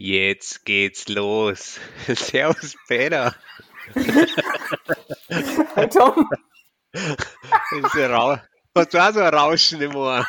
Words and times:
Jetzt 0.00 0.64
geht's 0.64 1.08
los. 1.08 1.80
Servus, 2.06 2.76
Peter. 2.86 3.34
Hey 5.74 5.88
Tom, 5.88 6.30
Das 6.92 7.72
ist 7.72 7.96
Rau 7.96 8.36
Hast 8.76 8.94
du 8.94 8.98
auch 8.98 9.12
so 9.12 9.18
ein 9.18 9.34
Rauschen 9.34 9.82
im 9.82 9.96
Ohr? 9.96 10.24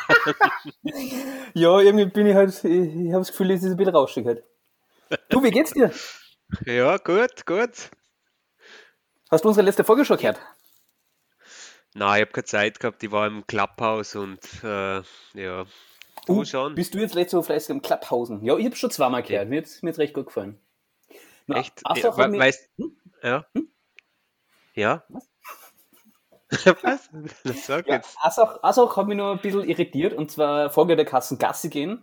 ja, 1.54 1.78
irgendwie 1.78 2.06
bin 2.06 2.26
ich 2.26 2.34
halt, 2.34 2.50
ich, 2.64 2.64
ich 2.64 3.12
habe 3.12 3.20
das 3.20 3.28
Gefühl, 3.30 3.52
es 3.52 3.62
ist 3.62 3.70
ein 3.70 3.76
bisschen 3.76 3.94
rauschig 3.94 4.26
halt. 4.26 4.42
Du, 5.28 5.40
wie 5.44 5.52
geht's 5.52 5.72
dir? 5.72 5.92
Ja, 6.66 6.96
gut, 6.96 7.46
gut. 7.46 7.90
Hast 9.30 9.44
du 9.44 9.48
unsere 9.48 9.64
letzte 9.64 9.84
Folge 9.84 10.04
schon 10.04 10.16
gehört? 10.16 10.40
Nein, 11.94 12.16
ich 12.16 12.22
habe 12.22 12.32
keine 12.32 12.44
Zeit 12.44 12.80
gehabt. 12.80 13.00
Ich 13.04 13.12
war 13.12 13.28
im 13.28 13.46
Clubhouse 13.46 14.16
und 14.16 14.40
äh, 14.64 15.02
ja. 15.34 15.64
Du 16.30 16.40
Uh, 16.40 16.44
schon? 16.44 16.74
Bist 16.76 16.94
du 16.94 16.98
jetzt 16.98 17.14
letzte 17.14 17.36
Woche 17.36 17.46
fleißig 17.46 17.70
am 17.72 17.82
Klapphausen? 17.82 18.44
Ja, 18.44 18.56
ich 18.56 18.64
habe 18.64 18.76
schon 18.76 18.90
zweimal 18.90 19.22
gehört. 19.22 19.48
Mir 19.48 19.58
hat's, 19.58 19.82
mir 19.82 19.96
recht 19.98 20.14
gut 20.14 20.26
gefallen. 20.26 20.60
Na, 21.46 21.58
Echt? 21.58 21.82
Ja, 21.84 21.94
hat 22.04 22.16
we 22.16 22.28
mich- 22.28 22.40
weißt 22.40 22.70
Hm? 22.78 22.96
Ja? 23.22 23.46
Ja? 24.74 25.04
Was? 25.08 25.28
Was? 26.82 27.10
Das 27.44 27.66
sag 27.66 27.86
Ja, 27.88 27.94
jetzt. 27.96 28.16
Assach, 28.20 28.62
Assach 28.62 28.96
hat 28.96 29.06
mich 29.08 29.16
noch 29.16 29.32
ein 29.32 29.40
bisschen 29.40 29.64
irritiert 29.68 30.12
und 30.14 30.30
zwar 30.30 30.70
Folge 30.70 30.94
der 30.96 31.04
Kassen 31.04 31.38
Gassi 31.38 31.68
gehen. 31.68 32.02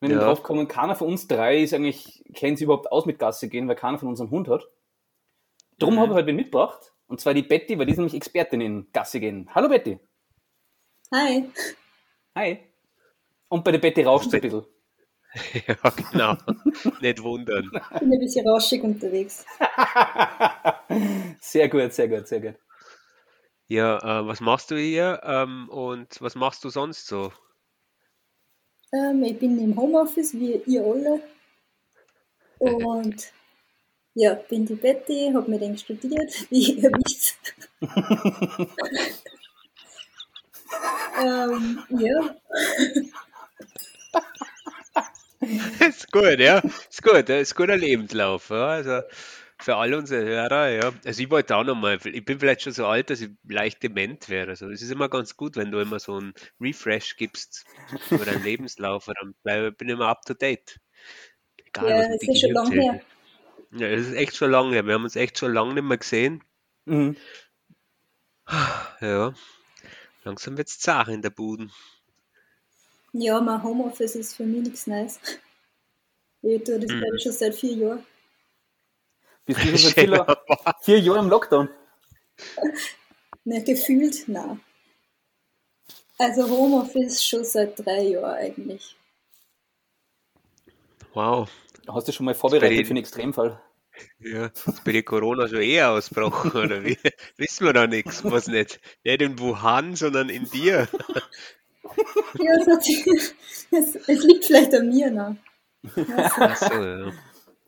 Wenn 0.00 0.10
ich 0.10 0.16
Ja. 0.16 0.24
drauf 0.24 0.42
komme, 0.42 0.66
keiner 0.66 0.94
von 0.96 1.08
uns 1.08 1.26
drei 1.26 1.62
ist 1.62 1.72
eigentlich, 1.72 2.24
kennt 2.34 2.58
sich 2.58 2.64
überhaupt 2.64 2.90
aus 2.92 3.06
mit 3.06 3.18
Gassi 3.18 3.48
gehen, 3.48 3.66
weil 3.68 3.76
keiner 3.76 3.98
von 3.98 4.08
uns 4.08 4.20
einen 4.20 4.30
Hund 4.30 4.48
hat. 4.48 4.68
Drum 5.78 5.94
Mhm. 5.94 5.98
habe 6.00 6.12
ich 6.12 6.16
heute 6.16 6.26
wen 6.26 6.36
mitgebracht. 6.36 6.92
Und 7.06 7.20
zwar 7.20 7.32
die 7.34 7.42
Betty, 7.42 7.78
weil 7.78 7.86
die 7.86 7.92
ist 7.92 7.98
nämlich 7.98 8.14
Expertin 8.14 8.60
in 8.60 8.88
Gassi 8.92 9.20
gehen. 9.20 9.48
Hallo 9.54 9.68
Betty. 9.68 10.00
Hi. 11.14 11.48
Hi. 12.36 12.58
Und 13.48 13.64
bei 13.64 13.72
der 13.72 13.78
Betty 13.78 14.02
rauscht 14.02 14.28
es 14.28 14.34
ein 14.34 14.40
bisschen. 14.40 14.64
Ja, 15.66 15.90
genau. 15.90 16.36
Nicht 17.02 17.22
wundern. 17.22 17.70
Ich 17.92 18.00
bin 18.00 18.12
ein 18.12 18.20
bisschen 18.20 18.48
rauschig 18.48 18.82
unterwegs. 18.82 19.44
sehr 21.40 21.68
gut, 21.68 21.92
sehr 21.92 22.08
gut, 22.08 22.26
sehr 22.26 22.40
gut. 22.40 22.54
Ja, 23.68 23.98
äh, 23.98 24.26
was 24.26 24.40
machst 24.40 24.70
du 24.70 24.78
hier 24.78 25.20
ähm, 25.24 25.68
und 25.68 26.20
was 26.22 26.36
machst 26.36 26.64
du 26.64 26.70
sonst 26.70 27.06
so? 27.06 27.32
Ähm, 28.92 29.22
ich 29.24 29.38
bin 29.38 29.58
im 29.58 29.76
Homeoffice, 29.76 30.32
wie 30.34 30.62
ihr 30.66 30.84
alle. 30.84 31.20
Und 32.58 33.32
ja, 34.14 34.34
bin 34.34 34.64
die 34.64 34.76
Betty, 34.76 35.30
habe 35.34 35.50
mit 35.50 35.60
denen 35.60 35.76
studiert, 35.76 36.32
wie 36.50 36.72
ihr 36.72 36.90
wisst. 36.90 37.36
ähm, 41.22 41.80
ja, 41.90 42.36
Ist 45.88 46.10
gut, 46.12 46.38
ja. 46.38 46.58
Ist 46.58 47.02
gut, 47.02 47.28
ist 47.28 47.54
guter 47.54 47.76
Lebenslauf. 47.76 48.50
Ja. 48.50 48.66
Also 48.68 49.00
für 49.58 49.76
alle 49.76 49.96
unsere 49.98 50.24
Hörer, 50.24 50.68
ja. 50.68 50.92
Also 51.04 51.22
ich 51.22 51.30
wollte 51.30 51.56
auch 51.56 51.64
nochmal, 51.64 51.98
ich 52.04 52.24
bin 52.24 52.38
vielleicht 52.40 52.62
schon 52.62 52.72
so 52.72 52.86
alt, 52.86 53.10
dass 53.10 53.20
ich 53.20 53.30
leicht 53.48 53.82
dement 53.82 54.28
wäre. 54.28 54.48
Also 54.50 54.68
es 54.70 54.82
ist 54.82 54.90
immer 54.90 55.08
ganz 55.08 55.36
gut, 55.36 55.56
wenn 55.56 55.70
du 55.70 55.80
immer 55.80 55.98
so 55.98 56.16
einen 56.16 56.34
Refresh 56.60 57.16
gibst 57.16 57.64
über 58.10 58.24
deinen 58.24 58.42
Lebenslauf, 58.44 59.08
weil 59.08 59.14
bleib, 59.42 59.78
bin 59.78 59.88
ich 59.88 59.94
immer 59.94 60.08
up 60.08 60.22
to 60.26 60.34
date. 60.34 60.78
Egal, 61.56 61.88
Ja, 61.88 61.98
was 62.00 62.08
es 62.14 62.18
den 62.20 62.30
ist 62.32 62.40
schon 62.40 62.50
lang 62.52 62.70
Gehirnzellen- 62.70 63.00
Ja, 63.78 63.86
es 63.88 64.06
ist 64.08 64.14
echt 64.14 64.36
schon 64.36 64.50
lange 64.50 64.72
her. 64.74 64.86
Wir 64.86 64.94
haben 64.94 65.04
uns 65.04 65.16
echt 65.16 65.38
schon 65.38 65.52
lange 65.54 65.74
nicht 65.74 65.84
mehr 65.84 65.98
gesehen. 65.98 66.42
Mhm. 66.84 67.16
Ja. 69.00 69.34
Langsam 70.24 70.56
wird's 70.56 70.78
zart 70.78 71.08
in 71.08 71.22
der 71.22 71.30
Buden. 71.30 71.72
Ja, 73.20 73.40
mein 73.40 73.62
Homeoffice 73.62 74.14
ist 74.16 74.36
für 74.36 74.44
mich 74.44 74.62
nichts 74.62 74.86
Neues. 74.86 75.18
Ich 76.42 76.62
tue 76.64 76.78
das 76.78 76.90
Mhm. 76.90 77.00
glaube 77.00 77.16
ich 77.16 77.22
schon 77.22 77.32
seit 77.32 77.54
vier 77.54 77.72
Jahren. 77.72 78.06
Bist 79.46 79.60
du 79.62 79.66
schon 79.78 79.78
seit 79.78 79.94
vier, 79.94 80.36
vier 80.82 81.00
Jahren 81.00 81.24
im 81.24 81.30
Lockdown? 81.30 81.68
Ne, 83.48 83.62
gefühlt, 83.62 84.24
na. 84.26 84.58
Also 86.18 86.48
Homeoffice 86.50 87.22
schon 87.24 87.44
seit 87.44 87.78
drei 87.78 88.02
Jahren 88.08 88.34
eigentlich. 88.34 88.96
Wow. 91.14 91.48
Hast 91.88 92.08
du 92.08 92.12
schon 92.12 92.26
mal 92.26 92.34
vorbereitet 92.34 92.78
den- 92.78 92.84
für 92.86 92.90
einen 92.90 92.98
Extremfall? 92.98 93.62
Ja, 94.18 94.46
ist 94.46 94.84
bei 94.84 94.92
dir 94.92 95.02
Corona 95.04 95.48
schon 95.48 95.62
eher 95.62 95.90
ausgebrochen, 95.92 96.50
oder 96.50 96.84
wie? 96.84 96.98
Wissen 97.38 97.64
wir 97.66 97.72
da 97.72 97.86
nichts, 97.86 98.22
was 98.24 98.46
nicht. 98.48 98.80
Nicht 99.04 99.22
in 99.22 99.38
Wuhan, 99.38 99.94
sondern 99.96 100.28
in 100.28 100.50
dir. 100.50 100.88
Ja, 102.38 102.52
es, 102.60 102.66
hat, 102.66 102.84
es, 103.70 103.94
es 104.08 104.24
liegt 104.24 104.44
vielleicht 104.44 104.74
an 104.74 104.88
mir, 104.88 105.10
ne? 105.10 105.36
Ach 106.16 106.56
so, 106.56 106.74
ja. 106.74 107.12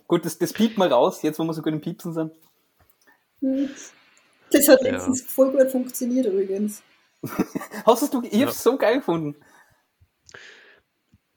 Gut, 0.07 0.25
das, 0.25 0.39
das 0.39 0.53
piept 0.53 0.79
mal 0.79 0.93
raus, 0.93 1.23
jetzt 1.23 1.39
wo 1.39 1.45
wir 1.45 1.53
so 1.55 1.63
gut 1.63 1.73
im 1.73 1.81
Piepsen 1.81 2.13
sind. 2.13 2.33
Das 4.51 4.69
hat 4.69 4.83
Ja. 4.83 4.93
letztens 4.93 5.23
voll 5.23 5.53
gut 5.53 5.71
funktioniert 5.71 6.27
übrigens. 6.27 6.83
Hast 7.85 8.13
du, 8.15 8.23
ich 8.23 8.43
hab's 8.43 8.63
so 8.63 8.77
geil 8.77 8.99
gefunden. 8.99 9.37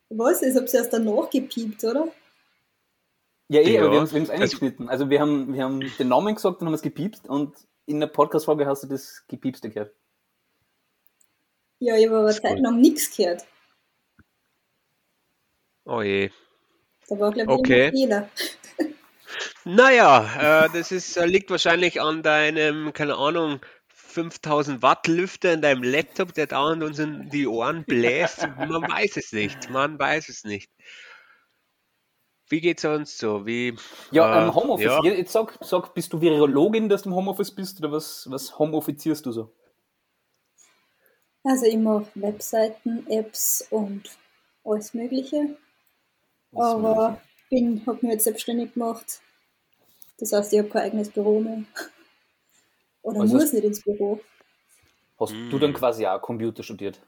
Was? 0.09 0.41
Ich 0.41 0.55
hab's 0.55 0.73
erst 0.73 0.93
danach 0.93 1.29
gepiept, 1.29 1.83
oder? 1.83 2.07
Ja, 3.49 3.61
eh, 3.61 3.73
Ja, 3.75 3.81
aber 3.81 3.91
wir 3.91 3.97
haben 3.99 4.05
es 4.05 4.13
also- 4.13 4.31
eingeschnitten. 4.31 4.89
Also 4.89 5.09
wir 5.09 5.19
haben, 5.19 5.53
wir 5.53 5.63
haben 5.63 5.79
den 5.99 6.07
Namen 6.07 6.35
gesagt 6.35 6.61
und 6.61 6.67
haben 6.67 6.73
es 6.73 6.81
gepiepst 6.81 7.27
und 7.27 7.55
in 7.85 7.99
der 7.99 8.07
Podcast-Folge 8.07 8.65
hast 8.65 8.83
du 8.83 8.87
das 8.87 9.23
gepiepste 9.27 9.69
gehört. 9.69 9.93
Ja, 11.81 11.95
ich 11.97 12.05
habe 12.05 12.19
aber 12.19 12.29
Ist 12.29 12.41
gut. 12.41 12.51
zeitlang 12.51 12.79
nichts 12.79 13.15
gehört. 13.17 13.43
Oh 15.85 16.01
je. 16.03 16.29
Da 17.09 17.19
war, 17.19 17.31
glaube 17.31 17.51
ich, 17.51 17.59
Okay. 17.59 17.85
ein 17.87 17.91
Fehler. 17.91 18.29
Naja, 19.63 20.65
äh, 20.65 20.69
das 20.73 20.91
ist, 20.91 21.15
äh, 21.17 21.25
liegt 21.25 21.49
wahrscheinlich 21.49 22.01
an 22.01 22.21
deinem, 22.21 22.91
keine 22.93 23.15
Ahnung, 23.15 23.61
5000 23.87 24.81
Watt 24.81 25.07
Lüfter 25.07 25.53
in 25.53 25.61
deinem 25.61 25.83
Laptop, 25.83 26.33
der 26.33 26.47
dauernd 26.47 26.83
uns 26.83 26.99
in 26.99 27.29
die 27.29 27.47
Ohren 27.47 27.85
bläst. 27.85 28.45
Man 28.57 28.81
weiß 28.81 29.17
es 29.17 29.31
nicht. 29.31 29.69
Man 29.69 29.97
weiß 29.97 30.27
es 30.29 30.43
nicht. 30.43 30.69
Wie 32.49 32.59
geht's 32.59 32.81
sonst 32.81 33.17
so? 33.17 33.45
Wie, 33.45 33.73
Ja, 34.11 34.41
äh, 34.41 34.47
ähm, 34.47 34.53
Homeoffice. 34.53 34.85
Ja. 34.85 35.03
Jetzt 35.03 35.31
sag, 35.31 35.57
sag, 35.61 35.93
bist 35.93 36.11
du 36.11 36.19
Virologin, 36.19 36.89
dass 36.89 37.03
du 37.03 37.09
im 37.09 37.15
Homeoffice 37.15 37.55
bist 37.55 37.79
oder 37.79 37.91
was, 37.93 38.29
was 38.29 38.59
homeoffizierst 38.59 39.25
du 39.25 39.31
so? 39.31 39.53
Also 41.43 41.65
ich 41.65 41.77
mache 41.77 42.07
Webseiten, 42.15 43.05
Apps 43.09 43.65
und 43.71 44.03
alles 44.63 44.93
Mögliche. 44.93 45.57
Was 46.51 46.73
aber 46.75 47.21
bin, 47.49 47.81
habe 47.85 47.99
mich 48.01 48.11
jetzt 48.13 48.23
selbstständig 48.25 48.73
gemacht. 48.73 49.21
Das 50.19 50.31
heißt, 50.33 50.53
ich 50.53 50.59
habe 50.59 50.69
kein 50.69 50.83
eigenes 50.83 51.09
Büro 51.09 51.39
mehr. 51.39 51.63
Oder 53.01 53.21
Also 53.21 53.33
muss 53.35 53.43
hast- 53.45 53.53
nicht 53.53 53.63
ins 53.63 53.81
Büro. 53.83 54.19
Hast 55.19 55.33
du 55.33 55.57
Mm. 55.57 55.59
dann 55.59 55.73
quasi 55.73 56.05
auch 56.05 56.21
Computer 56.21 56.63
studiert? 56.63 56.99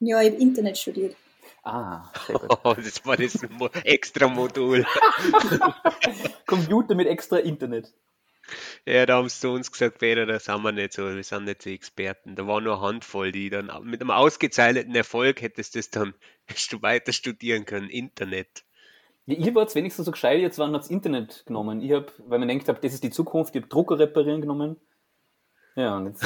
Ja, 0.00 0.20
ich 0.22 0.30
habe 0.32 0.40
Internet 0.42 0.76
studiert. 0.78 1.16
Ah, 1.62 2.10
sehr 2.26 2.38
gut. 2.38 2.58
Oh, 2.64 2.74
das 2.74 3.04
war 3.06 3.16
das 3.16 3.38
Mo 3.50 3.68
extra 3.84 4.28
Modul. 4.28 4.84
Computer 6.46 6.94
mit 6.94 7.06
extra 7.08 7.38
Internet. 7.38 7.92
Ja, 8.86 9.06
da 9.06 9.16
haben 9.16 9.28
sie 9.28 9.40
zu 9.40 9.50
uns 9.50 9.70
gesagt, 9.70 9.98
Peter, 9.98 10.26
da 10.26 10.38
sind 10.38 10.62
wir 10.62 10.72
nicht 10.72 10.92
so, 10.92 11.14
wir 11.14 11.22
sind 11.22 11.44
nicht 11.44 11.62
so 11.62 11.70
Experten. 11.70 12.36
Da 12.36 12.46
war 12.46 12.60
nur 12.60 12.74
eine 12.74 12.82
Handvoll, 12.82 13.32
die 13.32 13.50
dann 13.50 13.70
mit 13.84 14.00
einem 14.00 14.10
ausgezeichneten 14.10 14.94
Erfolg 14.94 15.40
hättest 15.42 15.74
du 15.74 15.78
das 15.78 15.90
dann 15.90 16.14
weiter 16.82 17.12
studieren 17.12 17.64
können. 17.64 17.88
Internet. 17.88 18.64
Ja, 19.26 19.36
ihr 19.36 19.54
wart 19.54 19.74
wenigstens 19.74 20.06
so 20.06 20.10
gescheit, 20.12 20.40
jetzt 20.40 20.58
waren 20.58 20.72
das 20.72 20.90
Internet 20.90 21.44
genommen. 21.46 21.80
Ich 21.80 21.92
habe, 21.92 22.12
weil 22.26 22.38
man 22.40 22.48
denkt, 22.48 22.68
hab, 22.68 22.80
das 22.80 22.92
ist 22.92 23.04
die 23.04 23.10
Zukunft, 23.10 23.54
ich 23.54 23.62
habe 23.62 23.68
Drucker 23.68 23.98
reparieren 23.98 24.40
genommen. 24.40 24.76
Ja, 25.76 25.96
und 25.96 26.06
jetzt. 26.06 26.22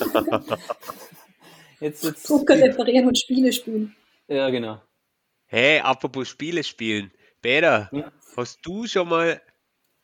jetzt, 1.80 2.04
jetzt 2.04 2.28
Drucker 2.28 2.56
reparieren 2.56 3.06
und 3.06 3.18
Spiele 3.18 3.52
spielen. 3.52 3.94
Ja, 4.28 4.50
genau. 4.50 4.82
Hey, 5.46 5.80
apropos 5.80 6.28
Spiele 6.28 6.62
spielen. 6.64 7.10
Peter, 7.42 7.88
Ja. 7.92 8.12
hast 8.36 8.60
du 8.64 8.86
schon 8.86 9.08
mal 9.08 9.40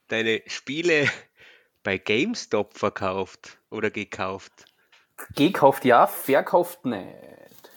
deine 0.08 0.42
Spiele 0.46 1.08
bei 1.86 1.98
GameStop 1.98 2.76
verkauft 2.76 3.58
oder 3.70 3.90
gekauft? 3.90 4.64
Gekauft 5.36 5.84
ja, 5.84 6.08
verkauft 6.08 6.84
nicht. 6.84 7.70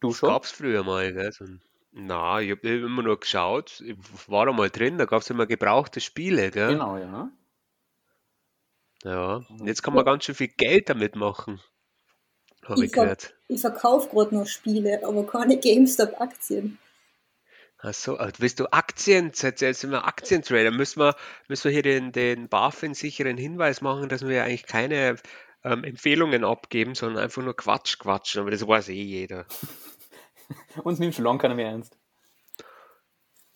Du 0.00 0.12
schon? 0.12 0.28
gab's 0.28 0.50
früher 0.50 0.82
mal, 0.82 1.12
gell? 1.12 1.30
So 1.30 1.44
ein, 1.44 1.62
na, 1.92 2.40
ich 2.40 2.50
habe 2.50 2.68
immer 2.68 3.02
nur 3.04 3.20
geschaut, 3.20 3.80
ich 3.86 3.96
war 4.26 4.46
da 4.46 4.52
mal 4.52 4.68
drin, 4.68 4.98
da 4.98 5.04
gab's 5.04 5.30
immer 5.30 5.46
gebrauchte 5.46 6.00
Spiele, 6.00 6.50
gell? 6.50 6.72
Genau, 6.72 6.96
ja. 6.96 7.30
Ja, 9.04 9.36
und 9.48 9.66
jetzt 9.68 9.84
kann 9.84 9.94
man 9.94 10.04
ganz 10.04 10.24
schön 10.24 10.34
viel 10.34 10.48
Geld 10.48 10.88
damit 10.88 11.14
machen. 11.14 11.60
Habe 12.64 12.80
ich 12.80 12.86
Ich 12.90 12.94
ver- 12.94 13.02
gehört. 13.02 13.34
Ich 13.46 13.60
verkaufe 13.60 14.08
gerade 14.08 14.34
noch 14.34 14.46
Spiele, 14.46 15.06
aber 15.06 15.24
keine 15.24 15.56
GameStop-Aktien. 15.56 16.78
Ach 17.80 17.94
so, 17.94 18.18
ah, 18.18 18.30
willst 18.38 18.58
du 18.58 18.66
Aktien? 18.72 19.30
Jetzt 19.34 19.60
sind 19.60 19.90
wir 19.90 20.04
Aktientrader. 20.04 20.72
Müssen 20.72 21.00
wir, 21.00 21.14
müssen 21.46 21.64
wir 21.64 21.72
hier 21.72 21.82
den, 21.82 22.10
den 22.10 22.48
BaFin-sicheren 22.48 23.36
Hinweis 23.36 23.80
machen, 23.80 24.08
dass 24.08 24.26
wir 24.26 24.42
eigentlich 24.42 24.66
keine 24.66 25.16
ähm, 25.62 25.84
Empfehlungen 25.84 26.44
abgeben, 26.44 26.96
sondern 26.96 27.22
einfach 27.22 27.42
nur 27.42 27.56
Quatsch 27.56 27.98
quatschen. 27.98 28.40
Aber 28.40 28.50
das 28.50 28.66
weiß 28.66 28.88
eh 28.88 29.02
jeder. 29.02 29.46
Uns 30.82 30.98
nimmt 30.98 31.14
schon 31.14 31.24
lange 31.24 31.38
keiner 31.38 31.54
mehr 31.54 31.70
ernst. 31.70 31.96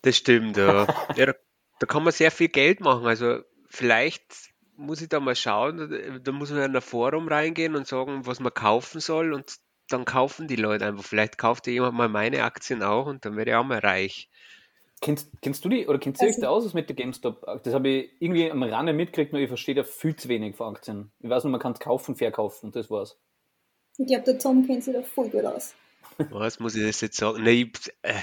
Das 0.03 0.15
stimmt, 0.15 0.55
ja. 0.55 0.87
ja 1.15 1.25
da, 1.25 1.33
da 1.79 1.85
kann 1.85 2.03
man 2.03 2.13
sehr 2.13 2.31
viel 2.31 2.49
Geld 2.49 2.79
machen. 2.79 3.05
Also 3.05 3.41
vielleicht 3.67 4.53
muss 4.77 5.01
ich 5.01 5.09
da 5.09 5.19
mal 5.19 5.35
schauen, 5.35 6.21
da 6.23 6.31
muss 6.31 6.49
man 6.49 6.63
in 6.63 6.75
ein 6.75 6.81
Forum 6.81 7.27
reingehen 7.27 7.75
und 7.75 7.87
sagen, 7.87 8.25
was 8.25 8.39
man 8.39 8.53
kaufen 8.53 9.01
soll 9.01 9.33
und 9.33 9.57
dann 9.89 10.05
kaufen 10.05 10.47
die 10.47 10.55
Leute 10.55 10.85
einfach. 10.85 11.03
Vielleicht 11.03 11.37
kauft 11.37 11.67
jemand 11.67 11.95
mal 11.95 12.09
meine 12.09 12.43
Aktien 12.43 12.83
auch 12.83 13.05
und 13.05 13.25
dann 13.25 13.35
werde 13.35 13.51
ich 13.51 13.55
auch 13.55 13.63
mal 13.63 13.79
reich. 13.79 14.29
Kennst, 15.01 15.29
kennst 15.41 15.65
du 15.65 15.69
die 15.69 15.87
oder 15.87 15.99
kennst 15.99 16.21
du 16.21 16.25
euch 16.25 16.39
da 16.39 16.47
aus 16.47 16.73
mit 16.73 16.87
der 16.87 16.95
GameStop? 16.95 17.45
Das 17.63 17.73
habe 17.73 17.89
ich 17.89 18.11
irgendwie 18.19 18.49
am 18.49 18.63
Rande 18.63 18.93
mitgekriegt, 18.93 19.33
nur 19.33 19.41
ich 19.41 19.49
verstehe 19.49 19.75
da 19.75 19.83
viel 19.83 20.15
zu 20.15 20.29
wenig 20.29 20.55
von 20.55 20.73
Aktien. 20.73 21.11
Ich 21.19 21.29
weiß 21.29 21.43
nur, 21.43 21.51
man 21.51 21.59
kann 21.59 21.73
es 21.73 21.79
kaufen, 21.79 22.15
verkaufen, 22.15 22.71
das 22.71 22.89
war's. 22.89 23.19
Ich 23.97 24.07
glaube, 24.07 24.23
der 24.23 24.39
Tom 24.39 24.65
kennt 24.65 24.83
sich 24.83 24.93
da 24.93 25.01
voll 25.03 25.29
gut 25.29 25.43
aus. 25.43 25.75
Was 26.29 26.59
muss 26.59 26.75
ich 26.75 26.85
das 26.85 27.01
jetzt 27.01 27.17
sagen? 27.17 27.43
Nee, 27.43 27.71
äh, 28.03 28.13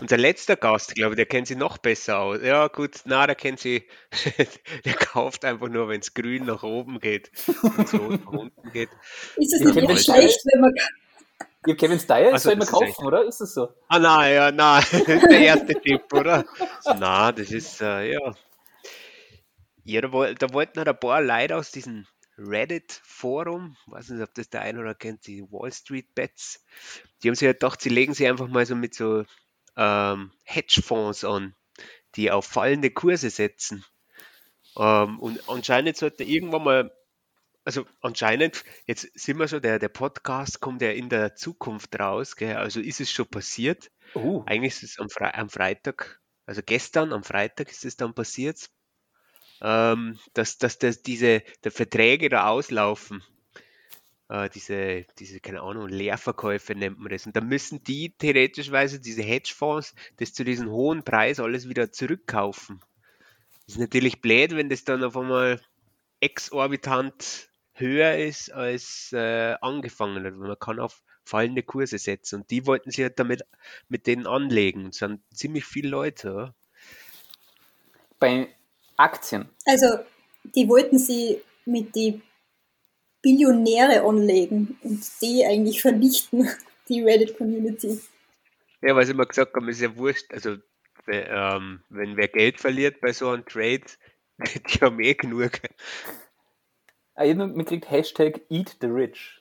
unser 0.00 0.16
letzter 0.16 0.56
Gast, 0.56 0.94
glaube 0.94 1.12
ich, 1.12 1.16
der 1.16 1.26
kennt 1.26 1.46
sich 1.46 1.56
noch 1.56 1.78
besser 1.78 2.18
aus. 2.18 2.40
Ja, 2.42 2.68
gut, 2.68 3.02
na, 3.04 3.26
der 3.26 3.36
kennt 3.36 3.60
sich, 3.60 3.84
der 4.84 4.94
kauft 4.94 5.44
einfach 5.44 5.68
nur, 5.68 5.88
wenn 5.88 6.00
es 6.00 6.14
grün 6.14 6.46
nach 6.46 6.62
oben 6.62 6.98
geht 7.00 7.30
und 7.62 7.88
so 7.88 7.98
nach 7.98 8.26
unten 8.26 8.72
geht. 8.72 8.90
Ist 9.36 9.54
es 9.54 9.74
nicht 9.74 10.04
schlecht, 10.04 10.40
wenn 10.52 10.60
man 10.60 10.74
ja, 11.66 11.74
Kevin 11.74 11.98
Steyer 11.98 12.32
also, 12.32 12.50
soll 12.50 12.56
man 12.56 12.66
kaufen, 12.66 12.84
echt... 12.84 13.02
oder? 13.02 13.24
Ist 13.24 13.40
das 13.40 13.54
so? 13.54 13.68
Ah, 13.88 13.98
nein, 13.98 14.34
ja, 14.34 14.52
nein. 14.52 14.84
Der 15.06 15.40
erste 15.40 15.80
Tipp, 15.80 16.12
oder? 16.12 16.44
Nein, 16.98 17.34
das 17.36 17.50
ist, 17.50 17.80
äh, 17.80 18.12
ja. 18.12 18.34
Ja, 19.84 20.00
da, 20.00 20.08
da 20.08 20.52
wollten 20.52 20.78
halt 20.78 20.88
ein 20.88 20.98
paar 20.98 21.20
Leute 21.22 21.56
aus 21.56 21.70
diesem 21.70 22.06
Reddit-Forum, 22.38 23.76
weiß 23.86 24.10
nicht, 24.10 24.22
ob 24.22 24.34
das 24.34 24.50
der 24.50 24.62
eine 24.62 24.80
oder 24.80 24.94
kennt, 24.94 25.26
die 25.26 25.42
Wall 25.50 25.72
Street 25.72 26.14
Bets, 26.14 26.64
die 27.22 27.28
haben 27.28 27.34
sich 27.34 27.46
halt 27.46 27.60
gedacht, 27.60 27.80
sie 27.80 27.90
legen 27.90 28.14
sich 28.14 28.26
einfach 28.26 28.48
mal 28.48 28.66
so 28.66 28.74
mit 28.74 28.94
so 28.94 29.24
ähm, 29.76 30.32
Hedgefonds 30.42 31.24
an, 31.24 31.54
die 32.16 32.30
auf 32.30 32.46
fallende 32.46 32.90
Kurse 32.90 33.30
setzen. 33.30 33.84
Ähm, 34.76 35.20
und 35.20 35.48
anscheinend 35.48 35.96
sollte 35.96 36.24
irgendwann 36.24 36.64
mal 36.64 36.92
also 37.64 37.86
anscheinend, 38.00 38.64
jetzt 38.86 39.10
sind 39.18 39.38
wir 39.38 39.48
schon, 39.48 39.62
der, 39.62 39.78
der 39.78 39.88
Podcast 39.88 40.60
kommt 40.60 40.82
ja 40.82 40.90
in 40.90 41.08
der 41.08 41.34
Zukunft 41.34 41.98
raus, 41.98 42.36
gell? 42.36 42.56
also 42.56 42.80
ist 42.80 43.00
es 43.00 43.10
schon 43.10 43.26
passiert. 43.26 43.90
Uh. 44.14 44.42
Eigentlich 44.46 44.74
ist 44.74 44.82
es 44.82 44.98
am, 44.98 45.08
Fre 45.08 45.34
am 45.34 45.48
Freitag, 45.48 46.20
also 46.46 46.60
gestern 46.64 47.12
am 47.12 47.24
Freitag 47.24 47.70
ist 47.70 47.84
es 47.84 47.96
dann 47.96 48.14
passiert, 48.14 48.70
ähm, 49.62 50.18
dass, 50.34 50.58
dass 50.58 50.78
das 50.78 51.02
diese 51.02 51.42
der 51.64 51.72
Verträge 51.72 52.28
da 52.28 52.48
auslaufen. 52.48 53.22
Äh, 54.28 54.50
diese, 54.50 55.06
diese, 55.18 55.40
keine 55.40 55.62
Ahnung, 55.62 55.88
Leerverkäufe 55.88 56.74
nennt 56.74 56.98
man 56.98 57.10
das. 57.10 57.24
Und 57.24 57.34
da 57.34 57.40
müssen 57.40 57.82
die 57.82 58.10
theoretischweise, 58.10 59.00
diese 59.00 59.22
Hedgefonds, 59.22 59.94
das 60.18 60.34
zu 60.34 60.44
diesem 60.44 60.70
hohen 60.70 61.02
Preis 61.02 61.40
alles 61.40 61.68
wieder 61.68 61.92
zurückkaufen. 61.92 62.80
Das 63.66 63.76
ist 63.76 63.80
natürlich 63.80 64.20
blöd, 64.20 64.54
wenn 64.54 64.68
das 64.68 64.84
dann 64.84 65.02
auf 65.02 65.16
einmal 65.16 65.60
exorbitant 66.20 67.48
höher 67.74 68.16
ist 68.16 68.52
als 68.52 69.12
äh, 69.12 69.54
angefangen 69.60 70.24
hat. 70.24 70.34
Man 70.34 70.58
kann 70.58 70.80
auf 70.80 71.02
fallende 71.24 71.62
Kurse 71.62 71.98
setzen. 71.98 72.40
Und 72.40 72.50
die 72.50 72.66
wollten 72.66 72.90
sich 72.90 73.02
halt 73.02 73.18
damit 73.18 73.42
mit 73.88 74.06
denen 74.06 74.26
anlegen. 74.26 74.88
Es 74.88 74.98
sind 74.98 75.20
ziemlich 75.32 75.64
viele 75.64 75.88
Leute. 75.88 76.54
Bei 78.18 78.48
Aktien. 78.96 79.48
Also, 79.66 79.98
die 80.54 80.68
wollten 80.68 80.98
sie 80.98 81.40
mit 81.64 81.94
die 81.94 82.20
Billionäre 83.22 84.02
anlegen 84.02 84.78
und 84.82 85.02
die 85.22 85.44
eigentlich 85.44 85.80
vernichten, 85.80 86.48
die 86.88 87.02
Reddit-Community. 87.02 88.00
Ja, 88.82 88.94
weil 88.94 89.06
sie 89.06 89.12
immer 89.12 89.26
gesagt 89.26 89.54
haben, 89.54 89.68
ist 89.68 89.80
ja 89.80 89.96
wurscht. 89.96 90.30
Also, 90.32 90.56
ähm, 91.06 91.82
wenn 91.88 92.16
wer 92.16 92.28
Geld 92.28 92.60
verliert 92.60 93.00
bei 93.00 93.12
so 93.12 93.30
einem 93.30 93.46
Trade, 93.46 93.84
die 94.38 94.80
haben 94.80 95.00
eh 95.00 95.14
genug. 95.14 95.52
Ah, 97.14 97.24
ihr 97.24 97.34
mitkriegt 97.34 97.90
Hashtag 97.90 98.40
Eat 98.50 98.76
the 98.80 98.88
Rich. 98.88 99.40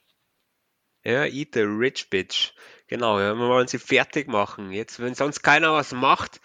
Ja, 1.04 1.26
Eat 1.26 1.54
the 1.54 1.62
Rich 1.62 2.10
Bitch. 2.10 2.54
Genau, 2.88 3.20
ja, 3.20 3.34
wir 3.34 3.48
wollen 3.48 3.68
sie 3.68 3.80
fertig 3.80 4.28
machen. 4.28 4.72
Jetzt, 4.72 5.00
wenn 5.00 5.16
sonst 5.16 5.42
keiner 5.42 5.74
was 5.74 5.92
macht, 5.92 6.40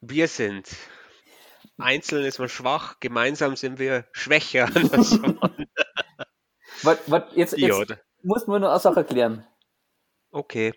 wir 0.00 0.28
sind. 0.28 0.68
Einzeln 1.78 2.24
ist 2.24 2.38
man 2.38 2.48
schwach, 2.48 3.00
gemeinsam 3.00 3.56
sind 3.56 3.78
wir 3.78 4.04
schwächer. 4.12 4.68
was, 6.82 6.98
was, 7.06 7.24
jetzt 7.34 7.56
jetzt 7.58 7.96
muss 8.22 8.46
man 8.46 8.60
nur 8.60 8.70
eine 8.70 8.78
Sache 8.80 9.00
erklären. 9.00 9.46
Okay. 10.30 10.72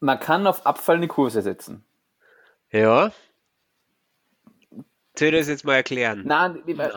Man 0.00 0.18
kann 0.20 0.46
auf 0.46 0.64
abfallende 0.64 1.08
Kurse 1.08 1.42
setzen. 1.42 1.84
Ja. 2.70 3.12
Ich 5.18 5.30
das 5.30 5.48
jetzt 5.48 5.64
mal 5.64 5.74
erklären? 5.74 6.22
Nein, 6.26 6.62
Nein. 6.66 6.92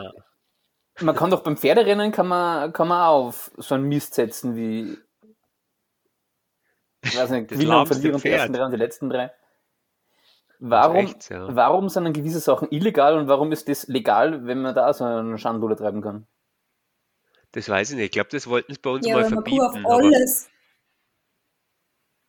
Man 1.00 1.14
kann 1.14 1.30
doch 1.30 1.42
beim 1.42 1.56
Pferderennen 1.56 2.12
kann 2.12 2.28
man, 2.28 2.72
kann 2.72 2.88
man 2.88 3.02
auf 3.02 3.50
so 3.56 3.74
einen 3.74 3.88
Mist 3.88 4.14
setzen 4.14 4.56
wie 4.56 4.98
ich 7.02 7.16
weiß 7.16 7.30
nicht, 7.30 7.48
Gewinner 7.48 7.80
und 7.80 7.86
Verlierer 7.86 8.18
die 8.18 8.28
ersten 8.28 8.52
drei 8.52 8.64
und 8.64 8.72
die 8.72 8.76
letzten 8.76 9.08
drei. 9.08 9.32
Warum, 10.58 10.96
echt, 10.96 11.30
ja. 11.30 11.54
warum 11.56 11.88
sind 11.88 12.04
dann 12.04 12.12
gewisse 12.12 12.40
Sachen 12.40 12.68
illegal 12.70 13.16
und 13.16 13.28
warum 13.28 13.50
ist 13.50 13.68
das 13.68 13.88
legal, 13.88 14.46
wenn 14.46 14.60
man 14.60 14.74
da 14.74 14.92
so 14.92 15.04
einen 15.04 15.38
Schandluder 15.38 15.76
treiben 15.76 16.02
kann? 16.02 16.26
Das 17.52 17.68
weiß 17.68 17.90
ich 17.90 17.96
nicht. 17.96 18.04
Ich 18.06 18.10
glaube, 18.12 18.28
das 18.30 18.46
wollten 18.46 18.74
sie 18.74 18.80
bei 18.80 18.90
uns 18.90 19.06
ja, 19.06 19.16
mal 19.16 19.24
verbieten. 19.24 19.56
Man 19.56 19.72
kann 19.72 19.86
auf 19.86 19.92
alles, 19.92 20.50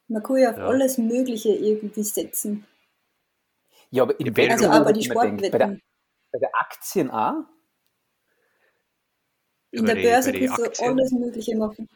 man 0.07 0.23
kann 0.23 0.37
ja 0.37 0.51
auf 0.51 0.57
ja. 0.57 0.65
alles 0.65 0.97
Mögliche 0.97 1.49
irgendwie 1.49 2.03
setzen. 2.03 2.65
Ja, 3.89 4.03
aber 4.03 4.17
in 4.17 4.51
also 4.51 4.69
aber 4.69 4.93
die 4.93 5.03
Sportwetten. 5.03 5.51
Bei 5.51 5.57
der, 5.57 5.77
bei 6.31 6.39
der 6.39 6.49
Aktien 6.53 7.11
auch? 7.11 7.43
In 9.71 9.85
der 9.85 9.95
Börse 9.95 10.33
kannst 10.33 10.79
du 10.79 10.83
alles 10.85 11.11
Mögliche 11.11 11.55
machen. 11.55 11.89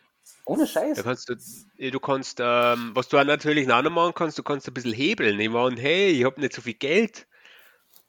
Ohne 0.46 0.66
Scheiß. 0.68 1.04
Kannst 1.04 1.30
du, 1.30 1.36
du 1.36 2.00
kannst, 2.00 2.40
ähm, 2.42 2.92
was 2.94 3.10
du 3.10 3.18
auch 3.18 3.24
natürlich 3.24 3.68
noch 3.68 3.82
machen 3.90 4.14
kannst, 4.16 4.38
du 4.38 4.44
kannst 4.44 4.68
ein 4.68 4.74
bisschen 4.74 4.94
hebeln. 4.94 5.40
Ich 5.40 5.50
meine, 5.50 5.80
hey, 5.80 6.10
ich 6.10 6.24
habe 6.24 6.40
nicht 6.40 6.54
so 6.54 6.62
viel 6.62 6.76
Geld. 6.76 7.28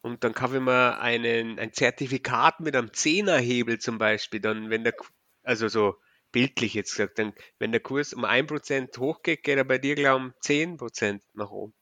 Und 0.02 0.22
dann 0.22 0.34
kaufe 0.34 0.56
ich 0.56 0.62
mir 0.62 1.00
einen, 1.00 1.58
ein 1.58 1.72
Zertifikat 1.72 2.60
mit 2.60 2.76
einem 2.76 2.92
Zehnerhebel 2.92 3.78
zum 3.78 3.98
Beispiel. 3.98 4.40
Dann, 4.40 4.70
wenn 4.70 4.84
der, 4.84 4.94
also 5.42 5.68
so 5.68 5.96
bildlich 6.30 6.74
jetzt 6.74 6.92
gesagt, 6.92 7.18
dann, 7.18 7.32
wenn 7.58 7.72
der 7.72 7.80
Kurs 7.80 8.12
um 8.12 8.24
1% 8.24 8.98
hochgeht, 8.98 9.42
geht 9.42 9.56
er 9.56 9.64
bei 9.64 9.78
dir, 9.78 9.94
glaube 9.94 10.32
ich, 10.44 10.50
um 10.50 10.78
10% 10.78 11.20
nach 11.34 11.50
oben. 11.50 11.74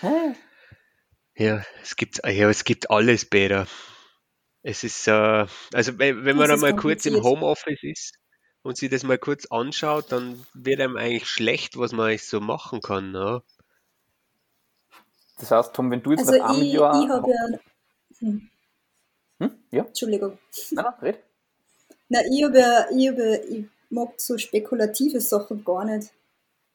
Hä? 0.00 0.34
Ja, 1.34 1.64
es 1.80 1.96
gibt, 1.96 2.20
ja, 2.26 2.50
es 2.50 2.64
gibt 2.64 2.90
alles, 2.90 3.24
Peter. 3.24 3.66
Es 4.62 4.84
ist, 4.84 5.08
äh, 5.08 5.46
also 5.72 5.98
wenn, 5.98 6.24
wenn 6.24 6.36
man 6.36 6.48
da 6.48 6.56
mal 6.56 6.76
kurz 6.76 7.04
im 7.06 7.22
Homeoffice 7.22 7.82
ist 7.82 8.18
und 8.62 8.76
sich 8.76 8.90
das 8.90 9.02
mal 9.02 9.18
kurz 9.18 9.46
anschaut, 9.46 10.12
dann 10.12 10.44
wird 10.54 10.80
einem 10.80 10.96
eigentlich 10.96 11.28
schlecht, 11.28 11.78
was 11.78 11.92
man 11.92 12.08
eigentlich 12.08 12.28
so 12.28 12.40
machen 12.40 12.80
kann. 12.80 13.10
Ne? 13.10 13.42
Das 15.38 15.50
heißt, 15.50 15.74
Tom, 15.74 15.90
wenn 15.90 16.02
du 16.02 16.12
jetzt 16.12 16.28
also 16.28 16.38
nach 16.38 16.50
einem 16.50 16.62
ich, 16.62 16.72
Jahr... 16.72 17.02
Ich 17.02 17.08
habe 17.08 17.30
ja... 17.30 17.58
Hm. 18.18 18.50
Hm? 19.40 19.50
Ja? 19.72 19.84
Entschuldigung. 19.84 20.38
Nein, 20.70 20.84
nein, 20.84 20.94
red. 21.02 21.18
Na, 22.08 22.20
ich 22.30 22.44
habe 22.44 22.58
ja, 22.58 22.86
ich, 22.90 23.08
hab 23.08 23.18
ja, 23.18 23.34
ich 23.34 23.64
mag 23.90 24.20
so 24.20 24.38
spekulative 24.38 25.20
Sachen 25.20 25.64
gar 25.64 25.84
nicht. 25.84 26.12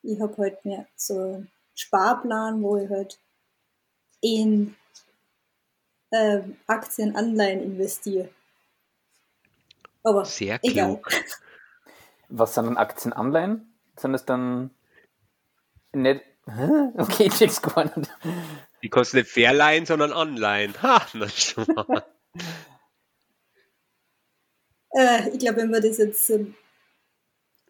Ich 0.04 0.20
habe 0.20 0.36
halt 0.38 0.66
mehr 0.66 0.88
so 0.96 1.14
einen 1.18 1.52
Sparplan, 1.76 2.62
wo 2.62 2.76
ich 2.78 2.90
halt 2.90 3.20
in 4.20 4.76
äh, 6.12 6.42
Aktien, 6.68 7.16
Anleihen 7.16 7.62
investiere. 7.62 8.30
Aber 10.04 10.26
Sehr 10.26 10.60
egal. 10.64 11.02
klug. 11.02 11.10
Was 12.30 12.54
sind 12.54 12.66
dann 12.66 12.78
Aktien, 12.78 13.14
Anleihen? 13.14 13.74
Sind 13.98 14.14
es 14.14 14.26
dann 14.26 14.72
nicht. 15.94 16.22
Okay, 16.98 17.26
ich 17.28 17.34
check's 17.34 17.62
gar 17.62 17.84
nicht. 17.98 18.10
Die 18.82 18.90
kosten 18.90 19.18
nicht 19.18 19.30
Fairleihen, 19.30 19.86
sondern 19.86 20.14
Anleihen. 20.14 20.82
Ha, 20.82 21.06
na 21.14 21.28
schon 21.28 21.66
mal. 21.76 22.06
äh, 24.92 25.30
ich 25.30 25.40
glaube, 25.40 25.58
wenn 25.58 25.72
wir 25.72 25.82
das 25.82 25.98
jetzt 25.98 26.32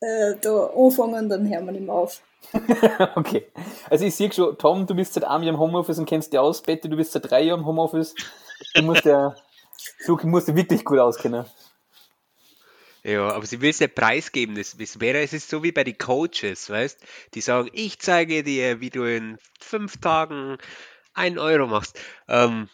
äh, 0.01 0.35
da 0.41 0.67
anfangen, 0.75 1.29
dann 1.29 1.49
hören 1.49 1.65
wir 1.65 1.71
nicht 1.71 1.85
mehr 1.85 1.95
auf. 1.95 2.21
okay. 3.15 3.47
Also 3.89 4.05
ich 4.05 4.15
sehe 4.15 4.31
schon, 4.31 4.57
Tom, 4.57 4.85
du 4.85 4.95
bist 4.95 5.13
seit 5.13 5.23
einem 5.23 5.43
Jahr 5.43 5.53
im 5.55 5.59
Homeoffice 5.59 5.99
und 5.99 6.05
kennst 6.05 6.31
dich 6.31 6.39
aus. 6.39 6.61
Betty, 6.61 6.89
du 6.89 6.95
bist 6.95 7.11
seit 7.11 7.29
drei 7.29 7.41
Jahren 7.43 7.61
im 7.61 7.65
Homeoffice. 7.65 8.15
Du 8.75 8.83
musst 8.83 9.05
ja, 9.05 9.35
du 10.05 10.17
musst 10.23 10.55
wirklich 10.55 10.85
gut 10.85 10.99
auskennen. 10.99 11.45
Ja, 13.03 13.29
aber 13.29 13.45
sie 13.45 13.61
will 13.61 13.69
es 13.69 13.79
nicht 13.79 13.95
preisgeben. 13.95 14.55
Das, 14.55 14.75
das 14.77 14.99
wäre, 14.99 15.19
es 15.19 15.33
ist 15.33 15.49
so 15.49 15.63
wie 15.63 15.71
bei 15.71 15.83
den 15.83 15.97
Coaches, 15.97 16.69
weißt 16.69 16.99
Die 17.33 17.41
sagen, 17.41 17.69
ich 17.73 17.99
zeige 17.99 18.43
dir, 18.43 18.81
wie 18.81 18.89
du 18.89 19.03
in 19.03 19.37
fünf 19.59 19.97
Tagen 19.97 20.57
einen 21.13 21.39
Euro 21.39 21.67
machst. 21.67 21.99
Ähm, 22.27 22.69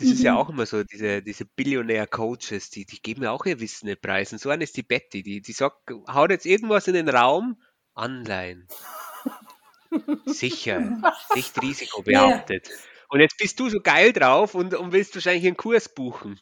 das 0.00 0.08
mhm. 0.08 0.14
ist 0.14 0.22
ja 0.22 0.32
mhm. 0.32 0.38
auch 0.38 0.48
immer 0.48 0.64
so, 0.64 0.82
diese, 0.82 1.22
diese 1.22 1.44
Billionär-Coaches, 1.44 2.70
die, 2.70 2.86
die 2.86 3.02
geben 3.02 3.22
ja 3.22 3.32
auch 3.32 3.44
ihr 3.44 3.60
Wissen 3.60 3.86
nicht 3.86 4.00
preis. 4.00 4.32
Und 4.32 4.40
so 4.40 4.48
eine 4.48 4.64
ist 4.64 4.76
die 4.76 4.82
Betty, 4.82 5.22
die, 5.22 5.42
die 5.42 5.52
sagt, 5.52 5.90
haut 6.08 6.30
jetzt 6.30 6.46
irgendwas 6.46 6.88
in 6.88 6.94
den 6.94 7.08
Raum, 7.08 7.60
Anleihen. 7.94 8.66
Sicher, 10.24 11.02
nicht 11.34 11.60
risikobehaftet. 11.60 12.70
Und 13.10 13.20
jetzt 13.20 13.36
bist 13.36 13.60
du 13.60 13.68
so 13.68 13.80
geil 13.80 14.12
drauf 14.12 14.54
und, 14.54 14.74
und 14.74 14.92
willst 14.92 15.14
wahrscheinlich 15.14 15.46
einen 15.46 15.56
Kurs 15.56 15.92
buchen. 15.92 16.40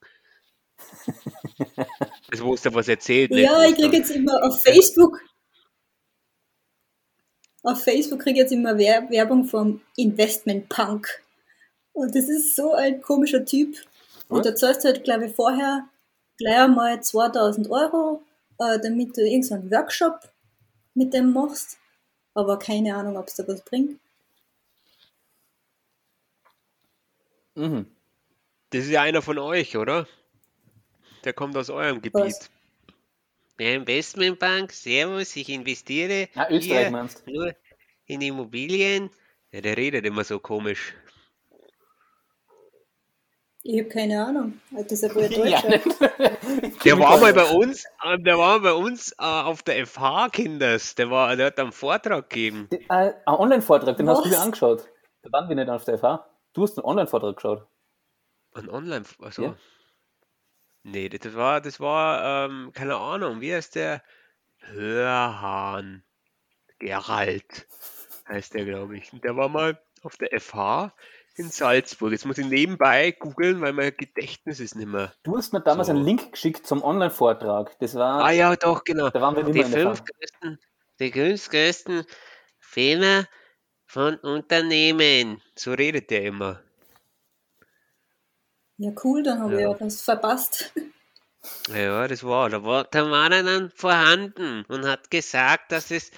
Das 2.30 2.40
wo 2.42 2.54
du 2.54 2.74
was 2.74 2.86
erzählt. 2.86 3.32
Ja, 3.32 3.64
ich 3.64 3.74
kriege 3.74 3.96
jetzt 3.96 4.10
immer 4.10 4.44
auf 4.44 4.62
Facebook. 4.62 5.18
Auf 7.64 7.82
Facebook 7.82 8.20
kriege 8.20 8.38
ich 8.38 8.42
jetzt 8.42 8.52
immer 8.52 8.78
Werbung 8.78 9.44
vom 9.44 9.80
Investment 9.96 10.68
Punk. 10.68 11.08
Und 11.98 12.14
das 12.14 12.28
ist 12.28 12.54
so 12.54 12.74
ein 12.74 13.02
komischer 13.02 13.44
Typ. 13.44 13.76
Und 14.28 14.46
da 14.46 14.54
zahlst 14.54 14.84
du 14.84 14.88
halt, 14.88 15.02
glaube 15.02 15.26
ich, 15.26 15.34
vorher 15.34 15.88
gleich 16.36 16.56
einmal 16.56 17.02
2000 17.02 17.68
Euro, 17.70 18.22
äh, 18.60 18.78
damit 18.78 19.16
du 19.16 19.22
irgendeinen 19.22 19.68
Workshop 19.72 20.30
mit 20.94 21.12
dem 21.12 21.32
machst. 21.32 21.76
Aber 22.34 22.56
keine 22.56 22.94
Ahnung, 22.94 23.16
ob 23.16 23.26
es 23.26 23.34
da 23.34 23.48
was 23.48 23.64
bringt. 23.64 23.98
Mhm. 27.56 27.86
Das 28.70 28.84
ist 28.84 28.90
ja 28.90 29.02
einer 29.02 29.20
von 29.20 29.38
euch, 29.38 29.76
oder? 29.76 30.06
Der 31.24 31.32
kommt 31.32 31.56
aus 31.56 31.68
eurem 31.68 32.00
Gebiet. 32.00 32.14
Was? 32.14 32.50
Der 33.58 33.74
Investmentbank, 33.74 34.70
Servus, 34.70 35.34
ich 35.34 35.48
investiere 35.48 36.28
ah, 36.36 36.46
Österreich 36.48 36.92
meinst. 36.92 37.26
nur 37.26 37.56
in 38.06 38.20
Immobilien. 38.20 39.10
Ja, 39.50 39.62
der 39.62 39.76
redet 39.76 40.06
immer 40.06 40.22
so 40.22 40.38
komisch. 40.38 40.94
Ich 43.70 43.78
habe 43.80 43.90
keine 43.90 44.24
Ahnung. 44.24 44.58
Das 44.70 44.90
ist 44.90 45.02
ja. 45.02 45.44
Ja, 45.44 45.60
der 46.84 46.98
war 46.98 47.20
mal 47.20 47.34
bei 47.34 47.44
uns, 47.44 47.84
äh, 48.02 48.18
der 48.18 48.38
war 48.38 48.60
bei 48.60 48.72
uns 48.72 49.12
äh, 49.12 49.24
auf 49.24 49.62
der 49.62 49.86
FH 49.86 50.30
Kinders. 50.30 50.94
Der 50.94 51.10
war, 51.10 51.36
der 51.36 51.48
hat 51.48 51.58
einen 51.58 51.72
Vortrag 51.72 52.30
gegeben. 52.30 52.66
Äh, 52.70 52.78
ein 52.88 53.12
Online-Vortrag, 53.26 53.98
den 53.98 54.06
Was? 54.06 54.16
hast 54.16 54.24
du 54.24 54.30
dir 54.30 54.40
angeschaut. 54.40 54.88
Da 55.20 55.30
waren 55.32 55.50
wir 55.50 55.56
nicht 55.56 55.68
auf 55.68 55.84
der 55.84 55.98
FH. 55.98 56.26
Du 56.54 56.62
hast 56.62 56.78
einen 56.78 56.86
Online-Vortrag 56.86 57.36
geschaut. 57.36 57.66
Ein 58.54 58.70
Online, 58.70 59.04
also. 59.20 59.42
Ja. 59.42 59.54
Nee, 60.82 61.10
das 61.10 61.36
war, 61.36 61.60
das 61.60 61.78
war, 61.78 62.46
ähm, 62.46 62.72
keine 62.72 62.96
Ahnung, 62.96 63.42
wie 63.42 63.52
heißt 63.52 63.74
der? 63.74 64.02
Hörhahn. 64.60 66.04
Gerald 66.78 67.68
heißt 68.26 68.54
der, 68.54 68.64
glaube 68.64 68.96
ich. 68.96 69.10
Der 69.22 69.36
war 69.36 69.50
mal 69.50 69.78
auf 70.02 70.16
der 70.16 70.40
FH 70.40 70.94
in 71.38 71.50
Salzburg. 71.50 72.12
Jetzt 72.12 72.26
muss 72.26 72.38
ich 72.38 72.46
nebenbei 72.46 73.12
googeln, 73.12 73.60
weil 73.60 73.72
mein 73.72 73.92
Gedächtnis 73.96 74.60
ist 74.60 74.76
nicht 74.76 74.88
mehr. 74.88 75.12
Du 75.22 75.36
hast 75.36 75.52
mir 75.52 75.60
damals 75.60 75.88
so. 75.88 75.92
einen 75.92 76.04
Link 76.04 76.32
geschickt 76.32 76.66
zum 76.66 76.82
Online-Vortrag. 76.82 77.78
Das 77.78 77.94
war. 77.94 78.24
Ah 78.24 78.30
ja, 78.30 78.56
doch, 78.56 78.84
genau. 78.84 79.10
Da 79.10 79.20
waren 79.20 79.36
wir 79.36 79.44
die 79.44 79.64
fünf 79.64 80.02
größten, 80.04 80.58
die 81.00 81.12
fünf 81.12 81.50
größten 81.50 82.04
Fehler 82.58 83.26
von 83.86 84.16
Unternehmen. 84.16 85.40
So 85.54 85.72
redet 85.72 86.10
der 86.10 86.24
immer. 86.24 86.60
Ja, 88.76 88.92
cool, 89.02 89.22
dann 89.22 89.40
habe 89.40 89.54
ja. 89.54 89.58
ich 89.58 89.80
ja 89.80 89.86
was 89.86 90.02
verpasst. 90.02 90.72
Ja, 91.74 92.06
das 92.06 92.22
war, 92.24 92.50
da 92.50 92.62
war, 92.62 92.84
da 92.84 93.10
war 93.10 93.30
er 93.30 93.42
dann 93.42 93.70
vorhanden 93.70 94.64
und 94.68 94.86
hat 94.86 95.10
gesagt, 95.10 95.72
dass 95.72 95.90
es 95.90 96.10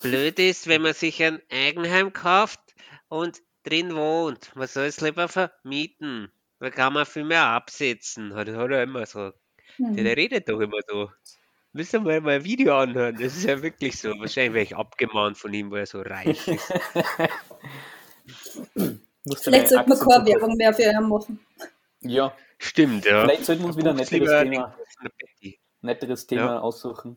blöd 0.00 0.38
ist, 0.38 0.66
wenn 0.66 0.82
man 0.82 0.94
sich 0.94 1.22
ein 1.22 1.40
Eigenheim 1.50 2.12
kauft 2.12 2.60
und 3.08 3.40
drin 3.64 3.94
wohnt. 3.94 4.54
Man 4.54 4.68
soll 4.68 4.84
es 4.84 5.00
lieber 5.00 5.28
vermieten. 5.28 6.30
Da 6.60 6.70
kann 6.70 6.92
man 6.92 7.06
viel 7.06 7.24
mehr 7.24 7.44
absetzen. 7.44 8.34
Hat, 8.34 8.48
hat 8.48 8.70
er 8.70 8.82
immer 8.82 9.06
so. 9.06 9.32
Mhm. 9.78 9.96
Der, 9.96 10.04
der 10.04 10.16
redet 10.16 10.48
doch 10.48 10.60
immer 10.60 10.78
so. 10.86 11.10
Müssen 11.72 12.04
wir 12.06 12.20
mal 12.20 12.36
ein 12.36 12.44
Video 12.44 12.78
anhören. 12.78 13.16
Das 13.16 13.36
ist 13.36 13.44
ja 13.44 13.60
wirklich 13.60 13.98
so. 13.98 14.10
Wahrscheinlich 14.10 14.54
wäre 14.54 14.64
ich 14.64 14.76
abgemahnt 14.76 15.36
von 15.36 15.52
ihm, 15.52 15.70
weil 15.72 15.80
er 15.80 15.86
so 15.86 16.00
reich 16.00 16.46
ist. 16.46 16.72
Vielleicht 19.42 19.68
sollte 19.68 19.88
man 19.88 19.98
keine 19.98 20.26
Werbung 20.26 20.56
mehr 20.56 20.72
für 20.72 20.82
ihn 20.82 21.08
machen. 21.08 21.40
Ja. 22.00 22.32
Stimmt, 22.58 23.04
ja. 23.04 23.24
Vielleicht 23.24 23.44
sollten 23.44 23.62
wir 23.62 23.68
uns 23.68 23.76
wieder 23.76 23.90
ein 23.90 23.96
netteres 23.96 24.42
Thema, 24.42 24.76
netteres 25.82 26.26
Thema 26.26 26.46
ja. 26.46 26.60
aussuchen. 26.60 27.16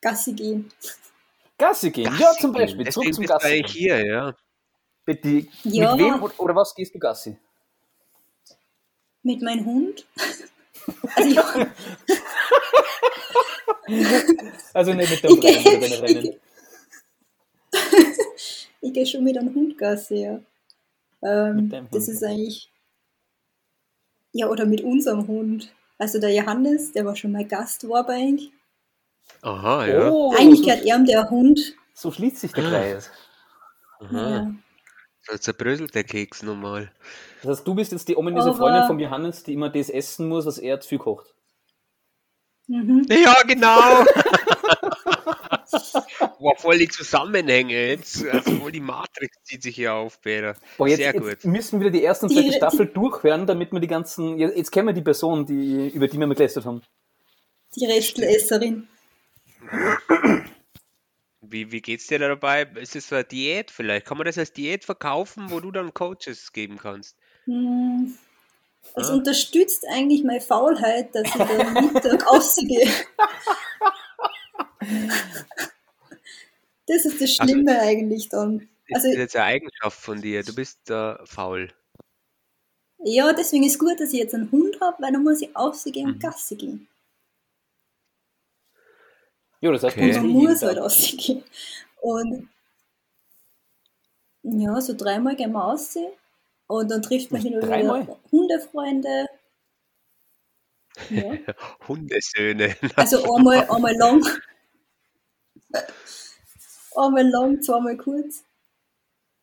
Gassi 0.00 0.32
gehen. 0.32 0.72
Gassi 1.58 1.90
gehen, 1.90 2.04
Gassi 2.04 2.22
ja, 2.22 2.32
zum 2.32 2.52
Beispiel. 2.52 2.88
Zurück 2.88 3.12
zum 3.12 3.26
Gassi. 3.26 3.62
Gehen. 3.62 3.66
hier, 3.66 4.06
ja. 4.06 4.34
Bitte, 5.06 5.46
ja. 5.62 5.94
Mit 5.94 6.04
wem 6.04 6.20
oder 6.38 6.56
was 6.56 6.74
gehst 6.74 6.92
du 6.92 6.98
Gassi? 6.98 7.36
Mit 9.22 9.40
meinem 9.40 9.64
Hund. 9.64 10.04
Also, 11.14 11.40
also 14.74 14.94
nicht 14.94 15.10
mit 15.10 15.22
der 15.22 15.30
Freundin 15.30 15.84
oder 15.84 16.02
Rennen. 16.02 16.40
ich 18.80 18.92
gehe 18.92 19.06
schon 19.06 19.22
mit 19.22 19.38
einem 19.38 19.54
Hund 19.54 19.78
Gassi, 19.78 20.16
ja. 20.16 20.40
Ähm, 21.22 21.86
das 21.92 22.08
ist 22.08 22.24
eigentlich. 22.24 22.68
Ja, 24.32 24.48
oder 24.48 24.66
mit 24.66 24.80
unserem 24.80 25.28
Hund. 25.28 25.72
Also 25.98 26.18
der 26.18 26.34
Johannes, 26.34 26.90
der 26.92 27.06
war 27.06 27.16
schon 27.16 27.32
mal 27.32 27.44
Gast, 27.44 27.88
war 27.88 28.04
bei 28.04 28.32
euch. 28.32 28.50
Aha, 29.42 29.86
ja. 29.86 30.10
Oh, 30.10 30.34
eigentlich 30.36 30.62
gehört 30.62 30.84
er 30.84 30.98
der 30.98 31.30
Hund. 31.30 31.76
So 31.94 32.10
schließt 32.10 32.38
sich 32.38 32.52
der 32.52 32.64
ah. 32.64 32.70
Kreis. 32.70 33.10
Aha. 34.00 34.30
Ja. 34.30 34.50
So 35.28 35.36
zerbröselt 35.38 35.94
der 35.94 36.04
Keks 36.04 36.42
normal. 36.42 36.92
Das 37.42 37.58
heißt, 37.58 37.66
du 37.66 37.74
bist 37.74 37.92
jetzt 37.92 38.08
die 38.08 38.16
ominöse 38.16 38.48
Aber 38.50 38.58
Freundin 38.58 38.86
von 38.86 38.98
Johannes, 38.98 39.42
die 39.42 39.54
immer 39.54 39.70
das 39.70 39.90
essen 39.90 40.28
muss, 40.28 40.46
was 40.46 40.58
er 40.58 40.80
zu 40.80 40.88
viel 40.88 40.98
kocht. 40.98 41.34
Mhm. 42.68 43.06
Ja, 43.08 43.34
genau. 43.46 44.04
Boah, 46.38 46.56
voll 46.56 46.78
die 46.78 46.88
Zusammenhänge 46.88 47.88
jetzt. 47.88 48.24
Also 48.26 48.52
voll 48.52 48.72
die 48.72 48.80
Matrix 48.80 49.36
zieht 49.42 49.62
sich 49.62 49.76
hier 49.76 49.94
auf, 49.94 50.20
Peter. 50.20 50.56
Boah, 50.78 50.88
jetzt, 50.88 50.98
Sehr 50.98 51.12
gut. 51.12 51.28
Jetzt 51.28 51.44
müssen 51.44 51.80
wir 51.80 51.90
die 51.90 52.02
erste 52.02 52.26
und 52.26 52.32
zweite 52.32 52.52
Staffel 52.52 52.86
durchhören, 52.86 53.46
damit 53.46 53.72
wir 53.72 53.80
die 53.80 53.86
ganzen. 53.86 54.38
Jetzt 54.38 54.70
kennen 54.70 54.88
wir 54.88 54.94
die 54.94 55.02
Person, 55.02 55.46
die, 55.46 55.88
über 55.88 56.08
die 56.08 56.18
wir 56.18 56.26
gelästert 56.26 56.64
haben. 56.64 56.82
Die 57.74 57.86
Restelesserin. 57.86 58.88
Wie, 61.50 61.72
wie 61.72 61.80
geht's 61.80 62.06
dir 62.06 62.18
da 62.18 62.28
dabei? 62.28 62.62
Ist 62.74 62.96
es 62.96 63.08
so 63.08 63.14
eine 63.14 63.24
Diät 63.24 63.70
vielleicht? 63.70 64.06
Kann 64.06 64.18
man 64.18 64.26
das 64.26 64.38
als 64.38 64.52
Diät 64.52 64.84
verkaufen, 64.84 65.50
wo 65.50 65.60
du 65.60 65.70
dann 65.70 65.94
Coaches 65.94 66.52
geben 66.52 66.78
kannst? 66.78 67.16
Hm. 67.44 68.16
Es 68.94 69.08
ah. 69.08 69.14
unterstützt 69.14 69.84
eigentlich 69.90 70.24
meine 70.24 70.40
Faulheit, 70.40 71.14
dass 71.14 71.26
ich 71.26 71.32
dann 71.32 71.92
Mittag 71.92 72.26
ausgehe. 72.30 72.88
Das 76.86 77.04
ist 77.04 77.20
das 77.20 77.40
also 77.40 77.52
Schlimme 77.52 77.72
also, 77.72 77.88
eigentlich 77.88 78.28
dann. 78.28 78.68
Also, 78.92 79.08
das 79.08 79.14
ist 79.14 79.18
jetzt 79.18 79.36
eine 79.36 79.44
Eigenschaft 79.46 80.00
von 80.00 80.22
dir, 80.22 80.42
du 80.42 80.54
bist 80.54 80.88
äh, 80.90 81.16
faul. 81.24 81.72
Ja, 83.04 83.32
deswegen 83.32 83.64
ist 83.64 83.72
es 83.72 83.78
gut, 83.78 84.00
dass 84.00 84.12
ich 84.12 84.20
jetzt 84.20 84.34
einen 84.34 84.50
Hund 84.50 84.80
habe, 84.80 85.02
weil 85.02 85.12
dann 85.12 85.22
muss 85.22 85.42
ich 85.42 85.54
ausgehen 85.56 86.06
und 86.06 86.16
mhm. 86.16 86.20
Gasse 86.20 86.56
gehen. 86.56 86.88
Ja, 89.60 89.72
das 89.72 89.82
heißt, 89.82 89.96
okay. 89.96 90.12
man 90.12 90.28
muss 90.28 90.62
halt 90.62 90.78
ausgehen. 90.78 91.42
Und 92.00 92.48
ja, 94.42 94.80
so 94.80 94.94
dreimal 94.94 95.34
gehen 95.34 95.52
wir 95.52 95.64
aussehen. 95.64 96.12
Und 96.68 96.90
dann 96.90 97.02
trifft 97.02 97.30
man 97.30 97.40
hin 97.40 97.54
und 97.56 97.62
wieder 97.62 98.18
Hundefreunde. 98.30 99.26
Ja. 101.10 101.54
Hundesöhne. 101.88 102.76
Also 102.96 103.22
einmal, 103.34 103.68
einmal 103.70 103.94
lang. 103.96 104.24
einmal 106.96 107.28
lang, 107.28 107.62
zweimal 107.62 107.96
kurz. 107.96 108.44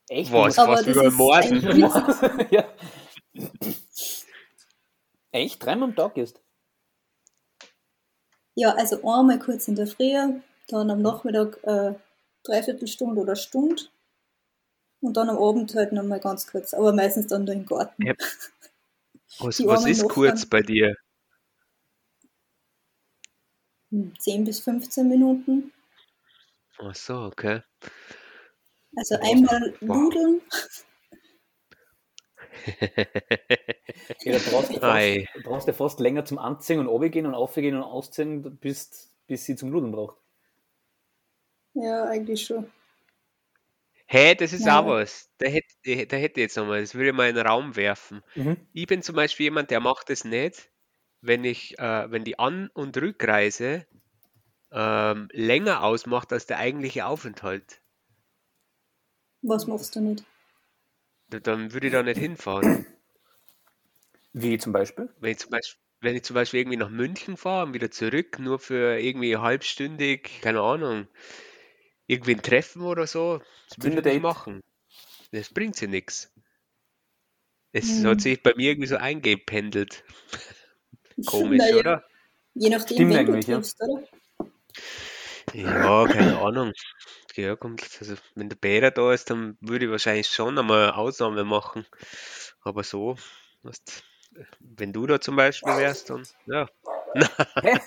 Echt? 0.09 0.31
Was? 0.31 0.59
Aber 0.59 0.77
fast 0.77 0.87
über 0.87 1.09
Morsen. 1.11 1.61
ja. 2.51 2.67
Echt? 5.31 5.63
Dreimal 5.63 5.89
am 5.89 5.95
Tag 5.95 6.17
ist? 6.17 6.42
Ja, 8.55 8.75
also 8.75 8.97
einmal 8.97 9.39
kurz 9.39 9.67
in 9.67 9.75
der 9.75 9.87
Früh, 9.87 10.13
dann 10.67 10.91
am 10.91 11.01
Nachmittag 11.01 11.59
äh, 11.63 11.95
dreiviertel 12.43 12.87
Stunde 12.87 13.21
oder 13.21 13.35
Stunde 13.35 13.83
und 15.01 15.17
dann 15.17 15.29
am 15.29 15.37
Abend 15.37 15.73
halt 15.75 15.91
nochmal 15.91 16.19
ganz 16.19 16.47
kurz, 16.47 16.73
aber 16.73 16.93
meistens 16.93 17.27
dann 17.27 17.45
nur 17.45 17.53
im 17.53 17.65
Garten. 17.65 18.05
Ja. 18.05 18.13
Was, 19.39 19.59
was 19.65 19.85
ist 19.85 20.07
kurz 20.07 20.45
bei 20.45 20.61
dir? 20.61 20.95
10 23.91 24.37
hm, 24.37 24.43
bis 24.45 24.59
15 24.61 25.07
Minuten. 25.07 25.71
Ach 26.79 26.95
so, 26.95 27.15
okay. 27.25 27.61
Also 28.95 29.15
einmal 29.21 29.73
nudeln. 29.81 30.41
Ja, 34.21 34.37
du, 34.37 34.39
brauchst 34.51 34.73
fast, 34.73 35.35
du 35.35 35.43
brauchst 35.43 35.67
ja 35.67 35.73
fast 35.73 35.99
länger 35.99 36.25
zum 36.25 36.37
Anziehen 36.37 36.79
und 36.79 36.87
runtergehen 36.87 37.25
und 37.25 37.33
aufgehen 37.33 37.75
und 37.75 37.83
ausziehen, 37.83 38.57
bis, 38.57 39.11
bis 39.27 39.45
sie 39.45 39.55
zum 39.55 39.69
Nudeln 39.69 39.91
braucht. 39.91 40.17
Ja, 41.73 42.05
eigentlich 42.05 42.45
schon. 42.45 42.65
Hä, 44.05 44.27
hey, 44.27 44.35
das 44.35 44.53
ist 44.53 44.65
ja. 44.65 44.79
auch 44.79 44.87
was. 44.87 45.29
Da 45.39 45.47
hätte, 45.47 46.07
da 46.07 46.17
hätte 46.17 46.41
jetzt 46.41 46.55
nochmal, 46.57 46.81
das 46.81 46.93
würde 46.93 47.09
ich 47.09 47.15
mal 47.15 47.29
in 47.29 47.35
den 47.35 47.47
Raum 47.47 47.75
werfen. 47.75 48.21
Mhm. 48.35 48.57
Ich 48.73 48.85
bin 48.85 49.01
zum 49.01 49.15
Beispiel 49.15 49.45
jemand, 49.45 49.71
der 49.71 49.79
macht 49.79 50.09
das 50.09 50.23
nicht, 50.23 50.69
wenn 51.21 51.43
ich, 51.43 51.79
äh, 51.79 52.11
wenn 52.11 52.23
die 52.23 52.37
An- 52.37 52.69
und 52.73 52.95
Rückreise 52.97 53.87
ähm, 54.71 55.29
länger 55.31 55.83
ausmacht 55.83 56.33
als 56.33 56.45
der 56.45 56.57
eigentliche 56.57 57.05
Aufenthalt. 57.05 57.81
Was 59.41 59.67
machst 59.67 59.95
du 59.95 60.01
nicht? 60.01 60.23
Dann 61.39 61.73
würde 61.73 61.87
ich 61.87 61.93
da 61.93 62.03
nicht 62.03 62.19
hinfahren. 62.19 62.85
Wie 64.33 64.57
zum 64.57 64.73
Beispiel? 64.73 65.09
Wenn 65.19 65.31
ich 65.31 65.39
zum 65.39 65.51
Beispiel, 65.51 65.79
wenn 66.01 66.15
ich 66.15 66.23
zum 66.23 66.33
Beispiel 66.33 66.59
irgendwie 66.61 66.77
nach 66.77 66.89
München 66.89 67.37
fahre 67.37 67.67
und 67.67 67.73
wieder 67.73 67.91
zurück, 67.91 68.39
nur 68.39 68.59
für 68.59 68.99
irgendwie 68.99 69.37
halbstündig, 69.37 70.41
keine 70.41 70.61
Ahnung, 70.61 71.07
irgendwie 72.07 72.35
ein 72.35 72.41
Treffen 72.41 72.81
oder 72.81 73.07
so, 73.07 73.41
das 73.69 73.83
würde 73.83 73.99
ich 73.99 74.15
nicht 74.15 74.21
machen. 74.21 74.61
Das 75.31 75.49
bringt 75.49 75.75
sie 75.75 75.87
nichts. 75.87 76.31
Es 77.71 77.89
hm. 77.89 78.05
hat 78.07 78.21
sich 78.21 78.43
bei 78.43 78.53
mir 78.55 78.71
irgendwie 78.71 78.87
so 78.87 78.97
eingependelt. 78.97 80.03
Komisch, 81.25 81.59
naja, 81.59 81.77
oder? 81.77 82.03
Je 82.53 82.69
nachdem, 82.69 82.97
Stimmt 82.97 83.13
wen 83.13 83.25
du 83.25 83.39
triffst, 83.39 83.79
ja. 83.79 83.87
oder? 83.87 84.07
Ja, 85.53 86.07
keine 86.07 86.39
Ahnung. 86.39 86.71
Ja, 87.35 87.55
kommt, 87.55 87.81
also 87.99 88.15
wenn 88.35 88.49
der 88.49 88.55
Bäder 88.57 88.91
da 88.91 89.11
ist, 89.11 89.29
dann 89.29 89.57
würde 89.59 89.85
ich 89.85 89.91
wahrscheinlich 89.91 90.27
schon 90.27 90.57
einmal 90.57 90.91
Ausnahme 90.91 91.43
machen. 91.43 91.85
Aber 92.61 92.83
so, 92.83 93.17
weißt, 93.63 94.03
wenn 94.59 94.93
du 94.93 95.07
da 95.07 95.19
zum 95.19 95.35
Beispiel 95.35 95.75
wärst, 95.75 96.09
dann 96.11 96.27
ja. 96.45 96.67
Hä? 97.61 97.79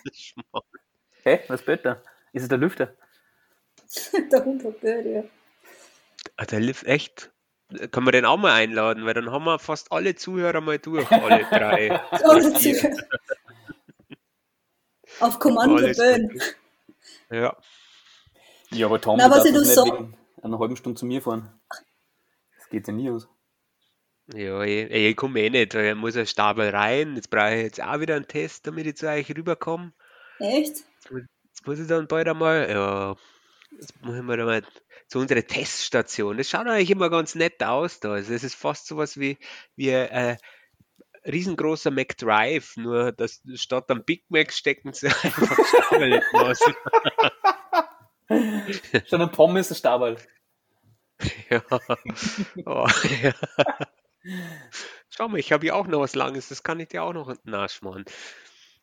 Hä? 1.23 1.41
Was 1.49 1.63
bitte? 1.63 2.03
Ist 2.33 2.43
es 2.43 2.49
der 2.49 2.59
Lüfter? 2.59 2.95
der 4.33 4.45
Hund 4.45 4.65
hat 4.65 4.81
gehört, 4.81 5.07
ja. 5.07 5.23
Ah, 6.37 6.45
der 6.45 6.61
Lift, 6.61 6.85
echt? 6.85 7.33
Können 7.91 8.07
wir 8.07 8.13
den 8.13 8.25
auch 8.25 8.37
mal 8.37 8.53
einladen, 8.53 9.07
weil 9.07 9.15
dann 9.15 9.31
haben 9.31 9.45
wir 9.45 9.59
fast 9.59 9.91
alle 9.91 10.15
Zuhörer 10.15 10.61
mal 10.61 10.79
durch, 10.79 11.11
alle 11.11 11.45
drei. 11.51 11.91
alle 12.11 12.53
Zuhörer. 12.55 12.97
Auf 15.21 15.39
Kommando 15.39 15.77
Böen. 15.77 16.41
Ja. 17.31 17.57
Ja, 18.71 18.87
aber 18.87 19.01
Tom, 19.01 19.17
Na, 19.19 19.29
du 19.29 19.31
was 19.31 19.45
darfst 19.45 19.53
nicht 19.53 19.75
so 19.75 19.85
wegen 19.85 20.17
einer 20.43 20.59
halben 20.59 20.77
Stunde 20.77 20.99
zu 20.99 21.07
mir 21.07 21.23
fahren. 21.23 21.53
Das 22.57 22.69
geht 22.69 22.87
ja 22.87 22.93
nie 22.93 23.11
aus. 23.11 23.29
Ja, 24.35 24.63
ich, 24.63 24.91
ich 24.91 25.17
komme 25.17 25.41
eh 25.41 25.51
nicht. 25.51 25.75
Ich 25.75 25.95
muss 25.95 26.17
ein 26.17 26.27
Stabel 26.27 26.71
rein. 26.71 27.15
Jetzt 27.15 27.31
brauche 27.31 27.55
ich 27.55 27.63
jetzt 27.63 27.83
auch 27.83 28.01
wieder 28.01 28.17
einen 28.17 28.27
Test, 28.27 28.67
damit 28.67 28.87
ich 28.87 28.97
zu 28.97 29.09
euch 29.09 29.29
rüberkomme. 29.31 29.93
Echt? 30.41 30.85
Jetzt 31.11 31.67
muss 31.67 31.79
ich 31.79 31.87
dann 31.87 32.09
bald 32.09 32.29
einmal, 32.29 32.69
ja, 32.69 33.17
jetzt 33.79 34.03
muss 34.03 34.17
ich 34.17 34.23
mal, 34.23 34.37
mal 34.45 34.63
zu 35.07 35.21
unserer 35.21 35.47
Teststation. 35.47 36.37
Das 36.37 36.49
schaut 36.49 36.67
eigentlich 36.67 36.91
immer 36.91 37.09
ganz 37.09 37.37
nett 37.37 37.63
aus 37.63 38.01
da. 38.01 38.13
Also 38.13 38.35
es 38.35 38.43
ist 38.43 38.57
fast 38.57 38.89
sowas 38.89 39.19
wie, 39.19 39.39
wie 39.77 39.95
ein 39.95 40.39
riesengroßer 41.25 41.91
McDrive, 41.91 42.77
nur 42.77 43.13
dass 43.13 43.43
statt 43.55 43.91
am 43.91 44.05
Big 44.05 44.25
Mac 44.29 44.53
stecken 44.53 44.93
sie 44.93 45.07
einfach 45.23 45.57
Stabel 45.67 46.23
aus. 46.33 46.61
Schon 49.07 49.23
ein 49.23 49.31
Pommes, 49.31 49.71
ein 49.71 49.75
Stabal. 49.77 50.17
Ja. 51.51 51.63
Oh, 52.67 52.87
ja. 53.23 53.33
Schau 55.09 55.29
mal, 55.29 55.39
ich 55.39 55.53
habe 55.53 55.67
ja 55.67 55.75
auch 55.75 55.87
noch 55.87 56.01
was 56.01 56.15
Langes, 56.15 56.49
das 56.49 56.63
kann 56.63 56.81
ich 56.81 56.89
dir 56.89 57.03
auch 57.03 57.13
noch 57.13 57.35
nachschmarrn. 57.45 58.05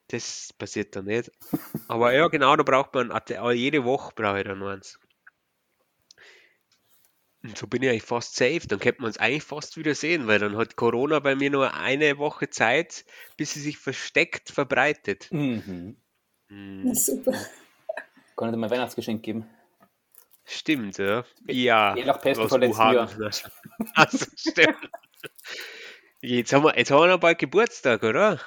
Das 0.07 0.53
passiert 0.57 0.95
da 0.95 1.01
nicht. 1.01 1.31
Aber 1.87 2.13
ja, 2.13 2.27
genau, 2.27 2.55
da 2.55 2.63
braucht 2.63 2.93
man, 2.93 3.11
jede 3.53 3.83
Woche 3.83 4.13
brauche 4.15 4.39
ich 4.39 4.45
dann 4.45 4.63
eins. 4.63 4.99
Und 7.43 7.57
so 7.57 7.67
bin 7.67 7.83
ich 7.83 7.89
eigentlich 7.89 8.03
fast 8.03 8.35
safe. 8.35 8.61
Dann 8.67 8.79
könnte 8.79 9.01
man 9.01 9.11
es 9.11 9.17
eigentlich 9.17 9.43
fast 9.43 9.75
wieder 9.77 9.95
sehen, 9.95 10.27
weil 10.27 10.39
dann 10.39 10.55
hat 10.57 10.77
Corona 10.77 11.19
bei 11.19 11.35
mir 11.35 11.49
nur 11.49 11.73
eine 11.73 12.17
Woche 12.17 12.49
Zeit, 12.49 13.05
bis 13.35 13.53
sie 13.53 13.59
sich 13.59 13.77
versteckt 13.77 14.49
verbreitet. 14.49 15.27
Mhm. 15.31 15.97
Mhm. 16.49 16.93
Super. 16.95 17.33
Kann 18.35 18.49
ich 18.49 18.53
dir 18.53 18.57
mein 18.57 18.69
Weihnachtsgeschenk 18.69 19.23
geben? 19.23 19.49
Stimmt, 20.45 20.97
ja. 20.97 21.23
Ja. 21.47 21.95
Je 21.95 22.05
nach 22.05 22.19
Pest 22.19 22.41
von 22.41 22.61
letzten 22.61 22.93
Jahr. 22.93 23.09
Also, 23.95 24.25
stimmt. 24.35 24.77
Jetzt 26.21 26.53
haben, 26.53 26.63
wir, 26.63 26.77
jetzt 26.77 26.91
haben 26.91 27.01
wir 27.01 27.07
noch 27.07 27.19
bald 27.19 27.39
Geburtstag, 27.39 28.03
oder? 28.03 28.39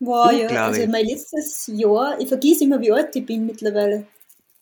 Boah, 0.00 0.30
du, 0.30 0.52
ja, 0.52 0.66
also 0.66 0.86
mein 0.86 1.06
letztes 1.06 1.68
Jahr, 1.72 2.18
ich 2.20 2.28
vergesse 2.28 2.64
immer, 2.64 2.80
wie 2.80 2.92
alt 2.92 3.14
ich 3.16 3.24
bin 3.24 3.46
mittlerweile. 3.46 4.06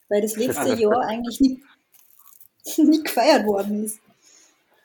Weil 0.09 0.23
das 0.23 0.37
letzte 0.37 0.75
Jahr 0.81 1.01
eigentlich 1.07 1.41
nicht, 1.41 1.61
nicht 2.79 3.05
gefeiert 3.05 3.47
worden 3.47 3.85
ist. 3.85 4.01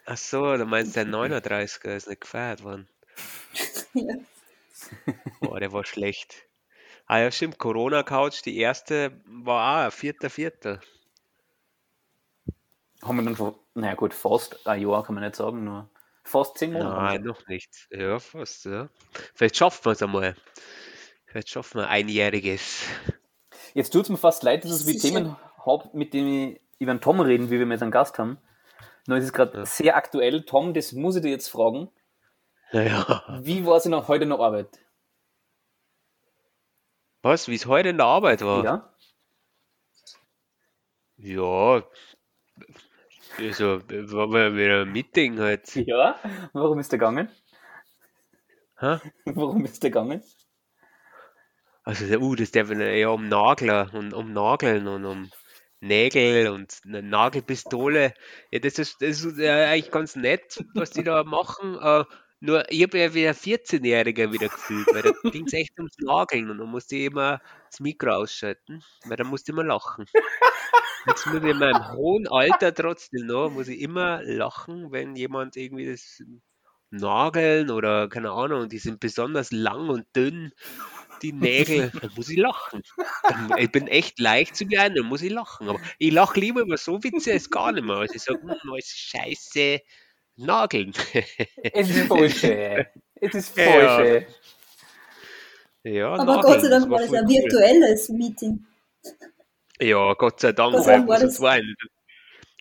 Ach 0.05 0.17
so, 0.17 0.55
du 0.55 0.65
meinst 0.65 0.95
der 0.95 1.05
39er 1.05 1.95
ist 1.95 2.07
nicht 2.07 2.21
gefeiert 2.21 2.63
worden. 2.63 2.87
ja. 3.93 4.15
Boah, 5.41 5.59
der 5.59 5.73
war 5.73 5.85
schlecht. 5.85 6.47
Ah 7.07 7.19
ja, 7.19 7.31
stimmt, 7.31 7.57
Corona-Couch, 7.57 8.43
die 8.43 8.57
erste 8.57 9.21
war 9.25 9.87
auch 9.87 9.93
vierter, 9.93 10.29
vierter. 10.29 10.81
Haben 13.01 13.17
wir 13.17 13.23
dann 13.23 13.35
vor, 13.37 13.59
naja 13.75 13.95
gut, 13.95 14.13
fast 14.13 14.67
ein 14.67 14.81
Jahr 14.81 15.03
kann 15.05 15.15
man 15.15 15.23
nicht 15.23 15.37
sagen, 15.37 15.63
nur 15.63 15.89
fast 16.25 16.57
zehn 16.57 16.73
Monate. 16.73 16.95
Nein, 16.95 17.23
noch 17.23 17.47
nicht. 17.47 17.87
Ja, 17.91 18.19
fast, 18.19 18.65
ja. 18.65 18.89
Vielleicht 19.33 19.55
schaffen 19.55 19.85
wir 19.85 19.91
es 19.93 20.03
einmal. 20.03 20.35
Vielleicht 21.25 21.49
schaffen 21.49 21.79
wir 21.79 21.87
einjähriges. 21.87 22.83
Jetzt 23.73 23.91
tut 23.91 24.03
es 24.03 24.09
mir 24.09 24.17
fast 24.17 24.43
leid, 24.43 24.65
dass 24.65 24.81
ich 24.81 24.87
wie 24.87 24.97
Themen 24.97 25.37
habe, 25.65 25.89
mit 25.93 26.13
denen 26.13 26.27
ich 26.27 26.61
über 26.79 26.93
den 26.93 26.99
Tom 26.99 27.21
reden, 27.21 27.49
wie 27.49 27.59
wir 27.59 27.65
mit 27.65 27.81
einem 27.81 27.91
Gast 27.91 28.19
haben. 28.19 28.37
Nur 29.07 29.17
ist 29.17 29.23
es 29.23 29.33
gerade 29.33 29.59
ja. 29.59 29.65
sehr 29.65 29.95
aktuell. 29.95 30.43
Tom, 30.43 30.73
das 30.73 30.91
muss 30.91 31.15
ich 31.15 31.21
dir 31.21 31.31
jetzt 31.31 31.47
fragen. 31.47 31.89
Naja. 32.73 33.39
Wie 33.43 33.65
war 33.65 33.79
sie 33.79 33.87
noch 33.89 34.09
heute 34.09 34.25
noch 34.25 34.39
Arbeit? 34.41 34.67
Was? 37.21 37.47
Wie 37.47 37.55
es 37.55 37.65
heute 37.65 37.89
in 37.89 37.97
der 37.97 38.05
Arbeit 38.05 38.41
war? 38.41 38.63
Ja. 38.63 38.93
Ja, 41.17 41.83
also 43.39 43.81
war 43.89 44.27
mal 44.27 44.55
wieder 44.55 44.81
ein 44.81 44.91
Meeting 44.91 45.39
halt. 45.39 45.75
Ja, 45.75 46.19
warum 46.53 46.79
ist 46.79 46.91
der 46.91 46.99
gegangen? 46.99 47.29
Hä? 48.79 48.99
Warum 49.25 49.65
ist 49.65 49.81
der 49.81 49.89
gegangen? 49.89 50.23
Also, 51.83 52.05
uh, 52.05 52.35
das 52.35 52.51
darf 52.51 52.69
ja 52.69 53.09
um 53.09 53.27
Nagler 53.27 53.89
und 53.93 54.13
um 54.13 54.33
Nageln 54.33 54.87
und 54.87 55.05
um 55.05 55.31
Nägel 55.79 56.49
und 56.49 56.79
eine 56.85 57.01
Nagelpistole. 57.01 58.13
Ja, 58.51 58.59
das 58.59 58.77
ist, 58.77 59.01
das 59.01 59.23
ist 59.23 59.37
ja 59.39 59.69
eigentlich 59.69 59.89
ganz 59.89 60.15
nett, 60.15 60.63
was 60.75 60.91
die 60.91 61.03
da 61.03 61.23
machen. 61.23 61.77
Nur 62.39 62.69
ich 62.71 62.83
habe 62.83 62.99
ja 62.99 63.13
wie 63.13 63.27
ein 63.27 63.33
14-Jähriger 63.33 64.31
wieder 64.31 64.49
gefühlt, 64.49 64.87
weil 64.93 65.01
da 65.01 65.11
ging 65.31 65.45
es 65.47 65.53
echt 65.53 65.77
ums 65.77 65.97
Nageln 65.99 66.49
und 66.49 66.59
dann 66.59 66.69
musste 66.69 66.95
ich 66.95 67.05
immer 67.05 67.41
das 67.69 67.79
Mikro 67.79 68.11
ausschalten, 68.11 68.83
weil 69.05 69.17
da 69.17 69.23
musste 69.23 69.51
ich 69.51 69.53
immer 69.57 69.63
lachen. 69.63 70.05
Jetzt 71.07 71.25
muss 71.25 71.37
ich 71.43 71.49
in 71.49 71.57
meinem 71.57 71.93
hohen 71.93 72.27
Alter 72.27 72.73
trotzdem 72.73 73.27
noch, 73.27 73.49
muss 73.49 73.69
ich 73.69 73.79
immer 73.79 74.21
lachen, 74.23 74.91
wenn 74.91 75.15
jemand 75.15 75.55
irgendwie 75.55 75.89
das 75.89 76.21
Nageln 76.89 77.71
oder 77.71 78.07
keine 78.09 78.31
Ahnung, 78.31 78.69
die 78.69 78.77
sind 78.79 78.99
besonders 78.99 79.51
lang 79.51 79.89
und 79.89 80.05
dünn, 80.15 80.51
die 81.21 81.33
Nägel, 81.33 81.91
dann 82.01 82.11
muss 82.15 82.29
ich 82.29 82.37
lachen. 82.37 82.83
Ich 83.57 83.71
bin 83.71 83.87
echt 83.87 84.19
leicht 84.19 84.55
zu 84.55 84.65
beeindrucken, 84.65 85.03
dann 85.03 85.09
muss 85.09 85.21
ich 85.21 85.31
lachen. 85.31 85.69
Aber 85.69 85.79
ich 85.97 86.11
lache 86.11 86.39
lieber 86.39 86.61
über 86.61 86.77
so 86.77 87.03
Witze 87.03 87.33
als 87.33 87.49
gar 87.49 87.71
nicht 87.71 87.85
mehr. 87.85 87.97
Also 87.97 88.15
ich 88.15 88.23
sage, 88.23 88.41
hm, 88.41 88.71
alles 88.71 88.87
scheiße, 88.87 89.81
Nageln. 90.37 90.93
es 91.73 91.89
ist 91.89 92.07
Bullshit. 92.07 92.87
Es 93.19 93.33
ist 93.33 93.55
Bullshit. 93.55 94.27
Ja, 95.83 95.91
ja 95.91 96.13
Aber 96.13 96.25
Nageln, 96.25 96.53
Gott 96.53 96.61
sei 96.61 96.69
Dank 96.69 96.89
war 96.89 97.01
es 97.01 97.13
ein 97.13 97.27
virtuelles 97.27 98.09
Meeting. 98.09 98.65
Ja, 99.79 100.13
Gott 100.13 100.39
sei 100.39 100.51
Dank. 100.51 100.75
Gott 100.75 100.85
sei 100.85 100.97
Dank 100.97 101.07
war 101.07 101.19
das. 101.19 101.41
War 101.41 101.59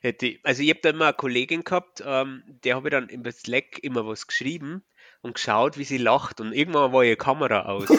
hätte, 0.02 0.38
also 0.42 0.62
ich 0.62 0.70
habe 0.70 0.80
da 0.82 0.88
immer 0.90 1.06
eine 1.06 1.14
Kollegin 1.14 1.64
gehabt, 1.64 2.02
ähm, 2.04 2.42
der 2.64 2.76
habe 2.76 2.88
ich 2.88 2.92
dann 2.92 3.08
im 3.08 3.30
Slack 3.30 3.78
immer 3.82 4.06
was 4.06 4.26
geschrieben 4.26 4.82
und 5.20 5.34
geschaut, 5.34 5.76
wie 5.76 5.84
sie 5.84 5.98
lacht 5.98 6.40
und 6.40 6.52
irgendwann 6.52 6.92
war 6.92 7.04
ihre 7.04 7.16
Kamera 7.16 7.66
aus. 7.66 7.88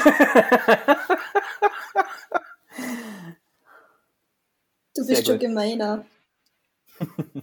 du 4.95 5.05
bist 5.05 5.27
schon 5.27 5.37
gemeiner. 5.39 6.05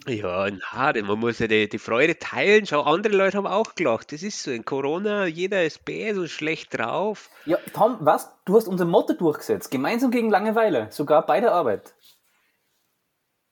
Ja, 0.06 0.48
na, 0.50 1.02
man 1.02 1.18
muss 1.18 1.38
ja 1.38 1.46
die, 1.46 1.68
die 1.68 1.78
Freude 1.78 2.18
teilen. 2.18 2.66
Schau, 2.66 2.82
andere 2.82 3.14
Leute 3.14 3.36
haben 3.36 3.46
auch 3.46 3.74
gelacht. 3.74 4.12
Das 4.12 4.22
ist 4.22 4.42
so. 4.42 4.50
In 4.50 4.64
Corona, 4.64 5.26
jeder 5.26 5.64
ist 5.64 5.84
bäh, 5.84 6.12
so 6.12 6.26
schlecht 6.26 6.76
drauf. 6.76 7.30
Ja, 7.46 7.58
Tom, 7.72 7.98
was? 8.00 8.30
Du 8.44 8.56
hast 8.56 8.68
unser 8.68 8.84
Motto 8.84 9.14
durchgesetzt. 9.14 9.70
Gemeinsam 9.70 10.10
gegen 10.10 10.30
Langeweile. 10.30 10.88
Sogar 10.90 11.24
bei 11.24 11.40
der 11.40 11.52
Arbeit. 11.52 11.94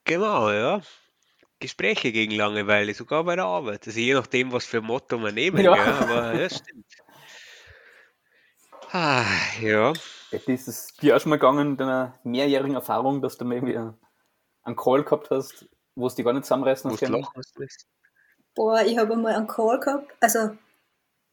Genau, 0.04 0.50
ja. 0.50 0.80
Gespräche 1.60 2.10
gegen 2.10 2.32
Langeweile, 2.32 2.92
sogar 2.92 3.24
bei 3.24 3.36
der 3.36 3.44
Arbeit. 3.44 3.86
Also 3.86 3.98
je 3.98 4.14
nachdem, 4.14 4.52
was 4.52 4.66
für 4.66 4.80
Motto 4.80 5.16
man 5.18 5.34
nehmen. 5.34 5.64
Ja. 5.64 5.76
ja 5.76 5.98
aber 6.00 6.34
ja, 6.34 6.50
stimmt. 6.50 6.86
Ah, 8.90 9.24
ja. 9.60 9.92
Ist 10.30 10.68
es 10.68 10.88
dir 11.00 11.16
auch 11.16 11.20
schon 11.20 11.30
mal 11.30 11.36
gegangen, 11.36 11.70
in 11.70 11.76
deiner 11.78 12.18
mehrjährigen 12.24 12.74
Erfahrung, 12.74 13.22
dass 13.22 13.38
du 13.38 13.44
mal 13.44 13.54
irgendwie 13.54 13.78
einen 14.64 14.76
Call 14.76 15.04
gehabt 15.04 15.30
hast, 15.30 15.66
wo 15.94 16.06
es 16.06 16.14
die 16.14 16.22
gar 16.22 16.32
nicht 16.32 16.44
zusammenreißen 16.44 16.90
hast 16.90 17.00
können? 17.00 17.26
Boah, 18.54 18.82
ich 18.82 18.98
habe 18.98 19.14
einmal 19.14 19.34
einen 19.34 19.46
Call 19.46 19.80
gehabt, 19.80 20.12
also 20.20 20.50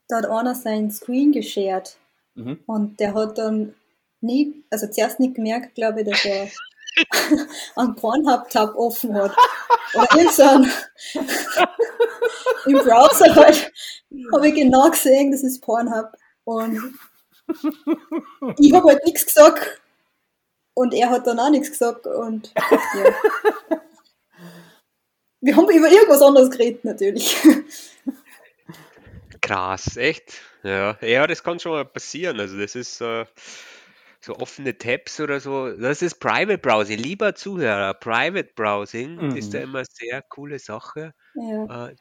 da 0.07 0.17
hat 0.17 0.25
einer 0.25 0.55
seinen 0.55 0.91
Screen 0.91 1.31
geshared 1.31 1.97
mhm. 2.35 2.59
und 2.65 2.99
der 2.99 3.13
hat 3.13 3.37
dann 3.37 3.75
nie, 4.21 4.63
also 4.69 4.87
zuerst 4.87 5.19
nicht 5.19 5.35
gemerkt, 5.35 5.75
glaube 5.75 6.01
ich, 6.01 6.09
dass 6.09 6.25
er 6.25 6.49
einen 7.75 7.95
Pornhub-Tab 7.95 8.75
offen 8.75 9.13
hat. 9.13 9.35
Oder 9.93 10.07
irgendein 10.17 10.71
im 12.65 12.77
Browser 12.79 13.35
halt, 13.35 13.71
habe 14.33 14.47
ich 14.47 14.55
genau 14.55 14.89
gesehen, 14.89 15.31
das 15.31 15.43
ist 15.43 15.61
Pornhub. 15.61 16.11
Und 16.43 16.95
ich 18.57 18.73
habe 18.73 18.89
halt 18.89 19.05
nichts 19.05 19.25
gesagt. 19.25 19.81
Und 20.73 20.93
er 20.93 21.09
hat 21.09 21.27
dann 21.27 21.39
auch 21.39 21.49
nichts 21.49 21.71
gesagt. 21.71 22.07
Und 22.07 22.53
ja. 22.71 23.81
Wir 25.41 25.55
haben 25.55 25.69
über 25.69 25.89
irgendwas 25.89 26.21
anderes 26.21 26.49
geredet, 26.49 26.83
natürlich. 26.83 27.37
Krass, 29.41 29.97
echt? 29.97 30.41
Ja, 30.63 30.97
ja, 31.01 31.27
das 31.27 31.43
kann 31.43 31.59
schon 31.59 31.71
mal 31.71 31.85
passieren. 31.85 32.39
Also 32.39 32.57
das 32.57 32.75
ist 32.75 32.99
äh, 32.99 33.25
so 34.19 34.35
offene 34.35 34.77
Tabs 34.77 35.21
oder 35.21 35.39
so. 35.39 35.71
Das 35.71 36.01
ist 36.01 36.19
Private 36.19 36.57
Browsing. 36.57 36.99
Lieber 36.99 37.35
Zuhörer, 37.35 37.93
Private 37.93 38.51
Browsing 38.55 39.15
mhm. 39.15 39.35
ist 39.37 39.53
da 39.53 39.59
immer 39.59 39.83
sehr 39.85 40.21
coole 40.23 40.59
Sache. 40.59 41.13
Ja. 41.35 41.87
Äh, 41.87 41.95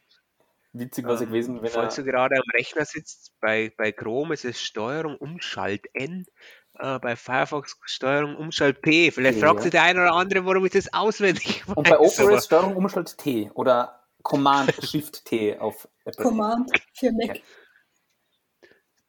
Witzig 0.72 1.07
was 1.07 1.20
ähm, 1.20 1.29
gewesen, 1.29 1.62
wenn 1.62 1.70
Falls 1.70 1.96
er... 1.96 2.05
du 2.05 2.11
gerade 2.11 2.37
am 2.37 2.51
Rechner 2.55 2.85
sitzt, 2.85 3.33
bei, 3.40 3.72
bei 3.77 3.92
Chrome 3.92 4.35
ist 4.35 4.44
es 4.44 4.61
Steuerung 4.61 5.16
Umschalt 5.16 5.87
N, 5.94 6.27
äh, 6.79 6.99
bei 6.99 7.17
Firefox 7.17 7.77
Steuerung 7.85 8.37
Umschalt 8.37 8.83
P. 8.83 9.11
Vielleicht 9.11 9.41
ja. 9.41 9.47
fragt 9.47 9.62
sich 9.62 9.71
der 9.71 9.83
eine 9.83 10.01
oder 10.01 10.14
andere, 10.14 10.45
warum 10.45 10.64
ich 10.67 10.73
das 10.73 10.93
auswendig 10.93 11.67
weiß. 11.67 11.77
Und 11.77 11.88
bei 11.88 11.99
Opera 11.99 12.37
ist 12.37 12.47
Steuerung 12.47 12.77
Umschalt 12.77 13.19
T 13.19 13.51
oder 13.55 14.05
Command 14.23 14.75
Shift 14.85 15.25
T 15.25 15.59
auf 15.59 15.88
Apple. 16.05 16.25
Command 16.25 16.71
für 16.95 17.12
Mac. 17.12 17.41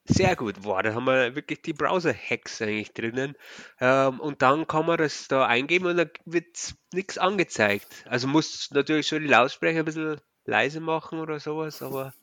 Sehr 0.06 0.36
gut. 0.36 0.64
Boah, 0.64 0.82
da 0.82 0.96
haben 0.96 1.06
wir 1.06 1.36
wirklich 1.36 1.62
die 1.62 1.74
Browser-Hacks 1.74 2.64
eigentlich 2.64 2.94
drinnen. 2.94 3.36
Ähm, 3.80 4.20
und 4.20 4.42
dann 4.42 4.66
kann 4.66 4.88
man 4.88 4.98
das 4.98 5.28
da 5.28 5.46
eingeben 5.46 5.86
und 5.86 5.98
dann 5.98 6.10
wird 6.26 6.74
nichts 6.94 7.20
angezeigt. 7.20 7.88
Also 8.06 8.28
muss 8.28 8.70
natürlich 8.72 9.08
schon 9.08 9.22
die 9.22 9.28
Lautsprecher 9.28 9.80
ein 9.80 9.86
bisschen 9.86 10.20
leise 10.46 10.80
machen 10.80 11.20
oder 11.20 11.40
sowas, 11.40 11.84
aber 11.84 12.14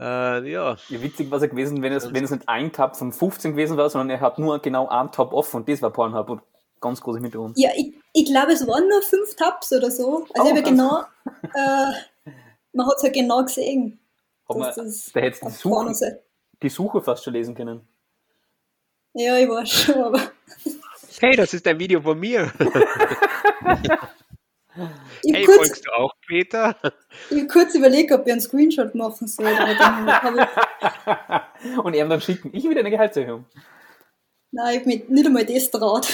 äh, 0.00 0.50
ja. 0.50 0.76
ja. 0.88 1.02
Witzig 1.02 1.30
war 1.30 1.36
es 1.36 1.42
ja 1.42 1.48
gewesen, 1.48 1.82
wenn 1.82 1.92
es, 1.92 2.12
wenn 2.12 2.24
es 2.24 2.30
nicht 2.30 2.48
ein 2.48 2.72
Tab 2.72 2.96
von 2.96 3.12
15 3.12 3.52
gewesen 3.52 3.76
wäre, 3.76 3.90
sondern 3.90 4.10
er 4.10 4.20
hat 4.20 4.38
nur 4.38 4.58
genau 4.60 4.88
einen 4.88 5.10
Tab 5.12 5.32
offen 5.32 5.58
und 5.58 5.68
das 5.68 5.82
war 5.82 5.92
Pornhub 5.92 6.28
und 6.30 6.42
ganz 6.80 7.00
groß 7.00 7.16
im 7.16 7.22
Hintergrund. 7.22 7.58
Ja, 7.58 7.70
ich, 7.76 7.94
ich 8.12 8.26
glaube, 8.26 8.52
es 8.52 8.66
waren 8.66 8.88
nur 8.88 9.02
fünf 9.02 9.34
Tabs 9.36 9.72
oder 9.72 9.90
so. 9.90 10.26
Also, 10.34 10.52
oh, 10.52 10.56
ich 10.56 10.64
genau, 10.64 11.00
äh, 11.54 11.92
man 12.72 12.86
hat 12.86 12.96
es 12.96 13.02
ja 13.02 13.10
genau 13.10 13.42
gesehen. 13.42 13.98
Da 14.48 15.20
hätte 15.20 15.40
die 15.44 15.50
Suche, 15.50 16.20
die 16.62 16.68
Suche 16.68 17.00
fast 17.00 17.24
schon 17.24 17.32
lesen 17.32 17.54
können. 17.54 17.80
Ja, 19.14 19.36
ich 19.36 19.48
weiß 19.48 19.68
schon, 19.68 20.02
aber. 20.02 20.20
Hey, 21.18 21.34
das 21.34 21.54
ist 21.54 21.66
ein 21.66 21.78
Video 21.78 22.00
von 22.02 22.20
mir. 22.20 22.52
hey, 24.76 25.44
kurz, 25.44 25.56
folgst 25.56 25.86
du 25.86 25.90
auch 25.92 26.12
Peter? 26.26 26.76
Ich 27.30 27.38
habe 27.38 27.48
kurz 27.48 27.74
überlegt, 27.74 28.12
ob 28.12 28.26
ich 28.26 28.32
einen 28.32 28.40
Screenshot 28.40 28.94
machen 28.94 29.26
soll. 29.26 29.46
Und 31.82 31.94
er 31.94 32.08
dann 32.08 32.20
schicken. 32.20 32.50
Ich 32.52 32.68
wieder 32.68 32.80
eine 32.80 32.90
Gehaltserhöhung. 32.90 33.46
Nein, 34.52 34.74
ich 34.74 34.80
habe 34.80 34.88
mich 34.88 35.08
nicht 35.08 35.26
einmal 35.26 35.44
das 35.44 35.70
traut. 35.70 36.08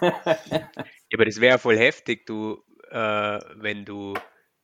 ja, 0.00 0.70
aber 1.14 1.24
das 1.24 1.40
wäre 1.40 1.58
voll 1.58 1.76
heftig, 1.76 2.26
du, 2.26 2.62
äh, 2.90 3.38
wenn 3.56 3.84
du 3.84 4.14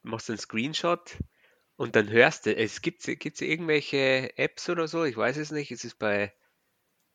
machst 0.03 0.31
einen 0.31 0.39
Screenshot 0.39 1.17
und 1.77 1.97
dann 1.97 2.09
hörst 2.09 2.47
du, 2.47 2.57
es 2.57 2.81
gibt 2.81 3.07
es 3.07 3.41
irgendwelche 3.41 4.37
Apps 4.39 4.69
oder 4.69 4.89
so, 4.89 5.05
ich 5.05 5.17
weiß 5.17 5.37
es 5.37 5.51
nicht, 5.51 5.71
es 5.73 5.85
ist 5.85 5.99
bei, 5.99 6.33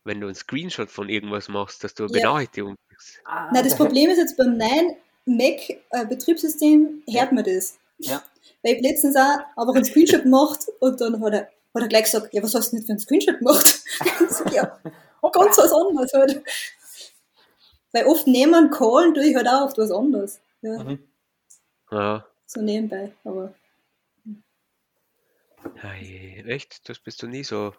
wenn 0.03 0.19
du 0.19 0.27
einen 0.27 0.35
Screenshot 0.35 0.91
von 0.91 1.09
irgendwas 1.09 1.47
machst, 1.47 1.83
dass 1.83 1.95
du 1.95 2.03
eine 2.03 2.13
ja. 2.13 2.19
Benachrichtigung 2.19 2.75
kriegst. 2.89 3.21
Ah, 3.25 3.49
Nein, 3.51 3.63
das 3.63 3.75
Problem 3.75 4.09
ist 4.09 4.17
jetzt 4.17 4.37
beim 4.37 4.57
Nein, 4.57 4.95
Mac-Betriebssystem 5.25 7.03
äh, 7.07 7.19
hört 7.19 7.31
man 7.31 7.43
das. 7.43 7.77
Ja. 7.99 8.23
Weil 8.63 8.75
ich 8.75 8.81
letztens 8.81 9.15
auch 9.15 9.39
einfach 9.55 9.75
einen 9.75 9.85
Screenshot 9.85 10.23
gemacht 10.23 10.65
und 10.79 10.99
dann 11.01 11.21
hat 11.23 11.33
er, 11.33 11.41
hat 11.41 11.81
er 11.81 11.87
gleich 11.87 12.03
gesagt, 12.03 12.33
ja, 12.33 12.43
was 12.43 12.53
hast 12.55 12.71
du 12.71 12.77
denn 12.77 12.85
für 12.85 12.91
einen 12.91 12.99
Screenshot 12.99 13.39
gemacht? 13.39 13.83
ja, 14.53 14.79
ganz 15.31 15.57
was 15.57 15.71
anderes 15.71 16.13
halt. 16.13 16.43
Weil 17.91 18.05
oft 18.05 18.27
nehmen 18.27 18.69
Callen 18.69 19.13
tue 19.13 19.25
ich 19.25 19.35
halt 19.35 19.47
auch 19.47 19.65
oft 19.65 19.77
was 19.77 19.91
anderes. 19.91 20.39
Ja. 20.61 20.83
Mhm. 20.83 20.99
ja. 21.91 22.25
So 22.45 22.61
nebenbei, 22.61 23.13
aber. 23.23 23.53
Hey, 25.75 26.43
echt? 26.47 26.89
Das 26.89 26.99
bist 26.99 27.21
du 27.21 27.27
nie 27.27 27.43
so. 27.43 27.73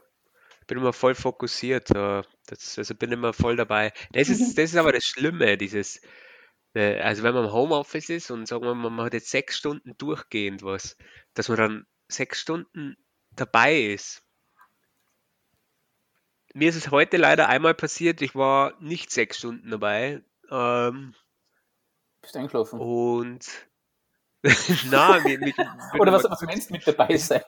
Ich 0.60 0.66
bin 0.66 0.78
immer 0.78 0.92
voll 0.92 1.14
fokussiert. 1.14 1.90
Das, 1.90 2.78
also 2.78 2.94
bin 2.94 3.12
immer 3.12 3.32
voll 3.32 3.56
dabei. 3.56 3.92
Das 4.12 4.28
ist, 4.28 4.38
das 4.58 4.70
ist 4.70 4.76
aber 4.76 4.92
das 4.92 5.04
Schlimme, 5.04 5.56
dieses, 5.56 5.96
äh, 5.96 6.08
also 6.74 7.22
wenn 7.22 7.34
man 7.34 7.44
im 7.44 7.52
Homeoffice 7.52 8.08
ist 8.08 8.30
und 8.30 8.46
sagen 8.46 8.64
wir 8.64 8.74
mal, 8.74 8.90
man 8.90 9.06
hat 9.06 9.12
jetzt 9.12 9.30
sechs 9.30 9.58
Stunden 9.58 9.96
durchgehend 9.98 10.62
was, 10.62 10.96
dass 11.34 11.48
man 11.48 11.58
dann 11.58 11.86
sechs 12.08 12.40
Stunden 12.40 12.96
dabei 13.30 13.78
ist. 13.78 14.22
Mir 16.54 16.68
ist 16.68 16.76
es 16.76 16.90
heute 16.90 17.16
leider 17.16 17.48
einmal 17.48 17.74
passiert, 17.74 18.20
ich 18.22 18.34
war 18.34 18.74
nicht 18.80 19.10
sechs 19.10 19.38
Stunden 19.38 19.70
dabei. 19.70 20.22
Ähm, 20.50 21.14
Bist 22.20 22.36
eingeschlafen? 22.36 22.78
Und 22.78 23.46
na, 24.90 25.20
mir, 25.20 25.38
mir, 25.38 25.54
Oder 25.98 26.12
was, 26.12 26.24
was 26.24 26.42
meinst 26.42 26.68
du 26.68 26.74
mit 26.74 26.86
dabei 26.86 27.16
sein? 27.16 27.42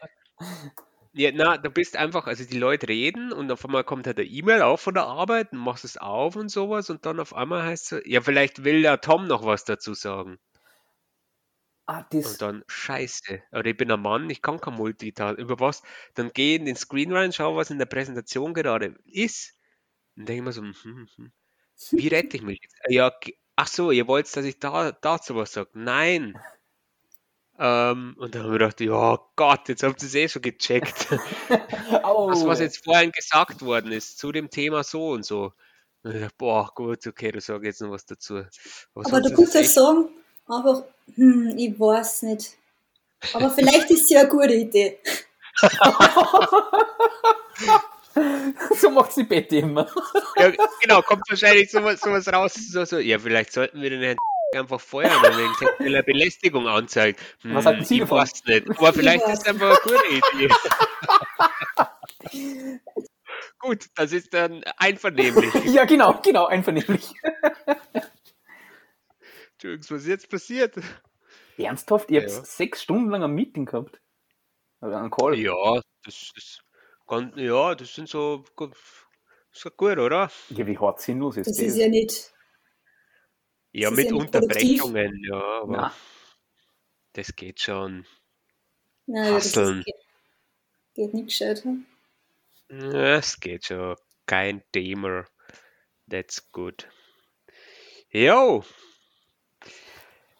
Ja, 1.16 1.30
na, 1.32 1.56
du 1.58 1.70
bist 1.70 1.96
einfach, 1.96 2.26
also 2.26 2.44
die 2.44 2.58
Leute 2.58 2.88
reden 2.88 3.32
und 3.32 3.50
auf 3.52 3.64
einmal 3.64 3.84
kommt 3.84 4.06
halt 4.08 4.18
eine 4.18 4.26
E-Mail 4.28 4.62
auch 4.62 4.78
von 4.80 4.94
der 4.94 5.04
Arbeit 5.04 5.52
und 5.52 5.58
machst 5.58 5.84
es 5.84 5.96
auf 5.96 6.34
und 6.34 6.48
sowas 6.50 6.90
und 6.90 7.06
dann 7.06 7.20
auf 7.20 7.34
einmal 7.34 7.62
heißt 7.62 7.92
es, 7.92 8.02
ja, 8.04 8.20
vielleicht 8.20 8.64
will 8.64 8.82
der 8.82 9.00
Tom 9.00 9.28
noch 9.28 9.46
was 9.46 9.64
dazu 9.64 9.94
sagen. 9.94 10.38
Ah, 11.86 12.02
das. 12.10 12.32
Und 12.32 12.42
dann, 12.42 12.64
scheiße, 12.66 13.42
oder 13.52 13.66
ich 13.66 13.76
bin 13.76 13.92
ein 13.92 14.00
Mann, 14.00 14.28
ich 14.30 14.40
kann 14.42 14.60
kein 14.60 14.74
Multitasking. 14.74 15.44
Über 15.44 15.60
was? 15.60 15.82
Dann 16.14 16.30
geh 16.32 16.56
in 16.56 16.64
den 16.64 16.76
Screen 16.76 17.12
rein, 17.12 17.32
schau, 17.32 17.56
was 17.56 17.70
in 17.70 17.78
der 17.78 17.86
Präsentation 17.86 18.54
gerade 18.54 18.96
ist. 19.04 19.54
Und 20.16 20.28
denke 20.28 20.40
ich 20.40 20.44
mir 20.44 20.52
so, 20.52 20.62
hm, 20.62 20.74
hm, 20.82 21.08
hm. 21.16 21.32
wie 21.92 22.08
rette 22.08 22.36
ich 22.38 22.42
mich 22.42 22.60
jetzt? 22.62 22.76
Ja, 22.88 23.12
ach 23.56 23.68
so, 23.68 23.90
ihr 23.90 24.06
wollt, 24.08 24.34
dass 24.34 24.44
ich 24.44 24.58
da 24.58 24.92
dazu 24.92 25.36
was 25.36 25.52
sage? 25.52 25.70
Nein. 25.74 26.38
Ähm, 27.56 28.16
und 28.18 28.34
dann 28.34 28.42
haben 28.42 28.50
wir 28.50 28.58
gedacht, 28.58 28.80
ja 28.80 29.20
Gott, 29.36 29.68
jetzt 29.68 29.84
habt 29.84 30.02
ihr 30.02 30.08
es 30.08 30.14
eh 30.14 30.28
schon 30.28 30.42
gecheckt. 30.42 31.06
oh. 32.02 32.28
was, 32.28 32.44
was 32.44 32.60
jetzt 32.60 32.84
vorhin 32.84 33.12
gesagt 33.12 33.62
worden 33.62 33.92
ist 33.92 34.18
zu 34.18 34.32
dem 34.32 34.50
Thema 34.50 34.82
so 34.82 35.10
und 35.10 35.24
so. 35.24 35.52
Und 36.02 36.16
ich 36.16 36.20
dachte, 36.20 36.34
boah, 36.36 36.70
gut, 36.74 37.06
okay, 37.06 37.30
da 37.30 37.40
sage 37.40 37.60
ich 37.60 37.66
jetzt 37.66 37.80
noch 37.80 37.90
was 37.90 38.06
dazu. 38.06 38.38
Aber, 38.94 39.06
Aber 39.06 39.20
du 39.20 39.34
kannst 39.34 39.54
ja 39.54 39.62
sagen, 39.62 40.08
einfach, 40.46 40.82
hm, 41.14 41.54
ich 41.56 41.78
weiß 41.78 42.22
nicht. 42.22 42.56
Aber 43.32 43.50
vielleicht 43.50 43.90
ist 43.90 44.04
es 44.04 44.10
ja 44.10 44.20
eine 44.20 44.28
gute 44.28 44.54
Idee. 44.54 44.98
so 48.80 48.90
macht 48.90 49.16
die 49.16 49.24
Betty 49.24 49.60
immer. 49.60 49.88
ja, 50.36 50.52
genau, 50.80 51.02
kommt 51.02 51.22
wahrscheinlich 51.28 51.70
sowas, 51.70 52.00
sowas 52.00 52.26
raus. 52.28 52.54
So, 52.54 52.84
so, 52.84 52.98
ja, 52.98 53.18
vielleicht 53.18 53.52
sollten 53.52 53.80
wir 53.80 53.90
den 53.90 54.02
Herrn 54.02 54.16
einfach 54.56 54.80
feuern, 54.80 55.22
wegen 55.22 55.54
sexueller 55.54 56.02
Belästigung 56.02 56.66
anzeigt. 56.66 57.20
Hm, 57.42 57.54
Was 57.54 57.66
halten 57.66 57.84
Sie 57.84 58.00
davon? 58.00 58.18
Weiß 58.18 58.44
nicht. 58.44 58.68
Aber 58.70 58.92
vielleicht 58.92 59.24
ist 59.26 59.40
es 59.40 59.46
einfach 59.46 59.70
eine 59.70 59.78
gute 59.82 60.04
Idee. 60.08 60.48
Gut, 63.58 63.86
das 63.94 64.12
ist 64.12 64.34
dann 64.34 64.62
einvernehmlich. 64.76 65.54
ja, 65.64 65.86
genau, 65.86 66.20
genau, 66.22 66.44
einvernehmlich. 66.46 67.14
Entschuldigung, 69.52 69.86
was 69.88 70.02
ist 70.02 70.08
jetzt 70.08 70.28
passiert? 70.28 70.74
Ernsthaft? 71.56 72.10
Ihr 72.10 72.20
habt 72.20 72.30
ja. 72.30 72.44
sechs 72.44 72.82
Stunden 72.82 73.08
lang 73.10 73.22
ein 73.22 73.32
Meeting 73.32 73.64
gehabt? 73.64 74.02
Oder 74.82 74.98
einen 74.98 75.10
Call? 75.10 75.38
Ja, 75.38 75.80
das 76.04 76.32
ist, 76.36 76.62
ja, 77.36 77.74
das 77.74 77.94
sind 77.94 78.08
so, 78.08 78.44
ist 79.50 79.76
gut, 79.76 79.98
oder? 79.98 80.30
Ja, 80.50 80.66
wie 80.66 80.76
hart 80.76 81.00
sinnlos 81.00 81.38
ist 81.38 81.46
das? 81.46 81.56
Das 81.56 81.66
ist 81.66 81.78
ja 81.78 81.88
nicht 81.88 82.33
ja, 83.74 83.90
mit 83.90 84.12
Unterbrechungen, 84.12 85.22
ja, 85.24 85.42
aber 85.62 85.76
Na. 85.76 85.94
das 87.12 87.34
geht 87.34 87.60
schon. 87.60 88.06
Naja, 89.06 89.34
das 89.34 89.52
geht, 89.52 89.84
geht 90.94 91.14
nicht 91.14 91.26
gescheit. 91.26 91.64
Hm? 91.64 91.84
Ja, 92.70 93.16
es 93.16 93.38
geht 93.38 93.66
schon. 93.66 93.96
Kein 94.26 94.62
Thema. 94.72 95.24
That's 96.08 96.50
good. 96.52 96.88
Jo. 98.10 98.64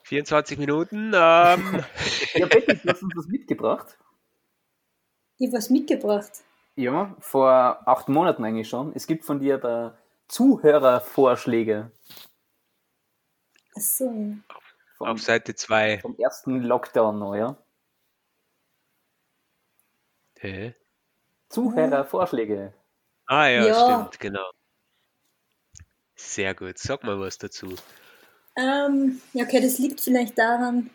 24 0.04 0.58
Minuten. 0.58 1.12
Ähm. 1.14 1.84
ja, 2.34 2.46
Betty, 2.46 2.76
du 2.76 2.88
hast 2.88 3.02
uns 3.02 3.16
was 3.16 3.26
mitgebracht. 3.26 3.98
Ich 5.38 5.48
habe 5.48 5.58
was 5.58 5.70
mitgebracht. 5.70 6.44
Ja, 6.76 7.16
vor 7.20 7.86
acht 7.86 8.08
Monaten 8.08 8.44
eigentlich 8.44 8.68
schon. 8.68 8.92
Es 8.94 9.06
gibt 9.06 9.24
von 9.24 9.40
dir 9.40 9.58
da 9.58 9.98
Zuhörervorschläge. 10.28 11.90
Achso. 13.74 14.04
Vom, 14.96 15.06
Auf 15.08 15.20
Seite 15.20 15.54
2. 15.54 15.98
Vom 16.00 16.16
ersten 16.18 16.62
Lockdown 16.62 17.36
ja? 17.36 17.56
Hä? 20.38 20.74
Zuhörervorschläge. 21.48 22.72
Ah 23.26 23.46
ja, 23.46 23.66
ja, 23.66 23.74
stimmt, 23.74 24.20
genau. 24.20 24.50
Sehr 26.16 26.54
gut. 26.54 26.78
Sag 26.78 27.02
mal 27.04 27.18
was 27.18 27.38
dazu. 27.38 27.74
Ähm, 28.56 29.20
ja, 29.32 29.44
okay, 29.44 29.60
das 29.60 29.78
liegt 29.78 30.00
vielleicht 30.00 30.38
daran, 30.38 30.90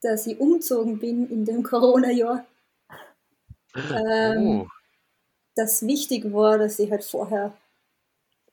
dass 0.00 0.26
ich 0.26 0.38
umzogen 0.38 0.98
bin 0.98 1.28
in 1.30 1.44
dem 1.44 1.62
Corona-Jahr. 1.64 2.46
Ähm, 3.74 4.60
oh. 4.60 4.68
Das 5.56 5.86
wichtig 5.86 6.32
war, 6.32 6.58
dass 6.58 6.78
ich 6.78 6.90
halt 6.90 7.04
vorher 7.04 7.56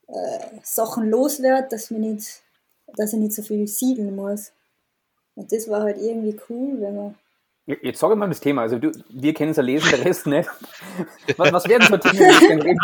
äh, 0.07 0.59
Sachen 0.63 1.09
loswerde, 1.09 1.67
dass, 1.69 1.91
dass 2.97 3.13
ich 3.13 3.19
nicht 3.19 3.33
so 3.33 3.41
viel 3.41 3.67
siedeln 3.67 4.15
muss. 4.15 4.51
Und 5.35 5.51
das 5.51 5.69
war 5.69 5.83
halt 5.83 5.97
irgendwie 5.97 6.37
cool, 6.49 6.81
wenn 6.81 6.95
man 6.95 7.15
Jetzt 7.65 7.99
sag 7.99 8.15
mal 8.17 8.27
das 8.27 8.39
Thema. 8.39 8.63
Also 8.63 8.79
du, 8.79 8.91
wir 9.09 9.33
kennen 9.33 9.51
es 9.51 9.57
ja 9.57 9.63
lesen, 9.63 9.89
der 9.91 10.03
Rest 10.03 10.25
nicht. 10.25 10.49
Was, 11.37 11.53
was 11.53 11.67
werden 11.69 11.87
so 11.87 11.97
Themen, 11.97 12.17
die 12.17 12.49
wir 12.49 12.63
reden? 12.63 12.79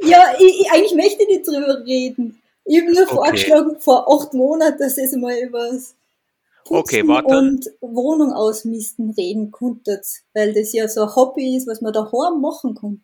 ja, 0.00 0.34
ich, 0.38 0.60
ich, 0.60 0.70
eigentlich 0.72 0.94
möchte 0.94 1.22
ich 1.22 1.28
nicht 1.28 1.46
drüber 1.46 1.84
reden. 1.84 2.42
Ich 2.64 2.80
habe 2.80 2.92
nur 2.92 3.02
okay. 3.04 3.14
vorgeschlagen, 3.14 3.80
vor 3.80 4.12
acht 4.12 4.34
Monaten, 4.34 4.78
dass 4.78 4.98
ihr 4.98 5.18
mal 5.18 5.36
über 5.38 5.70
das 5.70 5.94
Putzen 6.64 7.10
okay, 7.10 7.36
und 7.36 7.70
Wohnung 7.80 8.32
ausmisten 8.32 9.10
reden 9.10 9.50
konntet, 9.50 10.04
weil 10.32 10.54
das 10.54 10.72
ja 10.72 10.88
so 10.88 11.02
ein 11.02 11.14
Hobby 11.14 11.56
ist, 11.56 11.66
was 11.66 11.82
man 11.82 11.92
daheim 11.92 12.40
machen 12.40 12.74
kann. 12.74 13.02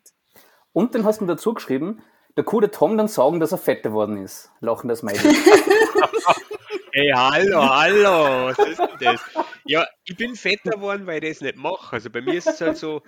Und 0.73 0.95
dann 0.95 1.05
hast 1.05 1.21
du 1.21 1.25
dazu 1.25 1.53
geschrieben, 1.53 2.01
der 2.37 2.43
coole 2.43 2.71
Tom 2.71 2.97
dann 2.97 3.07
sagen, 3.07 3.39
dass 3.39 3.51
er 3.51 3.57
fett 3.57 3.83
geworden 3.83 4.17
ist. 4.17 4.51
Lachen 4.59 4.87
das 4.87 5.03
Meidl. 5.03 5.21
Hey, 6.93 7.09
hallo, 7.15 7.61
hallo, 7.63 8.47
was 8.47 8.59
ist 8.67 8.77
denn 8.77 8.89
das? 8.99 9.21
Ja, 9.63 9.87
ich 10.03 10.17
bin 10.17 10.35
fetter 10.35 10.71
geworden, 10.71 11.07
weil 11.07 11.23
ich 11.23 11.29
das 11.29 11.41
nicht 11.41 11.55
mache. 11.55 11.93
Also 11.93 12.09
bei 12.09 12.19
mir 12.19 12.33
ist 12.33 12.47
es 12.47 12.59
halt 12.59 12.75
so, 12.75 13.01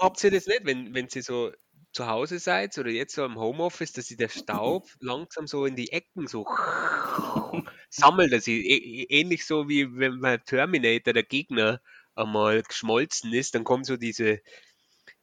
habt 0.00 0.24
ihr 0.24 0.32
das 0.32 0.48
nicht, 0.48 0.64
wenn, 0.64 0.92
wenn 0.94 1.08
sie 1.08 1.20
so 1.20 1.52
zu 1.92 2.08
Hause 2.08 2.40
seid 2.40 2.76
oder 2.76 2.90
jetzt 2.90 3.14
so 3.14 3.24
im 3.24 3.38
Homeoffice, 3.38 3.92
dass 3.92 4.06
sich 4.06 4.16
der 4.16 4.28
Staub 4.28 4.88
langsam 4.98 5.46
so 5.46 5.64
in 5.64 5.76
die 5.76 5.92
Ecken 5.92 6.26
so 6.26 6.44
sammelt, 7.88 8.32
dass 8.32 8.48
ich 8.48 9.08
ähnlich 9.12 9.46
so 9.46 9.68
wie 9.68 9.96
wenn 9.96 10.20
bei 10.20 10.38
Terminator 10.38 11.12
der 11.12 11.22
Gegner 11.22 11.80
einmal 12.16 12.62
geschmolzen 12.62 13.32
ist, 13.32 13.54
dann 13.54 13.62
kommt 13.62 13.86
so 13.86 13.96
diese 13.96 14.40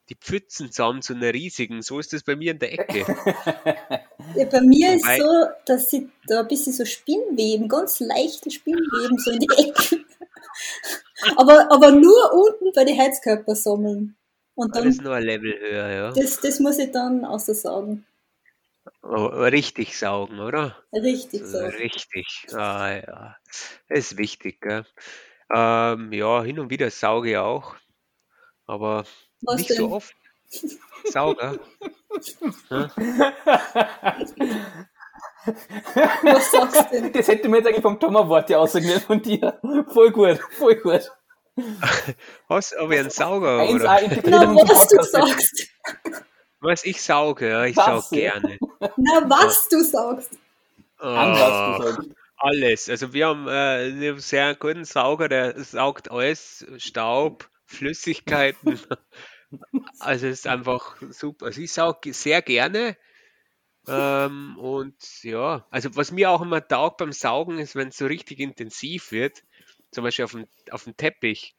die 0.08 0.16
Pfützen 0.16 0.72
zusammen 0.72 1.02
zu 1.02 1.14
einer 1.14 1.32
riesigen. 1.32 1.82
So 1.82 1.98
ist 1.98 2.12
das 2.12 2.22
bei 2.22 2.36
mir 2.36 2.52
in 2.52 2.58
der 2.58 2.72
Ecke. 2.72 3.00
ja, 4.36 4.44
bei 4.46 4.60
mir 4.60 4.94
ist 4.94 5.06
es 5.06 5.18
so, 5.18 5.46
dass 5.64 5.90
sie 5.90 6.08
da 6.26 6.40
ein 6.40 6.48
bisschen 6.48 6.72
so 6.72 6.84
Spinnweben, 6.84 7.68
ganz 7.68 8.00
leichte 8.00 8.50
Spinnweben 8.50 9.18
so 9.18 9.30
in 9.30 9.40
die 9.40 9.48
Ecke. 9.56 10.04
aber, 11.36 11.70
aber 11.70 11.92
nur 11.92 12.32
unten 12.32 12.72
bei 12.74 12.84
den 12.84 12.98
Heizkörpern 12.98 13.54
sammeln. 13.54 14.16
Und 14.54 14.76
dann, 14.76 14.84
das 14.84 14.96
ist 14.96 15.02
nur 15.02 15.14
ein 15.14 15.22
Level 15.22 15.58
höher, 15.58 15.88
ja. 15.88 16.12
Das, 16.12 16.40
das 16.40 16.60
muss 16.60 16.78
ich 16.78 16.90
dann 16.90 17.24
außer 17.24 17.54
sagen. 17.54 18.04
Oh, 19.02 19.26
richtig 19.26 19.96
saugen, 19.96 20.40
oder? 20.40 20.76
Richtig 20.92 21.46
saugen. 21.46 21.74
Richtig, 21.76 22.46
ah, 22.52 22.96
ja. 22.96 23.36
Das 23.88 23.98
ist 23.98 24.18
wichtig, 24.18 24.60
gell? 24.60 24.84
Ähm, 25.54 26.12
ja, 26.12 26.42
hin 26.42 26.58
und 26.58 26.70
wieder 26.70 26.90
sauge 26.90 27.30
ich 27.30 27.36
auch. 27.36 27.76
Aber 28.66 29.04
was 29.42 29.58
nicht 29.58 29.70
denn? 29.70 29.76
so 29.76 29.90
oft. 29.92 30.14
Sauger. 31.04 31.58
Was 36.22 36.50
sagst 36.52 36.92
du 36.92 37.00
denn? 37.00 37.12
Das 37.12 37.28
hätte 37.28 37.48
mir 37.48 37.58
jetzt 37.58 37.66
eigentlich 37.66 37.82
vom 37.82 37.98
Thomas 37.98 38.28
Wort 38.28 38.50
ja 38.50 38.58
aussagen 38.58 39.00
von 39.00 39.20
dir. 39.20 39.58
Voll 39.92 40.10
gut, 40.10 40.38
voll 40.58 40.76
gut. 40.76 41.10
Was, 42.48 42.72
aber 42.72 42.94
ein 42.94 43.10
Sauger, 43.10 43.68
oder? 43.68 44.00
Na, 44.24 44.54
was 44.54 44.88
du 44.88 45.02
sagst. 45.02 45.68
Was 46.60 46.84
ich 46.84 47.02
sauge, 47.02 47.48
ja, 47.48 47.64
ich 47.64 47.76
was? 47.76 47.86
saug 47.86 48.10
gerne. 48.10 48.58
Na, 48.96 49.28
was 49.28 49.68
du 49.68 49.82
sagst. 49.82 50.30
Oh, 51.00 51.06
An 51.06 51.32
was 51.32 51.78
du 51.78 51.92
sagst. 51.92 52.10
Alles. 52.36 52.88
Also 52.88 53.12
wir 53.12 53.26
haben 53.26 53.48
äh, 53.48 53.50
einen 53.50 54.18
sehr 54.20 54.54
guten 54.54 54.84
Sauger, 54.84 55.28
der 55.28 55.62
saugt 55.62 56.10
alles, 56.10 56.64
Staub, 56.78 57.48
Flüssigkeiten. 57.66 58.80
Also 59.98 60.26
es 60.26 60.40
ist 60.40 60.46
einfach 60.46 60.96
super. 61.10 61.46
Also 61.46 61.60
ich 61.60 61.72
sauge 61.72 62.12
sehr 62.12 62.42
gerne. 62.42 62.96
Ähm, 63.88 64.56
und 64.58 64.94
ja, 65.22 65.66
also 65.70 65.94
was 65.96 66.12
mir 66.12 66.30
auch 66.30 66.42
immer 66.42 66.66
taugt 66.66 66.98
beim 66.98 67.12
Saugen 67.12 67.58
ist, 67.58 67.74
wenn 67.74 67.88
es 67.88 67.96
so 67.96 68.06
richtig 68.06 68.38
intensiv 68.38 69.10
wird, 69.10 69.42
zum 69.90 70.04
Beispiel 70.04 70.24
auf 70.24 70.32
dem, 70.32 70.46
auf 70.70 70.84
dem 70.84 70.96
Teppich. 70.96 71.56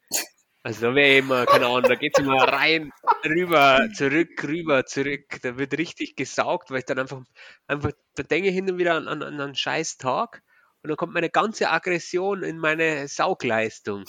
Also 0.64 0.88
da 0.88 0.96
wäre 0.96 1.18
immer, 1.18 1.46
keine 1.46 1.66
Ahnung, 1.66 1.84
da 1.84 1.96
geht 1.96 2.14
es 2.18 2.24
immer 2.24 2.42
rein, 2.44 2.92
rüber, 3.26 3.90
zurück, 3.94 4.42
rüber, 4.44 4.86
zurück. 4.86 5.40
Da 5.42 5.58
wird 5.58 5.78
richtig 5.78 6.16
gesaugt, 6.16 6.72
weil 6.72 6.80
ich 6.80 6.86
dann 6.86 7.00
einfach, 7.00 7.22
einfach 7.68 7.92
da 8.16 8.24
denke 8.24 8.48
ich 8.50 8.56
hin 8.56 8.72
und 8.72 8.78
wieder 8.78 8.96
an, 8.96 9.10
an, 9.10 9.22
an 9.24 9.42
einen 9.42 9.56
scheiß 9.56 9.98
Tag 9.98 10.42
und 10.82 10.90
dann 10.90 10.98
kommt 10.98 11.14
meine 11.14 11.30
ganze 11.30 11.70
Aggression 11.70 12.44
in 12.44 12.58
meine 12.60 13.10
Saugleistung. 13.10 14.06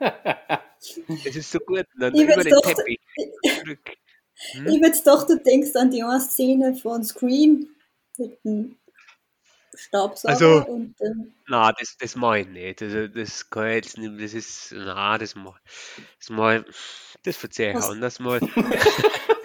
Es 1.24 1.36
ist 1.36 1.50
so 1.50 1.58
gut. 1.60 1.84
dann 1.98 2.14
ich 2.14 2.22
über 2.22 2.42
den 2.42 2.52
doch, 2.52 2.62
Teppich. 2.62 3.00
Hm? 4.52 4.66
Ich 4.66 4.82
würde 4.82 4.98
doch, 5.04 5.26
du 5.26 5.38
denkst 5.38 5.74
an 5.76 5.90
die 5.90 6.02
eine 6.02 6.20
Szene 6.20 6.74
von 6.74 7.02
Scream 7.02 7.68
mit 8.18 8.44
dem 8.44 8.76
Staubsauger 9.76 10.32
also, 10.32 10.64
und 10.66 10.98
dem. 11.00 11.32
Na, 11.46 11.72
das, 11.72 11.96
das 11.98 12.16
mache 12.16 12.40
ich 12.40 12.48
nicht. 12.48 12.82
Also, 12.82 13.08
das 13.08 13.48
kann 13.50 13.68
ich 13.68 13.74
jetzt 13.76 13.98
nicht. 13.98 14.20
Das 14.20 14.34
ist. 14.34 14.72
Na, 14.72 15.18
das 15.18 15.34
mache 15.34 15.60
das 16.18 16.30
mach, 16.30 16.62
Das 17.22 17.36
verzeihe 17.36 17.72
ich 17.72 17.84
anders 17.84 18.18
mal. 18.18 18.40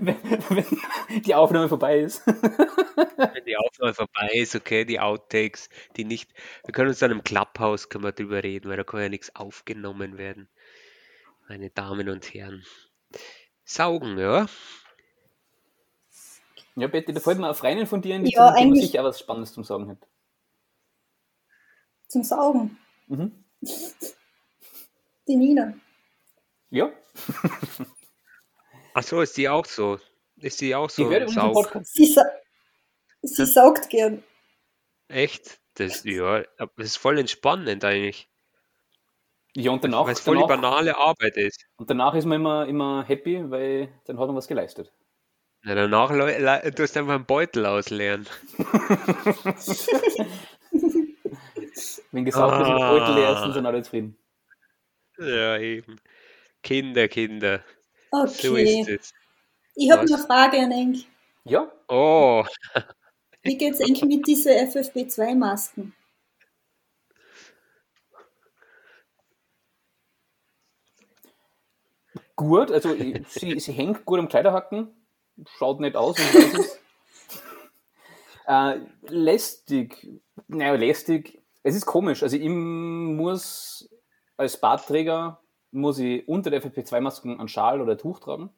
wenn, 0.00 0.16
wenn 0.48 1.22
die 1.22 1.34
Aufnahme 1.34 1.68
vorbei 1.68 2.00
ist. 2.00 2.26
wenn 2.26 3.44
die 3.44 3.56
Aufnahme 3.56 3.94
vorbei 3.94 4.30
ist, 4.34 4.54
okay, 4.54 4.84
die 4.84 5.00
Outtakes, 5.00 5.68
die 5.96 6.04
nicht. 6.04 6.32
Wir 6.64 6.72
können 6.72 6.88
uns 6.88 6.98
dann 6.98 7.10
im 7.10 7.24
Clubhouse 7.24 7.88
können 7.88 8.04
wir 8.04 8.12
drüber 8.12 8.42
reden, 8.42 8.68
weil 8.70 8.76
da 8.76 8.84
kann 8.84 9.00
ja 9.00 9.08
nichts 9.08 9.34
aufgenommen 9.34 10.18
werden. 10.18 10.48
Meine 11.48 11.70
Damen 11.70 12.08
und 12.08 12.32
Herren. 12.32 12.64
Saugen, 13.64 14.18
ja. 14.18 14.46
Ja, 16.76 16.86
Betty, 16.86 17.12
da 17.12 17.20
fällt 17.20 17.38
mir 17.38 17.50
auf 17.50 17.62
reinen 17.62 17.86
von 17.86 18.00
dir 18.00 18.16
in 18.16 18.24
die 18.24 18.32
ja, 18.32 18.46
Zimmer, 18.46 18.56
eigentlich 18.56 18.86
sicher 18.86 19.04
was 19.04 19.18
Spannendes 19.18 19.52
zum 19.52 19.64
Sagen 19.64 19.88
hat. 19.88 19.98
Zum 22.08 22.22
Saugen? 22.22 22.78
Mhm. 23.08 23.44
Die 25.28 25.36
Nina. 25.36 25.74
Ja. 26.70 26.90
Ach 28.94 29.02
so, 29.02 29.20
ist 29.20 29.36
die 29.36 29.48
auch 29.48 29.64
so? 29.64 29.98
Ist 30.36 30.60
die 30.60 30.74
auch 30.74 30.90
so? 30.90 31.08
Die 31.08 31.28
Saug? 31.28 31.80
Sie, 31.84 32.06
sa 32.06 32.24
sie 33.22 33.46
saugt 33.46 33.90
gern. 33.90 34.24
Echt? 35.08 35.60
Das, 35.74 36.04
ja, 36.04 36.42
das 36.58 36.68
ist 36.78 36.96
voll 36.96 37.18
entspannend 37.18 37.84
eigentlich. 37.84 38.28
Ja, 39.54 39.70
und 39.72 39.84
danach. 39.84 40.06
Weil 40.06 40.12
es 40.12 40.20
voll 40.20 40.36
danach, 40.36 40.48
die 40.48 40.54
banale 40.54 40.96
Arbeit 40.96 41.36
ist. 41.36 41.64
Und 41.76 41.90
danach 41.90 42.14
ist 42.14 42.24
man 42.24 42.40
immer, 42.40 42.66
immer 42.66 43.04
happy, 43.04 43.50
weil 43.50 43.88
dann 44.04 44.18
hat 44.18 44.26
man 44.26 44.36
was 44.36 44.48
geleistet. 44.48 44.92
Ja, 45.62 45.74
danach 45.74 46.10
du 46.10 46.82
hast 46.82 46.96
einfach 46.96 47.14
einen 47.14 47.26
Beutel 47.26 47.66
ausleeren. 47.66 48.26
Wenn 52.12 52.24
gesagt 52.24 52.52
ah. 52.52 52.60
ist, 52.62 52.68
Beutel 52.80 53.14
leer 53.14 53.32
ist, 53.32 53.54
sind 53.54 53.66
alle 53.66 53.82
zufrieden. 53.82 54.16
Ja, 55.18 55.58
eben. 55.58 56.00
Kinder, 56.62 57.08
Kinder. 57.08 57.62
Okay. 58.10 58.46
So 58.46 58.56
ist 58.56 58.88
es. 58.88 59.12
Ich 59.74 59.90
habe 59.90 60.00
eine 60.02 60.18
Frage 60.18 60.58
an 60.58 60.72
Enk. 60.72 61.04
Ja. 61.44 61.70
Oh. 61.88 62.44
Wie 63.42 63.56
geht 63.56 63.74
es 63.74 63.80
eigentlich 63.80 64.04
mit 64.04 64.26
diesen 64.26 64.52
FFP2-Masken? 64.52 65.94
Gut, 72.36 72.70
also 72.70 72.94
sie, 72.94 73.60
sie 73.60 73.72
hängt 73.72 74.06
gut 74.06 74.18
am 74.18 74.28
Kleiderhaken, 74.28 74.88
schaut 75.46 75.80
nicht 75.80 75.96
aus. 75.96 76.16
Äh, 78.46 78.80
lästig, 79.02 80.08
naja, 80.48 80.74
lästig, 80.74 81.40
es 81.62 81.76
ist 81.76 81.86
komisch. 81.86 82.24
Also 82.24 82.36
ich 82.36 82.48
muss 82.48 83.88
als 84.36 84.58
Bartträger 84.58 85.40
muss 85.70 85.98
ich 85.98 86.26
unter 86.26 86.50
der 86.50 86.62
FFP2-Masken 86.62 87.38
einen 87.38 87.48
Schal 87.48 87.80
oder 87.80 87.92
ein 87.92 87.98
Tuch 87.98 88.18
tragen. 88.18 88.50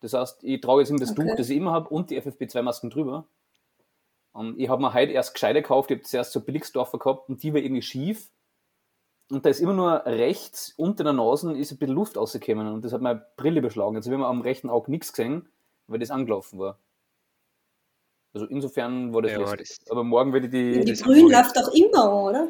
Das 0.00 0.12
heißt, 0.12 0.42
ich 0.42 0.60
trage 0.60 0.80
jetzt 0.80 0.90
immer 0.90 0.98
das 0.98 1.12
okay. 1.12 1.28
Tuch, 1.28 1.36
das 1.36 1.50
ich 1.50 1.56
immer 1.56 1.72
habe, 1.72 1.88
und 1.90 2.10
die 2.10 2.20
FFP2-Masken 2.20 2.90
drüber. 2.90 3.28
Und 4.32 4.58
ich 4.58 4.68
habe 4.68 4.82
mir 4.82 4.92
heute 4.92 5.12
erst 5.12 5.34
gescheite 5.34 5.62
gekauft, 5.62 5.90
ich 5.90 5.98
habe 5.98 6.04
zuerst 6.04 6.32
so 6.32 6.40
Billigsdorfer 6.40 6.98
gehabt 6.98 7.28
und 7.28 7.42
die 7.42 7.54
war 7.54 7.60
irgendwie 7.60 7.82
schief. 7.82 8.30
Und 9.30 9.44
da 9.46 9.50
ist 9.50 9.60
immer 9.60 9.72
nur 9.72 10.04
rechts 10.04 10.74
unter 10.76 11.04
der 11.04 11.12
Nase 11.12 11.56
ist 11.56 11.72
ein 11.72 11.78
bisschen 11.78 11.94
Luft 11.94 12.16
rausgekommen 12.16 12.72
und 12.72 12.84
das 12.84 12.92
hat 12.92 13.00
meine 13.00 13.26
Brille 13.36 13.60
beschlagen. 13.60 13.96
Jetzt 13.96 14.06
habe 14.06 14.16
ich 14.16 14.22
am 14.22 14.40
rechten 14.40 14.70
Auge 14.70 14.90
nichts 14.90 15.12
gesehen, 15.12 15.48
weil 15.86 15.98
das 15.98 16.10
angelaufen 16.10 16.58
war. 16.58 16.78
Also 18.34 18.46
insofern 18.46 19.14
war 19.14 19.22
das, 19.22 19.32
ja, 19.32 19.56
das 19.56 19.80
Aber 19.88 20.04
morgen 20.04 20.32
werde 20.32 20.46
ich 20.46 20.52
die. 20.52 20.84
Die 20.84 21.02
Grün 21.02 21.30
läuft 21.30 21.56
doch 21.56 21.72
immer, 21.72 22.12
oder? 22.12 22.48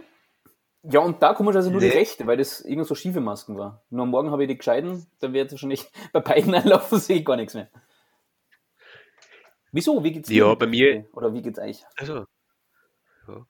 Ja, 0.83 1.01
und 1.01 1.20
da 1.22 1.35
komme 1.35 1.51
ich 1.51 1.57
also 1.57 1.70
nur 1.70 1.81
nee. 1.81 1.90
die 1.90 1.96
rechte, 1.96 2.27
weil 2.27 2.37
das 2.37 2.61
irgendwie 2.61 2.87
so 2.87 2.94
schiefe 2.94 3.20
Masken 3.20 3.59
war. 3.59 3.85
Nur 3.90 4.03
am 4.03 4.11
Morgen 4.11 4.31
habe 4.31 4.44
ich 4.44 4.49
die 4.49 4.57
gescheiden, 4.57 5.07
dann 5.20 5.33
wird 5.33 5.51
wahrscheinlich 5.51 5.87
bei 6.12 6.20
beiden 6.20 6.55
anlaufen, 6.57 6.99
sehe 6.99 7.18
ich 7.18 7.25
gar 7.25 7.37
nichts 7.37 7.55
mehr. 7.55 7.68
Wieso? 9.72 10.03
Wie 10.03 10.12
geht's 10.12 10.31
Ja, 10.31 10.51
mit 10.51 10.59
bei 10.61 10.66
mir-? 10.66 11.07
Oder 11.12 11.35
wie 11.35 11.42
geht's 11.42 11.59
euch? 11.59 11.85
Also, 11.96 12.25
ja. 13.29 13.46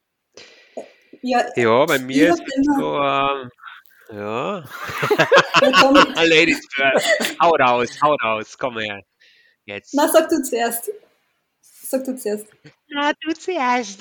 Ja, 1.22 1.44
ja, 1.57 1.85
bei 1.87 1.99
mir 1.99 2.31
ist 2.31 2.42
so, 2.79 2.96
ähm, 2.96 3.51
ja. 4.11 4.59
ja 4.61 4.64
Ladies 6.22 6.61
first. 6.75 7.40
Hau 7.40 7.51
raus, 7.51 7.99
hau 8.03 8.14
raus, 8.22 8.57
komm 8.59 8.79
her. 8.79 9.03
Jetzt. 9.66 9.94
na, 9.94 10.09
sag 10.09 10.29
du 10.29 10.42
zuerst. 10.42 10.90
Sag 11.61 12.05
du 12.05 12.16
zuerst. 12.16 12.46
Na, 12.88 13.12
du 13.12 13.33
zuerst. 13.35 14.00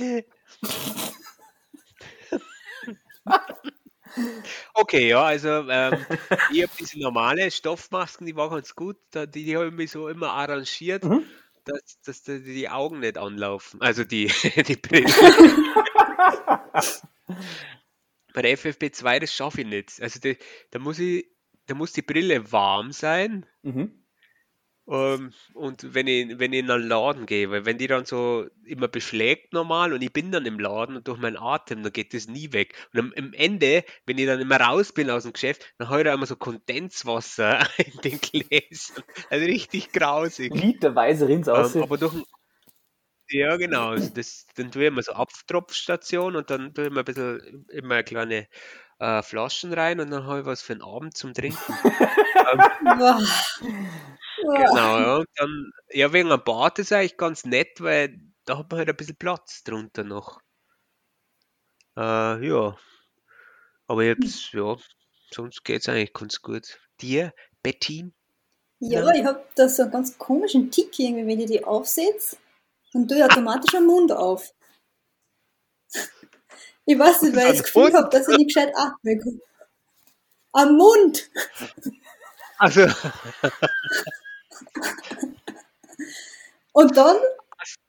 Okay, 4.74 5.10
ja, 5.10 5.24
also 5.24 5.50
ähm, 5.70 6.06
ich 6.52 6.62
habe 6.64 6.72
diese 6.80 7.00
normale 7.00 7.50
Stoffmasken, 7.52 8.26
die 8.28 8.36
war 8.36 8.50
ganz 8.50 8.76
gut. 8.76 8.98
Die 9.14 9.28
die 9.44 9.56
habe 9.58 9.68
ich 9.68 9.74
mir 9.74 9.88
so 9.88 10.08
immer 10.08 10.32
arrangiert, 10.32 11.04
Mhm. 11.04 11.26
dass, 11.66 12.00
dass 12.06 12.24
die, 12.24 12.42
die 12.44 12.70
Augen 12.70 13.00
nicht 13.00 13.18
anlaufen. 13.18 13.82
Also 13.82 14.04
die, 14.04 14.28
die 14.68 14.76
Brille. 14.78 15.12
Bei 18.34 18.42
der 18.42 18.58
FFP2, 18.58 19.20
das 19.20 19.34
schaffe 19.34 19.62
ich 19.62 19.68
nicht. 19.68 20.02
Also 20.02 20.20
die, 20.20 20.38
da 20.72 20.80
muss 20.80 21.00
ich, 21.00 21.26
da 21.66 21.74
muss 21.76 21.92
die 21.94 22.02
Brille 22.04 22.52
warm 22.52 22.92
sein. 22.92 23.46
Mhm. 23.64 24.05
Ähm, 24.88 25.34
und 25.54 25.96
wenn 25.96 26.06
ich, 26.06 26.38
wenn 26.38 26.54
ich 26.54 26.60
in 26.60 26.70
einen 26.70 26.88
Laden 26.88 27.26
gehe, 27.26 27.50
weil 27.50 27.66
wenn 27.66 27.78
die 27.78 27.88
dann 27.88 28.06
so 28.06 28.46
immer 28.64 28.88
beschlägt 28.88 29.52
normal 29.52 29.94
und 29.94 30.02
ich 30.02 30.14
bin 30.14 30.32
dann 30.32 30.46
im 30.46 30.60
Laden 30.60 30.96
und 30.96 31.08
durch 31.08 31.18
meinen 31.18 31.38
Atem, 31.38 31.82
dann 31.82 31.92
geht 31.92 32.14
das 32.14 32.28
nie 32.28 32.54
weg. 32.54 32.76
Und 32.94 33.00
am, 33.00 33.14
am 33.18 33.34
Ende, 33.34 33.84
wenn 34.06 34.18
ich 34.20 34.28
dann 34.28 34.40
immer 34.40 34.60
raus 34.60 34.92
bin 34.92 35.10
aus 35.10 35.24
dem 35.24 35.34
Geschäft, 35.34 35.74
dann 35.80 35.90
habe 35.90 36.02
ich 36.02 36.06
da 36.06 36.14
immer 36.14 36.28
so 36.28 36.36
Kondenswasser 36.36 37.68
in 37.78 38.02
den 38.04 38.20
Gläsern. 38.22 39.04
Also 39.30 39.46
richtig 39.46 39.92
grausig. 39.92 40.54
Literweise 40.54 41.28
rinnt 41.28 41.50
aus. 41.50 41.74
Ähm, 41.76 41.84
aber 41.84 41.98
durch 41.98 42.14
ja, 43.30 43.58
genau. 43.58 43.90
Also 43.90 44.10
das, 44.14 44.46
dann 44.56 44.72
tue 44.72 44.84
ich 44.84 44.88
immer 44.90 45.02
so 45.02 45.14
Abtropfstation 45.14 46.36
und 46.36 46.52
dann 46.52 46.76
tue 46.76 46.86
ich 46.86 46.92
immer 46.92 47.00
ein 47.00 47.06
bisschen 47.06 47.66
immer 47.72 48.04
kleine 48.04 48.48
äh, 49.00 49.22
Flaschen 49.22 49.74
rein 49.74 50.00
und 50.00 50.10
dann 50.12 50.26
habe 50.26 50.42
ich 50.42 50.46
was 50.46 50.62
für 50.62 50.74
den 50.74 50.84
Abend 50.84 51.16
zum 51.18 51.34
Trinken. 51.34 51.58
Boah. 52.84 53.22
Genau, 54.38 55.00
ja. 55.00 55.16
Und 55.18 55.28
dann, 55.36 55.72
ja, 55.90 56.14
wegen 56.14 56.32
einem 56.32 56.44
Bad 56.44 56.80
ist 56.80 56.92
eigentlich 56.92 57.18
ganz 57.18 57.46
nett, 57.46 57.82
weil 57.82 58.20
da 58.46 58.58
hat 58.58 58.70
man 58.70 58.80
halt 58.80 58.90
ein 58.90 58.96
bisschen 58.96 59.16
Platz 59.16 59.64
drunter 59.64 60.04
noch. 60.04 60.40
Äh, 61.98 62.48
ja. 62.48 62.78
Aber 63.88 64.04
jetzt, 64.04 64.52
ja, 64.54 64.76
sonst 65.32 65.64
geht's 65.64 65.90
eigentlich 65.90 66.14
ganz 66.14 66.42
gut. 66.42 66.80
Dir, 67.02 67.34
Bettin? 67.64 68.14
Ja, 68.80 69.10
ich 69.14 69.26
habe 69.26 69.44
da 69.56 69.70
so 69.70 69.84
einen 69.84 69.92
ganz 69.92 70.18
komischen 70.18 70.70
Tick 70.70 70.98
irgendwie, 71.00 71.28
wenn 71.28 71.40
ich 71.40 71.48
die 71.48 71.64
aufsetze, 71.64 72.38
dann 72.94 73.08
tue 73.08 73.18
ich 73.18 73.24
automatisch 73.24 73.72
den 73.72 73.86
Mund 73.86 74.12
auf. 74.12 74.54
Ich 76.86 76.98
weiß 76.98 77.24
nicht, 77.24 77.36
weil 77.36 77.54
ich 77.54 77.62
das 77.62 77.64
Gefühl 77.64 77.94
habe, 77.94 78.10
dass 78.10 78.28
ich 78.28 78.38
nicht 78.38 78.54
gescheit 78.54 78.74
atmen 78.76 79.20
kann. 79.20 79.42
Am 80.54 80.78
Mund! 80.78 81.30
Also, 82.58 82.88
Und 86.76 86.96
dann 86.98 87.16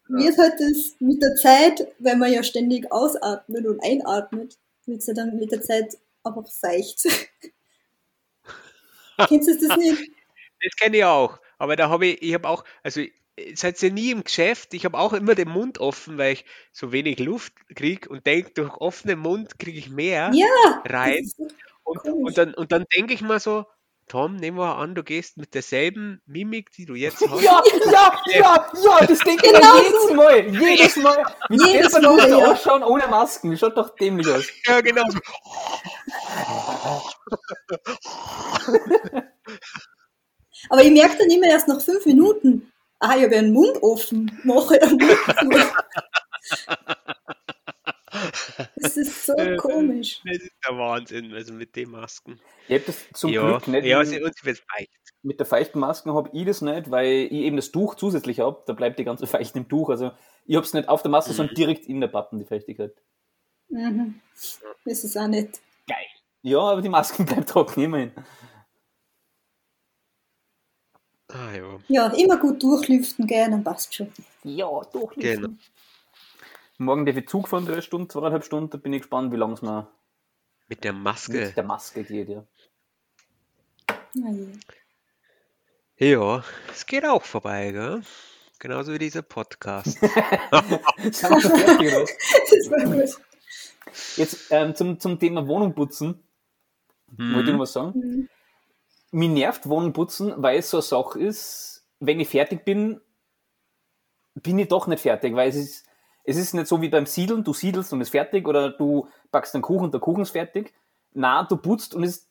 wird 0.09 0.39
halt 0.39 0.55
das 0.61 0.95
mit 1.01 1.21
der 1.21 1.35
Zeit, 1.35 1.89
wenn 1.99 2.21
man 2.21 2.33
ja 2.33 2.45
ständig 2.45 2.93
ausatmet 2.93 3.67
und 3.67 3.83
einatmet, 3.83 4.57
wird 4.85 5.01
es 5.01 5.09
ja 5.09 5.15
dann 5.15 5.37
mit 5.37 5.51
der 5.51 5.61
Zeit 5.61 5.99
einfach 6.23 6.49
feucht. 6.49 7.03
Kennst 9.29 9.49
du 9.49 9.69
das 9.69 9.77
nicht? 9.77 10.13
das 10.63 10.77
kenne 10.77 10.99
ich 10.99 11.05
auch. 11.05 11.41
Aber 11.59 11.75
da 11.75 11.89
habe 11.89 12.07
ich, 12.07 12.23
ich 12.23 12.35
habe 12.35 12.49
auch, 12.49 12.63
also 12.85 13.03
seid 13.55 13.83
ihr 13.83 13.93
nie 13.93 14.11
im 14.11 14.25
Geschäft, 14.25 14.75
ich 14.75 14.85
habe 14.85 14.99
auch 14.99 15.13
immer 15.13 15.35
den 15.35 15.49
Mund 15.49 15.79
offen, 15.79 16.19
weil 16.19 16.35
ich 16.35 16.45
so 16.73 16.93
wenig 16.93 17.19
Luft 17.19 17.53
kriege 17.75 18.09
und 18.09 18.27
denke, 18.27 18.53
durch 18.55 18.75
offenen 18.77 19.19
Mund 19.19 19.59
kriege 19.59 19.79
ich 19.79 19.91
mehr 19.91 20.31
Ja! 20.33 20.83
rein. 20.85 21.29
Und, 21.85 22.05
und 22.05 22.39
dann, 22.39 22.55
und 22.55 22.73
dann 22.73 22.85
denke 22.95 23.15
ich 23.15 23.21
mal 23.21 23.39
so, 23.39 23.67
Tom, 24.09 24.37
nehmen 24.37 24.57
wir 24.57 24.77
an, 24.77 24.95
du 24.95 25.03
gehst 25.03 25.37
mit 25.37 25.53
derselben 25.55 26.23
Mimik, 26.27 26.71
die 26.71 26.87
du 26.87 26.95
jetzt 26.95 27.21
hast. 27.29 27.43
Ja, 27.43 27.61
ja, 27.91 28.17
ja, 28.27 28.73
ja, 28.85 29.05
das 29.05 29.19
denke 29.19 29.47
ich 29.47 29.53
Genau 29.53 29.75
mir 29.75 29.83
jedes 29.83 30.13
Mal. 30.13 30.47
Jedes 30.47 30.95
Mal. 30.97 31.25
Wie 31.49 31.73
Jedes 31.73 31.93
Mal 31.93 32.31
ja. 32.31 32.53
ausschauen 32.53 32.85
ohne 32.85 33.09
Masken. 33.09 33.59
Schaut 33.59 33.77
doch 33.77 33.97
dämlich 33.97 34.29
aus. 34.29 34.45
Ja, 34.65 34.81
genau. 34.81 35.03
Aber 40.71 40.83
ich 40.83 40.93
merke 40.93 41.19
dann 41.19 41.31
immer 41.31 41.49
erst 41.49 41.67
nach 41.67 41.81
fünf 41.81 42.07
Minuten, 42.07 42.71
ah, 43.01 43.17
ich 43.17 43.23
habe 43.25 43.35
ja 43.35 43.39
einen 43.41 43.53
Mund 43.53 43.83
offen, 43.83 44.39
mache 44.45 44.79
zu. 44.81 44.95
Das 48.77 48.97
ist 48.97 49.27
so 49.27 49.35
Äh, 49.35 49.57
komisch. 49.57 50.21
Das 50.25 50.37
ist 50.39 50.53
der 50.67 50.79
Wahnsinn, 50.79 51.35
also 51.35 51.53
mit 51.53 51.77
den 51.77 51.91
Masken. 51.91 52.41
Ich 52.69 52.77
hab 52.79 52.87
das 52.87 52.97
zum 53.13 53.31
ja, 53.33 53.47
Glück 53.47 53.69
nicht. 53.69 53.85
ja, 53.85 53.99
mit- 53.99 54.09
sie 54.09 54.23
uns 54.23 54.45
wird 54.45 54.63
leicht. 54.77 54.91
mit 55.23 55.39
der 55.39 55.47
feuchten 55.47 55.81
Masken 55.81 56.13
habe 56.15 56.31
ich 56.33 56.47
das 56.47 56.63
nicht, 56.63 56.91
weil 56.91 57.07
ich 57.27 57.33
eben 57.33 57.57
das 57.57 57.73
Tuch 57.73 57.97
zusätzlich 57.97 58.41
habe. 58.41 58.63
Da 58.67 58.73
bleibt 58.73 58.99
die 58.99 59.05
ganze 59.05 59.27
Feucht 59.27 59.55
im 59.57 59.69
Tuch. 59.69 59.91
Also 59.91 60.13
ich 60.47 60.57
habe 60.57 60.65
es 60.65 60.73
nicht 60.73 60.89
auf 60.89 61.03
der 61.03 61.11
Maske, 61.11 61.33
sondern 61.33 61.55
direkt 61.55 61.87
in 61.87 62.01
der 62.01 62.09
Pappen, 62.09 62.39
die 62.39 62.45
Feuchtigkeit. 62.45 62.95
Mhm. 63.69 64.21
Das 64.85 65.05
ist 65.05 65.17
auch 65.19 65.27
nicht. 65.27 65.61
Ja, 66.43 66.61
aber 66.61 66.81
die 66.81 66.89
Masken 66.89 67.27
bleibt 67.27 67.49
trocken, 67.49 67.83
immerhin. 67.83 68.13
Ah 71.29 71.53
ja, 71.53 71.79
Ja, 71.89 72.07
immer 72.09 72.37
gut 72.39 72.63
durchlüften, 72.63 73.27
gell, 73.27 73.51
dann 73.51 73.65
passt 73.65 73.95
schon. 73.95 74.13
Ja, 74.45 74.67
doch. 74.93 75.13
genau. 75.17 75.49
Morgen 76.79 77.07
darf 77.07 77.17
ich 77.17 77.27
Zug 77.29 77.49
fahren, 77.49 77.67
drei 77.67 77.81
Stunden, 77.81 78.09
zweieinhalb 78.11 78.45
Stunden. 78.45 78.71
Da 78.71 78.79
bin 78.79 78.93
ich 78.93 79.03
gespannt, 79.03 79.33
wie 79.33 79.37
lange 79.37 79.55
es 79.55 79.63
mir 79.63 79.89
Mit 80.69 80.85
der 80.85 80.93
Maske. 80.93 81.47
mit 81.47 81.57
der 81.57 81.65
Maske 81.65 82.05
geht, 82.05 82.29
ja. 82.29 82.45
Ja, 84.15 84.31
ja. 85.99 86.45
Es 86.71 86.87
geht 86.87 87.05
auch 87.07 87.23
vorbei, 87.25 87.73
gell? 87.73 88.03
Genauso 88.59 88.93
wie 88.93 88.99
dieser 88.99 89.23
Podcast. 89.23 90.01
Wir 90.03 91.13
schon? 91.13 91.41
Das 92.51 92.71
war 92.71 92.85
gut. 92.93 93.17
Jetzt 94.17 94.47
ähm, 94.51 94.75
zum, 94.75 95.01
zum 95.01 95.19
Thema 95.19 95.47
Wohnung 95.47 95.75
putzen. 95.75 96.23
Wollte 97.09 97.49
ich 97.51 97.53
noch 97.53 97.61
was 97.61 97.73
sagen? 97.73 97.99
Mhm. 97.99 98.29
Mir 99.13 99.29
nervt 99.29 99.69
Wohnung 99.69 99.93
putzen, 99.93 100.35
weil 100.37 100.59
es 100.59 100.71
so 100.71 100.79
eine 100.79 100.83
Sache 100.83 101.21
ist, 101.21 101.87
wenn 102.01 102.21
ich 102.21 102.29
fertig 102.29 102.65
bin, 102.65 103.01
bin 104.35 104.59
ich 104.59 104.69
doch 104.69 104.87
nicht 104.87 105.01
fertig, 105.01 105.35
weil 105.35 105.49
es 105.49 105.57
ist, 105.57 105.87
es 106.25 106.37
ist 106.37 106.55
nicht 106.55 106.67
so 106.67 106.83
wie 106.83 106.89
beim 106.89 107.07
Siedeln, 107.07 107.45
du 107.45 107.53
siedelst 107.53 107.93
und 107.93 108.01
ist 108.01 108.11
fertig 108.11 108.47
oder 108.49 108.71
du 108.71 109.09
backst 109.31 109.55
einen 109.55 109.63
Kuchen 109.63 109.85
und 109.85 109.95
der 109.95 110.01
Kuchen 110.01 110.23
ist 110.23 110.31
fertig. 110.31 110.75
Na, 111.13 111.45
du 111.45 111.57
putzt 111.57 111.95
und 111.95 112.03
es 112.03 112.19
ist 112.19 112.31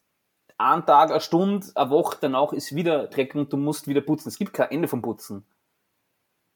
ein 0.58 0.86
Tag, 0.86 1.12
eine 1.12 1.22
Stunde, 1.22 1.68
eine 1.76 1.90
Woche 1.90 2.18
danach 2.22 2.54
ist 2.54 2.76
wieder 2.76 3.08
Dreck 3.08 3.36
und 3.36 3.52
du 3.52 3.58
musst 3.58 3.88
wieder 3.88 4.02
putzen. 4.02 4.30
Es 4.30 4.38
gibt 4.38 4.54
kein 4.54 4.72
Ende 4.72 4.88
vom 4.88 5.02
Putzen. 5.02 5.46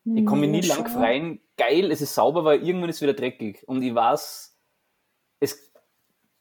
Ich 0.06 0.26
komme 0.26 0.42
mir 0.42 0.48
nie 0.48 0.62
lang 0.62 0.88
freien. 0.88 1.42
Geil, 1.58 1.92
es 1.92 2.02
ist 2.02 2.16
sauber, 2.16 2.46
weil 2.46 2.66
irgendwann 2.66 2.90
ist 2.90 2.98
es 2.98 3.02
wieder 3.02 3.14
dreckig. 3.14 3.68
Und 3.68 3.82
ich 3.82 3.94
weiß, 3.94 4.58
es, 5.40 5.72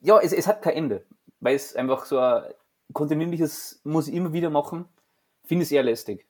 ja, 0.00 0.18
es, 0.20 0.32
es 0.32 0.46
hat 0.46 0.62
kein 0.62 0.74
Ende. 0.74 1.04
Weil 1.40 1.56
es 1.56 1.74
einfach 1.74 2.04
so 2.06 2.18
ein 2.18 2.44
kontinuierliches, 2.92 3.80
muss 3.84 4.08
ich 4.08 4.14
immer 4.14 4.32
wieder 4.32 4.50
machen. 4.50 4.86
Finde 5.44 5.64
es 5.64 5.72
eher 5.72 5.82
lästig. 5.82 6.26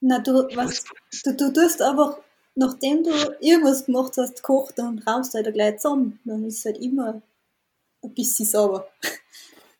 Na, 0.00 0.18
du, 0.18 0.32
was, 0.54 0.84
du, 1.24 1.36
du 1.36 1.52
tust 1.52 1.80
einfach, 1.80 2.18
nachdem 2.54 3.04
du 3.04 3.10
irgendwas 3.40 3.86
gemacht 3.86 4.14
hast, 4.16 4.36
gekocht, 4.36 4.78
dann 4.78 4.98
raumst 4.98 5.34
du 5.34 5.38
halt 5.38 5.52
gleich 5.54 5.78
zusammen. 5.78 6.18
Dann 6.24 6.44
ist 6.44 6.58
es 6.58 6.64
halt 6.64 6.78
immer 6.78 7.22
ein 8.02 8.14
bisschen 8.14 8.46
sauber. 8.46 8.88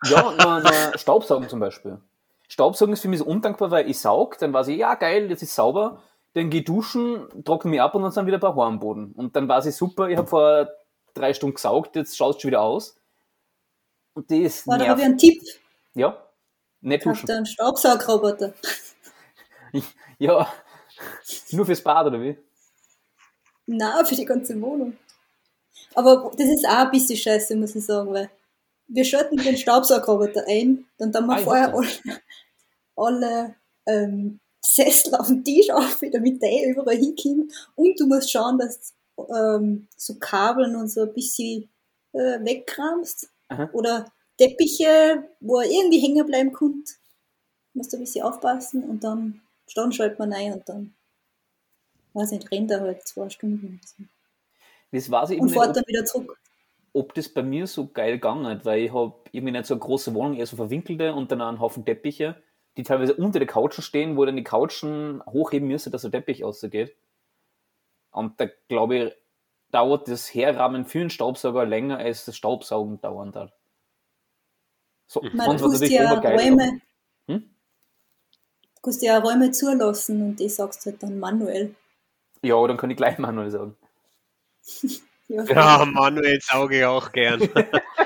Ja, 0.04 0.34
na, 0.36 0.58
na, 0.58 0.98
Staubsaugen 0.98 1.48
zum 1.48 1.60
Beispiel. 1.60 1.96
Staubsaugen 2.48 2.92
ist 2.92 3.02
für 3.02 3.08
mich 3.08 3.20
so 3.20 3.24
undankbar, 3.24 3.70
weil 3.70 3.88
ich 3.88 4.00
saug, 4.00 4.36
dann 4.38 4.52
weiß 4.52 4.66
ich, 4.66 4.78
ja 4.78 4.96
geil, 4.96 5.30
jetzt 5.30 5.44
ist 5.44 5.54
sauber, 5.54 6.02
dann 6.34 6.50
geh 6.50 6.62
duschen, 6.62 7.28
trockne 7.44 7.70
mich 7.70 7.80
ab 7.80 7.94
und 7.94 8.02
dann 8.02 8.10
sind 8.10 8.26
wieder 8.26 8.38
ein 8.38 8.40
paar 8.40 8.56
Haare 8.56 8.66
am 8.66 8.80
Boden. 8.80 9.12
Und 9.12 9.36
dann 9.36 9.48
weiß 9.48 9.66
ich, 9.66 9.76
super, 9.76 10.08
ich 10.08 10.16
habe 10.16 10.26
vor 10.26 10.68
drei 11.14 11.32
Stunden 11.34 11.54
gesaugt, 11.54 11.94
jetzt 11.94 12.16
schaut 12.16 12.40
schon 12.40 12.48
wieder 12.48 12.62
aus. 12.62 12.96
Und 14.14 14.28
das 14.30 14.66
Aber 14.66 14.78
da 14.78 14.88
habe 14.88 15.00
ich 15.00 15.06
einen 15.06 15.18
Tipp. 15.18 15.40
Ja, 15.94 16.28
nicht 16.80 17.04
duschen. 17.04 17.28
ihr 17.28 17.36
einen 17.36 17.46
Staubsaugerroboter? 17.46 18.54
Ja, 20.18 20.52
nur 21.50 21.66
fürs 21.66 21.82
Bad 21.82 22.06
oder 22.06 22.20
wie? 22.20 22.38
Nein, 23.66 24.06
für 24.06 24.14
die 24.14 24.24
ganze 24.24 24.60
Wohnung. 24.60 24.96
Aber 25.94 26.30
das 26.36 26.46
ist 26.48 26.64
auch 26.66 26.84
ein 26.84 26.90
bisschen 26.92 27.16
scheiße, 27.16 27.56
muss 27.56 27.74
ich 27.74 27.84
sagen, 27.84 28.12
weil 28.12 28.30
wir 28.86 29.04
schalten 29.04 29.36
den 29.36 29.56
Staubsaugerroboter 29.56 30.44
ein, 30.46 30.84
dann 30.98 31.12
tun 31.12 31.26
wir 31.26 31.36
Ah, 31.36 31.38
vorher 31.38 31.74
alle, 31.74 32.20
alle 32.94 33.54
ähm, 33.86 34.38
Sessel 34.60 35.14
auf 35.16 35.26
den 35.26 35.42
Tisch 35.42 35.70
auf, 35.70 36.00
damit 36.12 36.40
der 36.40 36.50
eh 36.50 36.70
überall 36.70 36.96
hinkommt. 36.96 37.52
Und 37.74 37.98
du 37.98 38.06
musst 38.06 38.30
schauen, 38.30 38.58
dass 38.58 38.94
ähm, 39.34 39.88
so 39.96 40.14
Kabeln 40.20 40.76
und 40.76 40.88
so 40.88 41.02
ein 41.02 41.14
bisschen 41.14 41.68
äh, 42.12 42.38
wegkramst. 42.44 43.28
Aha. 43.48 43.70
Oder 43.72 44.12
Teppiche, 44.38 45.28
wo 45.40 45.60
er 45.60 45.70
irgendwie 45.70 46.00
hängen 46.00 46.26
bleiben 46.26 46.52
kommt. 46.52 46.90
Musst 47.74 47.92
du 47.92 47.96
ein 47.98 48.00
bisschen 48.00 48.24
aufpassen 48.24 48.84
und 48.84 49.04
dann, 49.04 49.42
dann 49.74 49.92
schaltet 49.92 50.18
man 50.18 50.32
ein 50.32 50.54
und 50.54 50.68
dann 50.68 50.94
weiß 52.14 52.32
nicht, 52.32 52.50
rennt 52.50 52.70
er 52.70 52.80
halt 52.80 53.06
zwei 53.06 53.28
Stunden. 53.30 53.80
Das 54.92 55.10
weiß 55.10 55.30
ich 55.30 55.40
Und 55.40 55.46
nicht, 55.46 55.52
fährt 55.52 55.68
ob, 55.68 55.74
dann 55.74 55.84
wieder 55.86 56.04
zurück. 56.04 56.38
ob 56.94 57.14
das 57.14 57.28
bei 57.28 57.42
mir 57.42 57.66
so 57.66 57.88
geil 57.88 58.12
gegangen 58.12 58.46
hat, 58.46 58.64
weil 58.64 58.82
ich 58.82 58.92
habe 58.92 59.14
irgendwie 59.32 59.52
nicht 59.52 59.66
so 59.66 59.74
eine 59.74 59.80
große 59.80 60.14
Wohnung, 60.14 60.34
eher 60.36 60.46
so 60.46 60.56
verwinkelte 60.56 61.14
und 61.14 61.30
dann 61.32 61.40
einen 61.40 61.60
Haufen 61.60 61.84
Teppiche, 61.84 62.42
die 62.76 62.82
teilweise 62.82 63.14
unter 63.14 63.38
der 63.38 63.48
Couchen 63.48 63.82
stehen, 63.82 64.16
wo 64.16 64.24
dann 64.24 64.36
die 64.36 64.44
Couchen 64.44 65.22
hochheben 65.26 65.68
müssen, 65.68 65.92
dass 65.92 66.02
der 66.02 66.10
Teppich 66.10 66.44
rausgeht. 66.44 66.96
Und 68.10 68.40
da 68.40 68.46
glaube 68.68 68.96
ich, 68.96 69.12
dauert 69.70 70.08
das 70.08 70.32
Herrahmen 70.34 70.84
für 70.86 71.00
einen 71.00 71.10
Staubsauger 71.10 71.64
länger, 71.66 71.98
als 71.98 72.24
das 72.24 72.36
Staubsaugen 72.36 73.00
dauern 73.00 73.32
darf. 73.32 73.52
So, 75.12 75.20
Man, 75.32 75.46
sonst 75.46 75.60
du 75.60 75.68
musst 75.68 75.82
natürlich 75.82 75.94
ja. 75.94 76.14
Räume, 76.14 76.80
Hm? 77.28 77.50
du 78.74 78.80
kannst 78.82 79.02
ja 79.02 79.18
Räume 79.18 79.50
zulassen 79.50 80.22
und 80.22 80.36
die 80.40 80.48
sagst 80.48 80.84
du 80.86 80.90
halt 80.90 81.02
dann 81.02 81.18
manuell. 81.18 81.74
Ja, 82.42 82.66
dann 82.66 82.76
kann 82.76 82.90
ich 82.90 82.96
gleich 82.96 83.18
manuell 83.18 83.50
sagen. 83.50 83.76
Ja, 85.28 85.44
Ja, 85.44 85.84
Manuel 85.86 86.38
sauge 86.42 86.78
ich 86.80 86.84
auch 86.84 87.10
gern. 87.12 87.40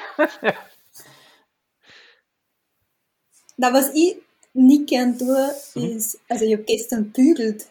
Na, 3.59 3.73
was 3.73 3.91
ich 3.95 4.17
nicht 4.55 4.87
gern 4.89 5.19
tue, 5.19 5.51
Mhm. 5.75 5.97
ist, 5.97 6.19
also 6.29 6.45
ich 6.45 6.53
habe 6.55 6.63
gestern 6.65 7.11
bügelt 7.13 7.67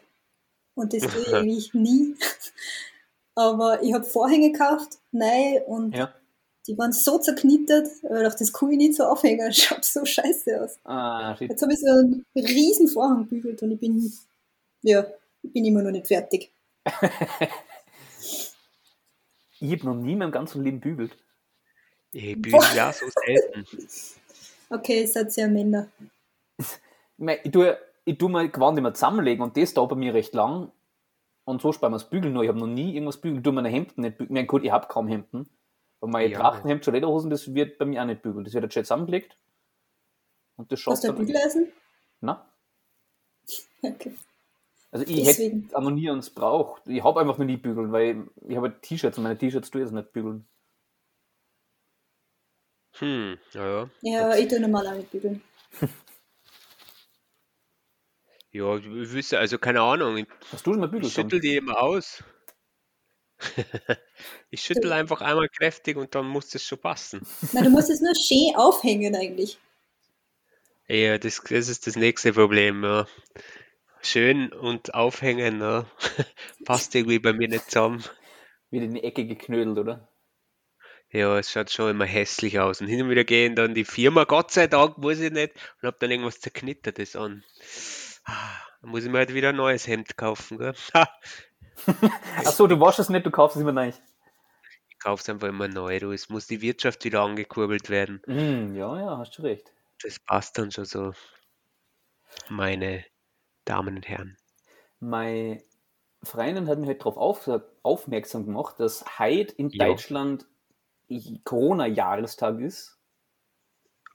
und 0.76 0.94
das 0.94 1.04
tue 1.04 1.22
ich 1.24 1.28
eigentlich 1.36 1.74
nie. 1.76 2.16
Aber 3.36 3.82
ich 3.84 3.94
habe 3.94 4.04
Vorhänge 4.04 4.52
gekauft, 4.52 4.98
nein, 5.12 5.62
und 5.68 5.96
Ja. 5.96 6.14
Die 6.68 6.78
waren 6.78 6.92
so 6.92 7.20
zerknittert, 7.20 7.88
ich 7.88 8.10
dachte, 8.10 8.40
das 8.40 8.54
kann 8.54 8.72
ich 8.72 8.78
nicht 8.78 8.96
so 8.96 9.04
aufhängen, 9.04 9.52
schaut 9.54 9.86
so 9.86 10.06
scheiße 10.06 10.62
aus. 10.64 10.80
Ah, 10.84 11.36
shit. 11.36 11.50
Jetzt 11.50 11.62
habe 11.62 11.74
ich 11.74 11.80
so 11.80 11.88
einen 11.88 12.26
riesen 12.36 12.88
Vorhang 12.88 13.28
bügelt 13.28 13.62
und 13.62 13.72
ich 13.72 13.80
bin, 13.80 14.12
ja, 14.82 15.06
ich 15.42 15.54
bin 15.54 15.66
immer 15.66 15.82
noch 15.82 15.92
nicht 15.92 16.08
fertig. 16.08 16.52
Ich 19.60 19.72
habe 19.72 19.86
noch 19.86 19.96
nie 19.96 20.14
in 20.14 20.20
meinem 20.20 20.32
ganzen 20.32 20.64
Leben 20.64 20.80
bügelt. 20.80 21.18
Ich 22.12 22.40
bügel 22.42 22.60
ja 22.76 22.92
so 22.94 23.06
selten. 23.26 23.66
Okay, 24.68 25.02
ihr 25.02 25.08
seid 25.08 25.36
ja 25.36 25.48
Männer. 25.48 25.90
Ich, 26.58 26.66
mein, 27.18 27.38
ich, 27.44 27.52
tue, 27.52 27.78
ich 28.04 28.18
tue 28.18 28.30
mal 28.30 28.50
Gewand 28.50 28.80
immer 28.80 28.96
zusammenlegen 28.96 29.44
und 29.44 29.56
das 29.56 29.76
dauert 29.76 29.92
bei 29.92 29.96
mir 29.96 30.16
recht 30.16 30.34
lang. 30.34 30.72
Und 31.44 31.62
so 31.62 31.72
sparen 31.72 31.94
wir 31.94 31.98
das 31.98 32.10
Bügeln 32.10 32.34
nur. 32.34 32.42
Ich 32.42 32.50
habe 32.50 32.58
noch 32.58 32.66
nie 32.66 32.96
irgendwas 32.96 33.22
bügeln. 33.22 33.38
Ich 33.38 33.44
tue 33.44 33.54
meine 33.54 33.70
Hemden 33.70 34.02
nicht 34.02 34.18
bügeln. 34.18 34.36
Ich 34.36 34.42
mein, 34.42 34.48
gut, 34.48 34.64
ich 34.64 34.72
habe 34.72 34.88
kaum 34.88 35.08
Hemden. 35.08 35.48
Und 36.06 36.12
mein 36.12 36.30
Ja. 36.30 36.40
Trachtenhemd 36.40 36.84
zu 36.84 36.92
Lederhosen, 36.92 37.32
das 37.32 37.56
wird 37.56 37.80
bei 37.80 37.86
mir 37.86 38.00
auch 38.04 38.06
nicht 38.06 38.22
bügelt. 38.22 38.46
Das 38.46 38.54
wird 38.54 38.64
jetzt 38.76 38.76
zusammengelegt. 38.88 39.40
Und 40.56 40.72
das 40.72 40.80
schaut 40.80 40.92
Hast 40.94 41.04
du 41.04 41.10
ein. 41.10 41.16
Bügeleisen? 41.18 41.72
Na? 42.22 42.48
Okay. 43.82 44.16
Also 44.92 45.04
ich 45.08 45.24
Deswegen. 45.24 45.64
hätte 45.64 45.76
auch 45.78 45.82
noch 45.82 45.90
nie 45.90 46.10
eins 46.12 46.30
braucht. 46.30 46.88
Ich 46.88 47.04
habe 47.04 47.20
einfach 47.22 47.40
noch 47.40 47.46
nie 47.46 47.58
bügeln, 47.58 47.92
weil 47.92 48.28
ich 48.48 48.56
habe 48.56 48.80
T-Shirts 48.82 49.18
und 49.18 49.24
meine 49.24 49.38
T-Shirts 49.38 49.72
tue 49.72 49.82
ich 49.82 49.86
jetzt 49.88 49.94
nicht 49.96 50.14
bügeln. 50.14 50.48
Hm, 53.00 53.38
ja, 53.54 53.68
ja. 53.82 53.90
Ja, 54.02 54.36
ich 54.36 54.48
tue 54.48 54.60
normal 54.60 54.88
auch 54.88 54.94
nicht 54.96 55.10
bügeln. 55.12 55.42
Ja, 58.52 58.78
ich 58.78 58.86
wüsste, 58.86 59.38
also 59.38 59.58
keine 59.58 59.82
Ahnung, 59.82 60.26
Hast 60.52 60.66
du 60.66 60.72
schon 60.72 60.80
mal 60.80 60.88
bügeln 60.88 61.08
ich 61.08 61.14
schüttel 61.14 61.42
die 61.42 61.58
immer 61.58 61.82
aus. 61.82 62.24
ich 64.50 64.62
schüttel 64.62 64.92
einfach 64.94 65.22
einmal 65.22 65.50
kräftig 65.50 65.98
und 65.98 66.16
dann 66.16 66.28
muss 66.28 66.50
das 66.50 66.64
schon 66.64 66.80
passen. 66.80 67.26
Na, 67.52 67.62
du 67.62 67.70
musst 67.70 67.90
es 67.90 68.02
nur 68.02 68.16
schön 68.16 68.56
aufhängen 68.56 69.16
eigentlich. 69.16 69.58
Ja, 70.88 71.18
das, 71.18 71.42
das 71.50 71.68
ist 71.68 71.88
das 71.88 71.96
nächste 71.96 72.34
Problem, 72.34 72.84
ja. 72.84 73.08
Schön 74.02 74.54
und 74.54 74.94
aufhängen, 74.94 75.60
ja. 75.60 75.86
Passt 76.66 76.94
irgendwie 76.96 77.20
bei 77.20 77.34
mir 77.34 77.48
nicht 77.48 77.72
zusammen. 77.72 78.04
Wieder 78.70 78.86
in 78.86 78.94
die 78.94 79.04
Ecke 79.04 79.26
geknödelt, 79.26 79.78
oder? 79.78 80.08
Ja, 81.12 81.40
es 81.40 81.52
schaut 81.52 81.72
schon 81.72 81.92
immer 81.92 82.06
hässlich 82.06 82.60
aus. 82.60 82.82
Und 82.82 82.88
hin 82.88 83.02
und 83.04 83.10
wieder 83.10 83.24
gehen 83.24 83.56
dann 83.56 83.74
die 83.74 83.86
Firma, 83.86 84.26
Gott 84.26 84.52
sei 84.52 84.68
Dank, 84.68 84.98
muss 84.98 85.20
ich 85.20 85.32
nicht, 85.32 85.54
und 85.82 85.88
hab 85.88 86.00
dann 86.00 86.12
irgendwas 86.12 86.40
Zerknittertes 86.40 87.16
an. 87.16 87.44
Ah, 88.26 88.60
Dann 88.82 88.90
muss 88.92 89.04
ich 89.06 89.10
mir 89.10 89.20
halt 89.20 89.34
wieder 89.34 89.50
ein 89.50 89.56
neues 89.56 89.88
Hemd 89.88 90.18
kaufen, 90.18 90.58
gell? 90.58 90.74
Achso, 92.38 92.68
du 92.68 92.80
waschst 92.80 93.00
es 93.00 93.10
nicht, 93.10 93.26
du 93.26 93.32
kaufst 93.32 93.56
es 93.56 93.62
immer 93.62 93.72
neu. 93.72 93.92
Ich 94.90 95.00
kauf's 95.00 95.30
einfach 95.30 95.48
immer 95.48 95.68
neu, 95.68 96.00
du. 96.00 96.12
Es 96.12 96.30
muss 96.30 96.48
die 96.48 96.62
Wirtschaft 96.62 97.04
wieder 97.04 97.22
angekurbelt 97.22 97.90
werden. 97.90 98.22
Mm, 98.26 98.76
ja, 98.76 99.00
ja, 99.00 99.18
hast 99.18 99.38
du 99.38 99.44
recht. 99.44 99.72
Das 100.02 100.20
passt 100.20 100.58
dann 100.58 100.72
schon 100.72 100.86
so, 100.86 101.14
meine 102.50 103.06
Damen 103.66 103.96
und 103.96 104.08
Herren. 104.08 104.38
Meine 105.00 105.64
Freundin 106.24 106.68
hat 106.68 106.80
mich 106.80 106.88
halt 106.88 107.02
darauf 107.02 107.18
auf, 107.18 107.50
aufmerksam 107.84 108.46
gemacht, 108.46 108.80
dass 108.80 109.20
heute 109.20 109.54
in 109.56 109.70
Ja. 109.70 109.88
Deutschland 109.88 110.46
Corona-Jahrestag 111.44 112.60
ist 112.60 112.98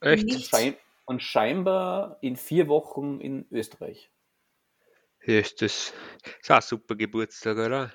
Echt? 0.01 0.25
und, 0.25 0.41
schein 0.43 0.77
und 1.07 1.23
scheinbar 1.23 2.19
in 2.21 2.37
vier 2.37 2.69
Wochen 2.69 3.21
in 3.21 3.47
Österreich. 3.51 4.11
Ist 5.23 5.61
das 5.63 5.93
ist 6.41 6.51
auch 6.51 6.57
ein 6.57 6.63
super 6.63 6.97
Geburtstag, 6.97 7.57
oder? 7.57 7.93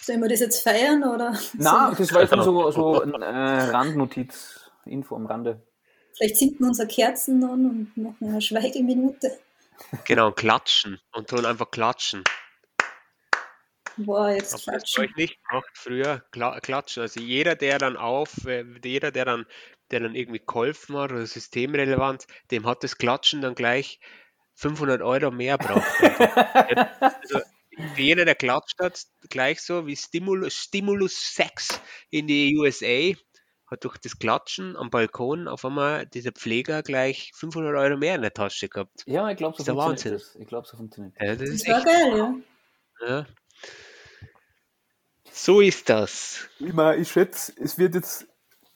Sollen 0.00 0.20
wir 0.20 0.28
das 0.28 0.40
jetzt 0.40 0.62
feiern 0.62 1.02
oder? 1.02 1.36
Na, 1.54 1.92
das 1.96 2.12
war 2.12 2.22
jetzt 2.22 2.34
nur 2.34 2.44
so, 2.44 2.70
so 2.70 3.00
ein 3.02 3.12
äh, 3.22 3.26
Randnotiz, 3.70 4.70
Info 4.84 5.16
am 5.16 5.26
Rande. 5.26 5.66
vielleicht 6.16 6.36
zünden 6.36 6.60
wir 6.60 6.68
unsere 6.68 6.88
Kerzen 6.88 7.42
an 7.44 7.66
und 7.66 7.96
machen 7.96 8.28
eine 8.28 8.40
Schweigeminute. 8.40 9.38
Genau, 10.04 10.32
klatschen. 10.32 11.00
Und 11.12 11.30
dann 11.32 11.44
einfach 11.44 11.70
klatschen. 11.70 12.24
Boah, 13.98 14.30
jetzt 14.30 14.52
Habt 14.52 14.66
ihr 14.66 14.72
das 14.72 14.82
klatschen. 14.82 15.04
euch 15.04 15.16
nicht 15.16 15.38
gemacht 15.48 15.70
früher? 15.74 16.24
Kla 16.30 16.60
klatschen. 16.60 17.02
Also 17.02 17.20
jeder, 17.20 17.56
der 17.56 17.78
dann 17.78 17.96
auf, 17.96 18.44
äh, 18.46 18.64
jeder, 18.84 19.10
der 19.10 19.24
dann, 19.24 19.46
der 19.90 20.00
dann 20.00 20.14
irgendwie 20.14 20.42
geholfen 20.44 20.96
hat 20.96 21.12
oder 21.12 21.26
systemrelevant, 21.26 22.26
dem 22.50 22.66
hat 22.66 22.84
das 22.84 22.98
Klatschen 22.98 23.40
dann 23.40 23.54
gleich 23.54 24.00
500 24.56 25.02
Euro 25.02 25.30
mehr 25.30 25.58
braucht. 25.58 25.86
also 27.00 27.40
für 27.94 28.02
jeder, 28.02 28.24
der 28.24 28.34
klatscht 28.34 28.78
hat, 28.80 29.00
gleich 29.28 29.60
so 29.60 29.86
wie 29.86 29.96
Stimulus, 29.96 30.54
Stimulus 30.54 31.34
6 31.34 31.80
in 32.10 32.26
die 32.26 32.56
USA, 32.56 33.14
hat 33.70 33.84
durch 33.84 33.98
das 33.98 34.18
Klatschen 34.18 34.76
am 34.76 34.90
Balkon 34.90 35.48
auf 35.48 35.64
einmal 35.64 36.06
dieser 36.06 36.32
Pfleger 36.32 36.82
gleich 36.82 37.32
500 37.34 37.74
Euro 37.74 37.96
mehr 37.96 38.14
in 38.14 38.22
der 38.22 38.32
Tasche 38.32 38.68
gehabt. 38.68 39.02
Ja, 39.06 39.28
ich 39.30 39.36
glaube, 39.36 39.56
so 39.62 39.64
funktioniert 39.64 39.78
Wahnsinn. 39.88 40.12
das. 40.12 40.36
Ich 40.36 40.46
glaube, 40.46 40.66
so 40.66 40.76
funktioniert 40.76 41.14
Ja, 41.20 41.34
das 41.34 41.38
Das 41.38 41.48
ist 41.50 41.68
war 41.68 41.76
echt, 41.78 41.86
geil, 41.86 42.16
ja. 42.16 43.08
ja. 43.08 43.26
So 45.30 45.60
ist 45.60 45.88
das. 45.90 46.48
Ich, 46.60 46.72
mein, 46.72 47.02
ich 47.02 47.10
schätze, 47.10 47.52
es 47.60 47.76
wird 47.76 47.94
jetzt 47.94 48.26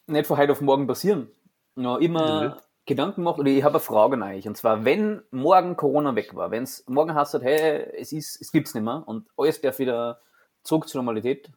nicht 0.06 0.26
von 0.26 0.36
heute 0.36 0.52
auf 0.52 0.60
morgen 0.60 0.86
passieren. 0.86 1.30
Ja, 1.76 1.96
immer 1.98 2.42
Nö. 2.42 2.60
Gedanken 2.86 3.22
gemacht, 3.22 3.38
oder 3.38 3.48
ich 3.50 3.62
habe 3.62 3.74
eine 3.74 3.80
Frage 3.80 4.14
an 4.14 4.22
euch. 4.22 4.48
Und 4.48 4.56
zwar, 4.56 4.84
wenn 4.84 5.22
morgen 5.30 5.76
Corona 5.76 6.16
weg 6.16 6.34
war, 6.34 6.50
wenn 6.50 6.64
es 6.64 6.84
morgen 6.88 7.14
heißt, 7.14 7.34
hey, 7.42 7.88
es, 7.96 8.12
ist, 8.12 8.40
es 8.40 8.52
gibt's 8.52 8.74
nicht 8.74 8.84
mehr 8.84 9.04
und 9.06 9.28
alles 9.36 9.60
darf 9.60 9.78
wieder 9.78 10.20
zurück 10.62 10.88
zur 10.88 11.02
Normalität, 11.02 11.50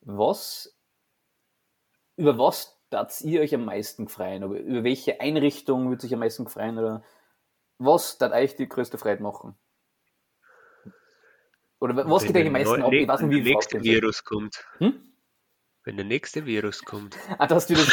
was, 0.00 0.76
über 2.16 2.38
was 2.38 2.80
darf 2.90 3.20
ihr 3.22 3.40
euch 3.40 3.54
am 3.54 3.64
meisten 3.64 4.08
freuen? 4.08 4.42
Über, 4.42 4.58
über 4.58 4.84
welche 4.84 5.20
Einrichtung 5.20 5.88
würde 5.88 6.02
sich 6.02 6.12
am 6.12 6.20
meisten 6.20 6.48
freuen? 6.48 6.78
Oder 6.78 7.04
was 7.78 8.18
darf 8.18 8.32
euch 8.32 8.56
die 8.56 8.68
größte 8.68 8.98
Freude 8.98 9.22
machen? 9.22 9.56
Oder 11.78 11.96
was 12.08 12.24
geht 12.24 12.36
euch 12.36 12.46
am 12.46 12.52
meisten 12.52 12.82
ab? 12.82 12.92
Ich 12.92 13.08
weiß 13.08 13.22
nicht, 13.22 13.44
wie. 13.44 13.82
Virus 13.82 14.24
kommt. 14.24 14.64
Hm? 14.78 15.12
Wenn 15.84 15.96
der 15.96 16.04
nächste 16.04 16.46
Virus 16.46 16.84
kommt. 16.84 17.16
Ah, 17.38 17.46
dass 17.48 17.66
du 17.66 17.74
das. 17.74 17.88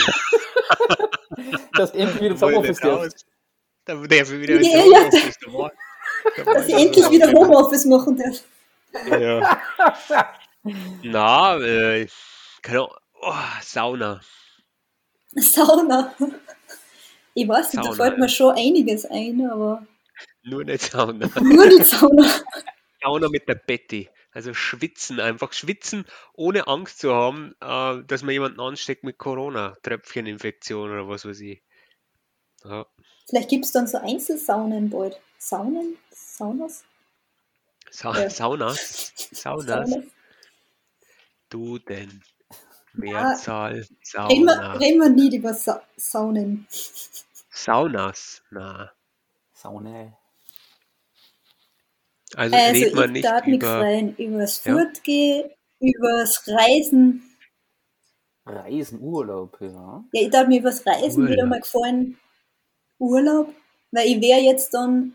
dass 1.74 1.92
du 1.92 1.98
endlich 2.00 2.22
wieder 2.22 2.36
Obwohl, 2.36 2.54
Homeoffice 2.56 2.80
darfst. 2.80 3.26
Da 3.86 3.96
darf 3.96 4.12
ich 4.12 4.32
wieder 4.42 4.62
Ja. 4.62 4.84
Homeoffice. 4.84 5.38
Da 5.46 5.52
da 6.38 6.46
war 6.46 6.54
Dass 6.56 6.68
ich 6.68 6.74
endlich 6.76 7.06
so- 7.06 7.12
wieder 7.12 7.32
Homeoffice 7.32 7.86
machen 7.86 8.18
darf. 8.18 8.44
Ja. 9.20 9.62
Na, 11.04 11.58
äh, 11.60 12.08
keine 12.62 12.80
Ahnung. 12.80 12.94
Oh, 13.22 13.34
Sauna. 13.62 14.22
Sauna. 15.36 16.14
Ich 17.34 17.48
weiß 17.48 17.74
nicht, 17.74 17.78
da 17.86 17.92
Sauna, 17.92 17.96
fällt 17.96 18.18
mir 18.18 18.26
ja. 18.26 18.30
schon 18.30 18.56
einiges 18.56 19.06
ein, 19.06 19.50
aber 19.50 19.86
Nur 20.44 20.64
nicht 20.64 20.82
Sauna. 20.92 21.30
nur 21.42 21.68
die 21.70 21.84
Sauna. 21.84 22.28
Sauna 23.02 23.30
mit 23.30 23.48
der 23.48 23.56
Betty. 23.56 24.10
Also 24.32 24.54
schwitzen, 24.54 25.20
einfach 25.20 25.54
schwitzen, 25.54 26.06
ohne 26.34 26.68
Angst 26.68 27.00
zu 27.00 27.14
haben, 27.14 27.56
äh, 27.62 28.04
dass 28.06 28.22
man 28.22 28.32
jemanden 28.32 28.60
ansteckt 28.60 29.04
mit 29.04 29.18
Corona, 29.18 29.76
Tröpfcheninfektion 29.82 30.92
oder 30.92 31.08
was 31.08 31.26
weiß 31.26 31.40
ich. 31.42 31.64
Ja. 32.64 32.86
Vielleicht 33.28 33.50
gibt 33.50 33.66
es 33.66 33.72
dann 33.72 33.88
so 33.88 33.98
Einzelsaunen 33.98 34.90
bald. 34.90 35.20
Saunen? 35.40 35.98
Saunas? 36.12 36.84
Sa 37.90 38.14
Ja. 38.14 38.30
Saunas. 38.30 39.14
Saunas. 39.32 39.90
Saunas. 39.90 40.06
Du 41.50 41.80
denn. 41.80 42.22
Mehrzahl. 42.94 43.74
Reden 43.74 43.98
Sauna. 44.04 44.74
wir, 44.74 44.80
reden 44.80 45.00
wir 45.02 45.10
nie 45.10 45.36
über 45.36 45.54
Sa 45.54 45.82
Saunen. 45.98 46.68
Saunas. 47.50 48.44
Na. 48.52 48.92
Saune. 49.54 50.19
Also, 52.36 52.56
Also 52.56 52.72
redet 52.72 52.96
man 52.96 53.06
ich 53.06 53.12
nicht 53.12 53.26
darf 53.26 53.46
mich 53.46 53.56
über. 53.56 53.80
freuen 53.80 54.16
übers 54.18 54.64
Ja. 54.64 54.74
Fortgehen, 54.74 55.50
übers 55.80 56.44
Reisen. 56.48 57.24
Reisen, 58.46 59.00
Urlaub, 59.02 59.58
ja. 59.62 60.04
Ja, 60.12 60.22
ich 60.22 60.30
darf 60.30 60.48
mir 60.48 60.60
übers 60.60 60.86
Reisen 60.86 61.26
wieder 61.28 61.44
Urlaub. 61.44 61.50
mal 61.50 61.60
gefallen. 61.62 62.18
Urlaub. 63.00 63.54
Weil 63.92 64.08
ich 64.08 64.22
wäre 64.22 64.40
jetzt 64.42 64.74
dann 64.74 65.14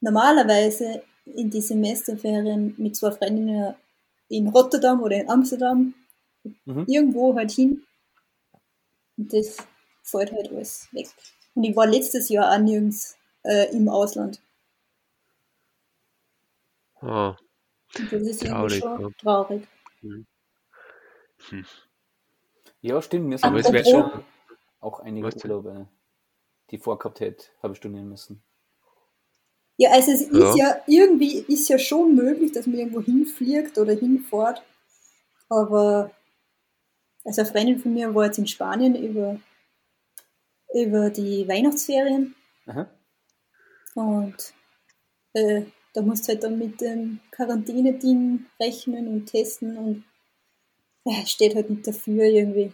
normalerweise 0.00 1.02
in 1.26 1.50
die 1.50 1.60
Semesterferien 1.60 2.74
mit 2.78 2.96
zwei 2.96 3.10
Freundinnen 3.10 3.74
in 4.28 4.48
Rotterdam 4.48 5.02
oder 5.02 5.16
in 5.16 5.28
Amsterdam 5.30 5.94
Mhm. 6.64 6.84
irgendwo 6.86 7.34
halt 7.34 7.50
hin. 7.50 7.84
Und 9.16 9.32
das 9.32 9.56
fällt 10.04 10.32
halt 10.32 10.50
alles 10.52 10.88
weg. 10.92 11.08
Und 11.54 11.64
ich 11.64 11.74
war 11.74 11.86
letztes 11.86 12.28
Jahr 12.28 12.52
auch 12.54 12.58
nirgends 12.58 13.16
äh, 13.42 13.70
im 13.74 13.88
Ausland. 13.88 14.40
Oh, 17.06 17.34
das 17.92 18.12
ist 18.12 18.42
Traurig, 18.42 18.72
irgendwie 18.72 18.80
schon 18.80 19.00
ja. 19.00 19.08
traurig. 19.20 19.68
Ja, 22.80 23.00
stimmt, 23.00 23.26
mir 23.28 23.38
Aber 23.42 23.60
es 23.60 23.72
wär 23.72 23.84
schon 23.84 24.24
auch 24.80 25.00
einige? 25.00 25.28
Urlaube, 25.28 25.88
die 26.70 26.78
vorgehabt 26.78 27.20
hätte, 27.20 27.46
habe 27.62 27.72
ich 27.74 27.78
stornieren 27.78 28.08
müssen. 28.08 28.42
Ja, 29.78 29.90
also 29.92 30.10
es 30.10 30.22
Ja. 30.32 30.50
ist 30.50 30.56
ja 30.58 30.82
irgendwie 30.86 31.44
ist 31.48 31.68
ja 31.68 31.78
schon 31.78 32.14
möglich, 32.14 32.52
dass 32.52 32.66
man 32.66 32.78
irgendwo 32.78 33.02
hinfliegt 33.02 33.78
oder 33.78 33.92
hinfährt. 33.92 34.62
Aber 35.48 36.10
also 37.24 37.42
eine 37.42 37.50
Freundin 37.50 37.78
von 37.78 37.92
mir 37.94 38.14
war 38.14 38.24
jetzt 38.26 38.38
in 38.38 38.46
Spanien 38.46 38.94
über, 38.96 39.38
über 40.74 41.10
die 41.10 41.46
Weihnachtsferien 41.46 42.34
Aha. 42.66 42.88
und 43.94 44.54
äh, 45.34 45.62
da 45.96 46.02
musst 46.02 46.28
du 46.28 46.32
halt 46.32 46.44
dann 46.44 46.58
mit 46.58 46.80
dem 46.80 47.20
Quarantäneding 47.30 48.44
rechnen 48.60 49.08
und 49.08 49.26
testen 49.26 49.76
und 49.78 50.04
äh, 51.06 51.24
steht 51.26 51.54
halt 51.54 51.70
nicht 51.70 51.86
dafür, 51.86 52.24
irgendwie 52.24 52.72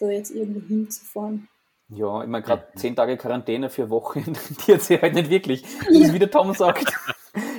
da 0.00 0.08
jetzt 0.08 0.30
irgendwo 0.30 0.66
hinzufahren. 0.66 1.48
Ja, 1.90 2.22
ich 2.22 2.28
meine, 2.28 2.42
gerade 2.42 2.66
zehn 2.76 2.96
Tage 2.96 3.18
Quarantäne 3.18 3.68
für 3.68 3.90
Wochen 3.90 4.20
rentiert 4.48 4.80
sich 4.82 5.00
halt 5.02 5.14
nicht 5.14 5.28
wirklich. 5.28 5.62
Das 5.62 5.94
ist 5.94 6.12
wie 6.14 6.18
der 6.18 6.30
Tom 6.30 6.54
sagt. 6.54 6.90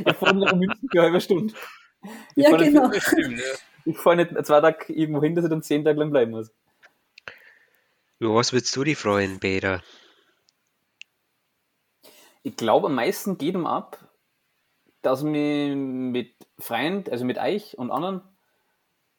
Ich 0.06 0.14
fahre 0.16 0.36
nach 0.36 0.54
München 0.56 0.90
für 0.90 0.98
eine 0.98 1.02
halbe 1.04 1.22
Stunde. 1.22 1.54
Ich 2.36 2.44
Ja, 2.44 2.58
nicht- 2.58 2.74
genau. 2.74 2.88
ne? 2.88 3.42
Ich 3.86 3.98
fahre 4.00 4.16
nicht 4.16 4.46
zwei 4.46 4.62
Tage 4.62 4.92
irgendwo 4.92 5.22
hin, 5.22 5.36
dass 5.36 5.46
ich 5.46 5.50
dann 5.52 5.62
zehn 5.62 5.86
Tage 5.86 6.00
lang 6.00 6.10
bleiben 6.10 6.32
muss. 6.32 6.52
Über 8.18 8.34
was 8.36 8.52
würdest 8.54 8.76
du 8.76 8.84
dich 8.84 8.98
freuen, 8.98 9.40
Peter? 9.40 9.84
Ich 12.44 12.56
glaube, 12.56 12.88
am 12.88 12.96
meisten 12.96 13.38
geht 13.38 13.54
ihm 13.56 13.66
ab, 13.66 14.05
dass 15.06 15.26
wir 15.26 15.76
mit 15.76 16.34
Freund, 16.58 17.10
also 17.10 17.26
mit 17.26 17.38
euch 17.38 17.78
und 17.78 17.92
anderen, 17.92 18.22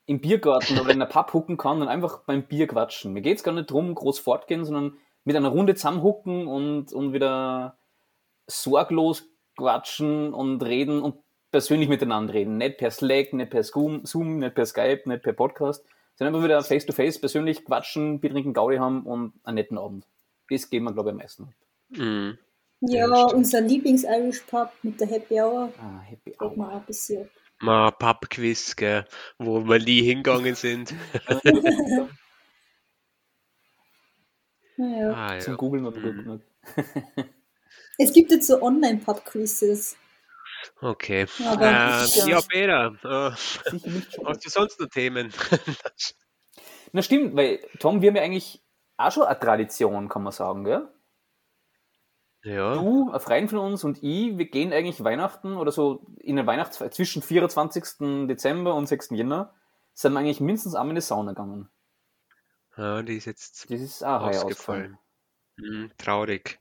im 0.07 0.21
Biergarten 0.21 0.79
oder 0.79 0.91
in 0.91 1.01
der 1.01 1.07
Pub 1.07 1.33
hucken 1.33 1.57
kann 1.57 1.83
und 1.83 1.89
einfach 1.89 2.21
beim 2.21 2.45
Bier 2.45 2.67
quatschen. 2.67 3.13
Mir 3.13 3.23
geht 3.23 3.39
es 3.39 3.43
gar 3.43 3.53
nicht 3.53 3.71
drum, 3.71 3.95
groß 3.95 4.19
fortgehen, 4.19 4.65
sondern 4.65 4.97
mit 5.25 5.37
einer 5.37 5.49
Runde 5.49 5.75
zusammenhucken 5.75 6.47
und, 6.47 6.93
und 6.93 7.13
wieder 7.13 7.77
sorglos 8.47 9.29
quatschen 9.57 10.33
und 10.33 10.63
reden 10.63 11.03
und 11.03 11.17
persönlich 11.51 11.89
miteinander 11.89 12.35
reden. 12.35 12.57
Nicht 12.57 12.79
per 12.79 12.91
Slack, 12.91 13.33
nicht 13.33 13.51
per 13.51 13.65
Zoom, 13.65 14.03
nicht 14.39 14.55
per 14.55 14.67
Skype, 14.67 15.03
nicht 15.07 15.23
per 15.23 15.33
Podcast, 15.33 15.85
sondern 16.15 16.35
einfach 16.35 16.45
wieder 16.45 16.63
face-to-face 16.63 17.21
persönlich 17.21 17.65
quatschen, 17.65 18.21
Bier 18.21 18.31
trinken, 18.31 18.55
Gaudi 18.55 18.77
haben 18.77 19.05
und 19.05 19.33
einen 19.43 19.57
netten 19.57 19.79
Abend. 19.79 20.07
Das 20.49 20.71
geben 20.71 20.85
wir, 20.85 20.93
glaube 20.93 21.11
ich, 21.11 21.13
am 21.13 21.19
meisten. 21.19 21.55
Mhm. 21.89 22.39
Ja, 22.81 23.07
Ja, 23.07 23.25
unser 23.27 23.61
Lieblings-Irish-Pub 23.63 24.71
mit 24.83 25.01
der 25.01 25.09
Happy 25.09 25.41
Hour 25.41 25.73
Ah, 25.79 26.01
happy 26.01 26.35
hour. 26.41 26.53
auch 26.53 26.77
ein 26.81 26.85
bisschen. 26.87 27.29
Mal 27.61 27.91
Pub-Quiz, 27.93 28.77
gell, 28.77 29.07
wo 29.39 29.65
wir 29.67 29.79
nie 29.79 30.03
hingegangen 30.03 30.55
sind. 30.55 30.95
Naja. 34.79 35.13
Ah, 35.15 35.39
Zum 35.41 35.53
ja. 35.55 35.57
Googeln 35.57 35.85
noch 35.85 35.95
gut 35.95 36.05
Mhm. 36.05 36.23
genug. 36.23 36.43
Es 37.99 38.13
gibt 38.13 38.31
jetzt 38.31 38.47
so 38.47 38.61
Online-Pub-Quizzes. 38.61 39.97
Okay. 40.83 41.27
Aber 41.47 41.63
Ähm, 41.63 42.11
ja, 42.27 42.41
Peter, 42.43 42.95
äh, 43.03 43.31
hast 44.27 44.45
du 44.45 44.51
sonst 44.51 44.79
noch 44.79 44.89
Themen? 44.89 45.33
Na 46.93 47.01
stimmt, 47.01 47.35
weil 47.37 47.61
Tom, 47.79 48.03
wir 48.03 48.11
haben 48.11 48.17
ja 48.17 48.23
eigentlich 48.23 48.63
auch 48.99 49.11
schon 49.13 49.23
eine 49.23 49.39
Tradition, 49.39 50.11
kann 50.11 50.23
man 50.25 50.33
sagen, 50.35 50.65
gell? 50.65 50.89
Ja. 52.47 52.75
Du, 52.75 53.11
ein 53.13 53.21
Freund 53.21 53.51
von 53.51 53.59
uns 53.59 53.85
und 53.85 54.03
ich, 54.03 54.39
wir 54.39 54.47
gehen 54.47 54.73
eigentlich 54.73 55.03
Weihnachten 55.05 55.57
oder 55.57 55.73
so 55.73 56.07
in 56.19 56.37
der 56.37 56.47
Weihnachtszeit 56.47 56.95
zwischen 56.95 57.23
24. 57.23 58.27
Dezember 58.29 58.75
und 58.75 58.87
6. 58.87 59.11
Jänner, 59.11 59.55
sind 59.95 60.13
wir 60.13 60.21
eigentlich 60.21 60.41
mindestens 60.41 60.75
einmal 60.75 60.91
in 60.91 60.97
die 60.97 61.01
Sauna 61.03 61.33
gegangen. 61.33 61.69
ja, 62.77 63.03
die 63.03 63.17
ist 63.17 63.25
jetzt 63.27 63.71
Das 63.71 63.81
ist 63.81 64.03
auch 64.05 64.21
heuer 64.23 64.45
ausgefallen. 64.45 64.97
ausgefallen. 64.97 64.99
Hm, 65.59 65.91
traurig. 65.99 66.61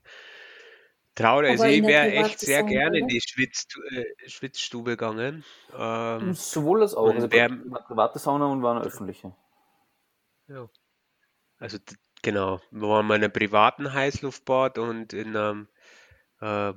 Traurig. 1.14 1.50
Also 1.50 1.64
Aber 1.64 1.72
ich 1.72 1.82
wäre 1.82 2.10
echt 2.12 2.40
sehr 2.40 2.60
Sauna, 2.60 2.70
gerne 2.70 2.98
in 2.98 3.08
die 3.08 3.20
Schwitz, 3.20 3.66
äh, 3.90 4.28
Schwitzstube 4.28 4.92
gegangen. 4.92 5.44
Ähm, 5.74 6.34
Sowohl 6.34 6.82
als 6.82 6.94
auch. 6.94 7.08
Also 7.08 7.30
war 7.32 7.40
eine 7.40 7.58
private 7.86 8.18
Sauna 8.18 8.46
und 8.46 8.62
war 8.62 8.76
eine 8.76 8.84
öffentliche. 8.84 9.34
ja. 10.48 10.68
Also 11.58 11.78
genau, 12.22 12.60
wir 12.70 12.88
waren 12.88 13.06
mal 13.06 13.16
in 13.16 13.24
einem 13.24 13.32
privaten 13.32 13.92
Heißluftbad 13.94 14.76
und 14.78 15.14
in 15.14 15.34
einem 15.34 15.68
äh, 16.40 16.72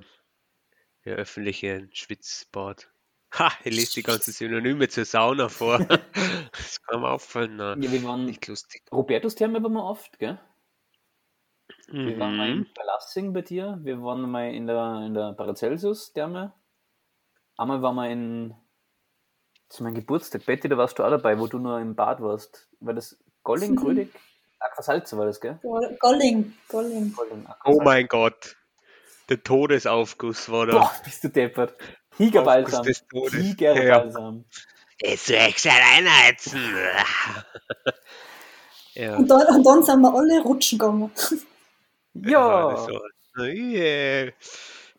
ja, 1.05 1.15
öffentlichen 1.15 1.89
Schwitzbad. 1.93 2.89
Ha, 3.37 3.51
ich 3.63 3.75
lese 3.75 3.93
die 3.95 4.03
ganzen 4.03 4.31
Synonyme 4.31 4.87
zur 4.89 5.05
Sauna 5.05 5.49
vor. 5.49 5.77
das 6.51 6.81
kann 6.83 7.01
mir 7.01 7.09
auffallen. 7.11 7.55
Na, 7.57 7.75
Ja, 7.77 7.91
wir 7.91 8.03
waren, 8.03 8.25
nicht 8.25 8.47
lustig. 8.47 8.81
Robertus 8.91 9.35
Therme 9.35 9.61
waren 9.61 9.73
wir 9.73 9.83
oft, 9.83 10.17
gell? 10.19 10.39
Wir 11.91 12.19
waren 12.19 12.37
mal 12.37 12.49
in 12.49 12.57
Mhm. 12.59 12.67
Balassing 12.75 13.33
bei 13.33 13.41
dir, 13.41 13.79
wir 13.83 14.01
waren 14.01 14.21
mal 14.29 14.51
in 14.53 14.65
der, 14.67 15.03
in 15.05 15.13
der 15.13 15.33
Paracelsus 15.33 16.13
Therme. 16.13 16.53
Einmal 17.57 17.81
waren 17.81 17.95
wir 17.95 18.09
in, 18.09 18.49
das 19.67 19.77
ist 19.77 19.81
mein 19.81 19.93
Geburtstag, 19.93 20.45
Betty, 20.45 20.67
da 20.69 20.77
warst 20.77 20.97
du 20.97 21.03
auch 21.03 21.09
dabei, 21.09 21.37
wo 21.39 21.47
du 21.47 21.59
nur 21.59 21.79
im 21.79 21.95
Bad 21.95 22.21
warst. 22.21 22.67
War 22.79 22.93
das 22.93 23.17
Golling, 23.43 23.71
Mhm. 23.71 23.75
Grödig? 23.75 24.13
Aquasalze 24.59 25.17
war 25.17 25.25
das, 25.25 25.39
gell? 25.39 25.57
Goll- 25.61 25.97
Golling, 25.99 26.53
Golling. 26.67 27.13
Golling, 27.13 27.47
Oh 27.65 27.79
mein 27.83 28.07
Gott. 28.07 28.55
Der 29.29 29.43
Todesaufguss 29.43 30.49
war 30.49 30.65
da. 30.65 30.79
Boah, 30.79 30.91
bist 31.03 31.23
du 31.23 31.29
deppert. 31.29 31.75
Tigerbalsam. 32.17 32.85
Tigerbalsam. 33.29 34.45
Jetzt 35.01 35.29
will 35.29 35.39
ich 35.47 35.57
schon 35.59 35.71
einheizen. 35.71 36.61
ja. 38.95 39.15
Und 39.15 39.27
dann, 39.29 39.55
und 39.55 39.63
dann 39.63 39.83
sind 39.83 40.01
wir 40.01 40.13
alle 40.13 40.41
rutschen 40.41 40.79
gegangen. 40.79 41.11
Ja. 42.13 42.87
yeah. 43.37 44.31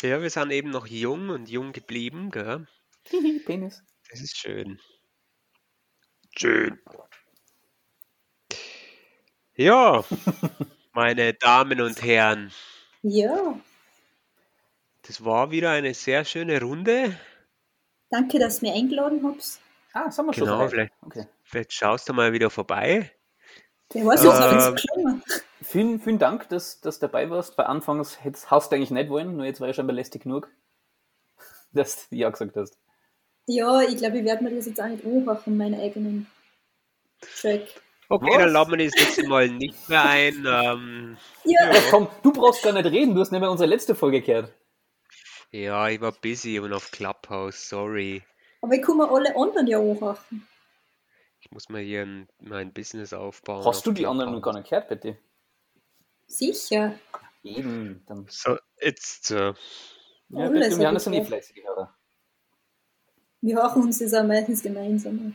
ja, 0.00 0.22
wir 0.22 0.30
sind 0.30 0.50
eben 0.52 0.70
noch 0.70 0.86
jung 0.86 1.28
und 1.28 1.50
jung 1.50 1.72
geblieben, 1.72 2.30
gell? 2.30 2.66
Penis. 3.46 3.82
Das 4.10 4.20
ist 4.20 4.38
schön. 4.38 4.80
Schön. 6.36 6.78
Ja, 9.56 10.04
meine 10.92 11.34
Damen 11.34 11.80
und 11.82 12.02
Herren, 12.02 12.50
Ja, 13.02 13.60
das 15.10 15.24
war 15.24 15.50
wieder 15.50 15.70
eine 15.70 15.92
sehr 15.92 16.24
schöne 16.24 16.60
Runde. 16.62 17.16
danke, 18.10 18.38
dass 18.38 18.60
du 18.60 18.66
mich 18.66 18.74
eingeladen 18.76 19.20
habt. 19.24 19.58
Ah, 19.92 20.08
sind 20.08 20.26
wir 20.26 20.32
schon 20.32 20.44
Genau, 20.44 20.68
vielleicht, 20.68 20.92
Okay. 21.04 21.26
vielleicht 21.42 21.72
schaust 21.72 22.08
du 22.08 22.12
mal 22.12 22.32
wieder 22.32 22.48
vorbei. 22.48 23.10
Wer 23.92 24.06
weiß, 24.06 24.24
was 24.24 24.86
Ähm. 24.96 25.22
Vielen, 25.62 26.00
vielen 26.00 26.20
Dank, 26.20 26.48
dass 26.48 26.80
dass 26.80 27.00
du 27.00 27.06
dabei 27.06 27.28
warst. 27.28 27.56
Bei 27.56 27.66
Anfangs 27.66 28.18
hast 28.46 28.70
du 28.70 28.76
eigentlich 28.76 28.92
nicht 28.92 29.10
wollen, 29.10 29.36
nur 29.36 29.46
jetzt 29.46 29.60
war 29.60 29.68
ich 29.68 29.74
schon 29.74 29.88
belästigt 29.88 30.22
genug, 30.22 30.48
dass 31.72 32.08
du 32.08 32.14
ja 32.14 32.30
gesagt 32.30 32.54
hast. 32.56 32.78
Ja, 33.46 33.80
ich 33.82 33.96
glaube, 33.96 34.18
ich 34.18 34.24
werde 34.24 34.44
mir 34.44 34.54
das 34.54 34.66
jetzt 34.66 34.80
auch 34.80 34.86
nicht 34.86 35.04
anmachen, 35.04 35.56
meinen 35.56 35.80
eigenen 35.80 36.28
Track. 37.40 37.66
Okay, 38.08 38.26
Was? 38.30 38.38
dann 38.38 38.52
laden 38.52 38.78
wir 38.78 38.84
das 38.86 38.94
nächste 38.94 39.26
Mal 39.28 39.48
nicht 39.48 39.88
mehr 39.88 40.04
ein. 40.04 40.34
Ähm, 40.46 41.16
Ja, 41.44 41.72
Ja, 41.72 41.80
komm, 41.90 42.06
du 42.22 42.32
brauchst 42.32 42.62
gar 42.62 42.72
nicht 42.72 42.86
reden, 42.86 43.16
du 43.16 43.20
hast 43.20 43.32
nicht 43.32 43.40
mehr 43.40 43.50
unsere 43.50 43.68
letzte 43.68 43.96
Folge 43.96 44.20
gehört. 44.20 44.52
Ja, 45.52 45.88
ich 45.88 46.00
war 46.00 46.12
busy 46.12 46.58
und 46.60 46.72
auf 46.72 46.90
Clubhouse, 46.90 47.68
sorry. 47.68 48.22
aber 48.62 48.74
ich 48.74 48.82
kann 48.82 48.96
mir 48.96 49.10
alle 49.10 49.34
anderen 49.36 49.66
ja 49.66 49.78
anmachen. 49.78 50.46
Ich 51.40 51.50
muss 51.50 51.68
mal 51.68 51.80
hier 51.80 52.02
ein, 52.02 52.28
mein 52.40 52.72
Business 52.72 53.12
aufbauen. 53.12 53.64
Hast 53.64 53.78
auf 53.78 53.82
du 53.82 53.92
die 53.92 54.06
anderen 54.06 54.32
noch 54.32 54.42
gar 54.42 54.52
Clubhouse. 54.52 54.60
nicht 54.62 54.70
gehört, 54.70 54.88
bitte? 54.88 55.18
Sicher. 56.26 56.94
Eben, 57.42 58.02
dann. 58.06 58.26
So, 58.28 58.58
jetzt, 58.80 59.30
äh, 59.30 59.54
Ja, 60.28 60.46
Alles 60.46 60.52
bitte, 60.52 60.78
wir 60.80 60.86
haben 60.86 60.94
hab 60.96 61.02
das 61.02 61.06
nicht 61.06 61.26
fleißig 61.26 61.64
Hörer. 61.64 61.96
Wir 63.42 63.54
machen 63.54 63.82
uns 63.84 63.98
das 63.98 64.12
auch 64.12 64.24
meistens 64.24 64.62
gemeinsam. 64.62 65.34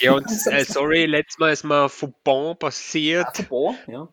ja, 0.00 0.12
und 0.12 0.24
äh, 0.46 0.64
sorry, 0.64 1.04
letztes 1.04 1.38
Mal 1.38 1.52
ist 1.52 1.64
mir 1.64 1.88
Fauxpas 1.90 2.54
passiert. 2.58 3.26
Ah, 3.26 3.42
boah, 3.48 3.74
ja. 3.86 4.08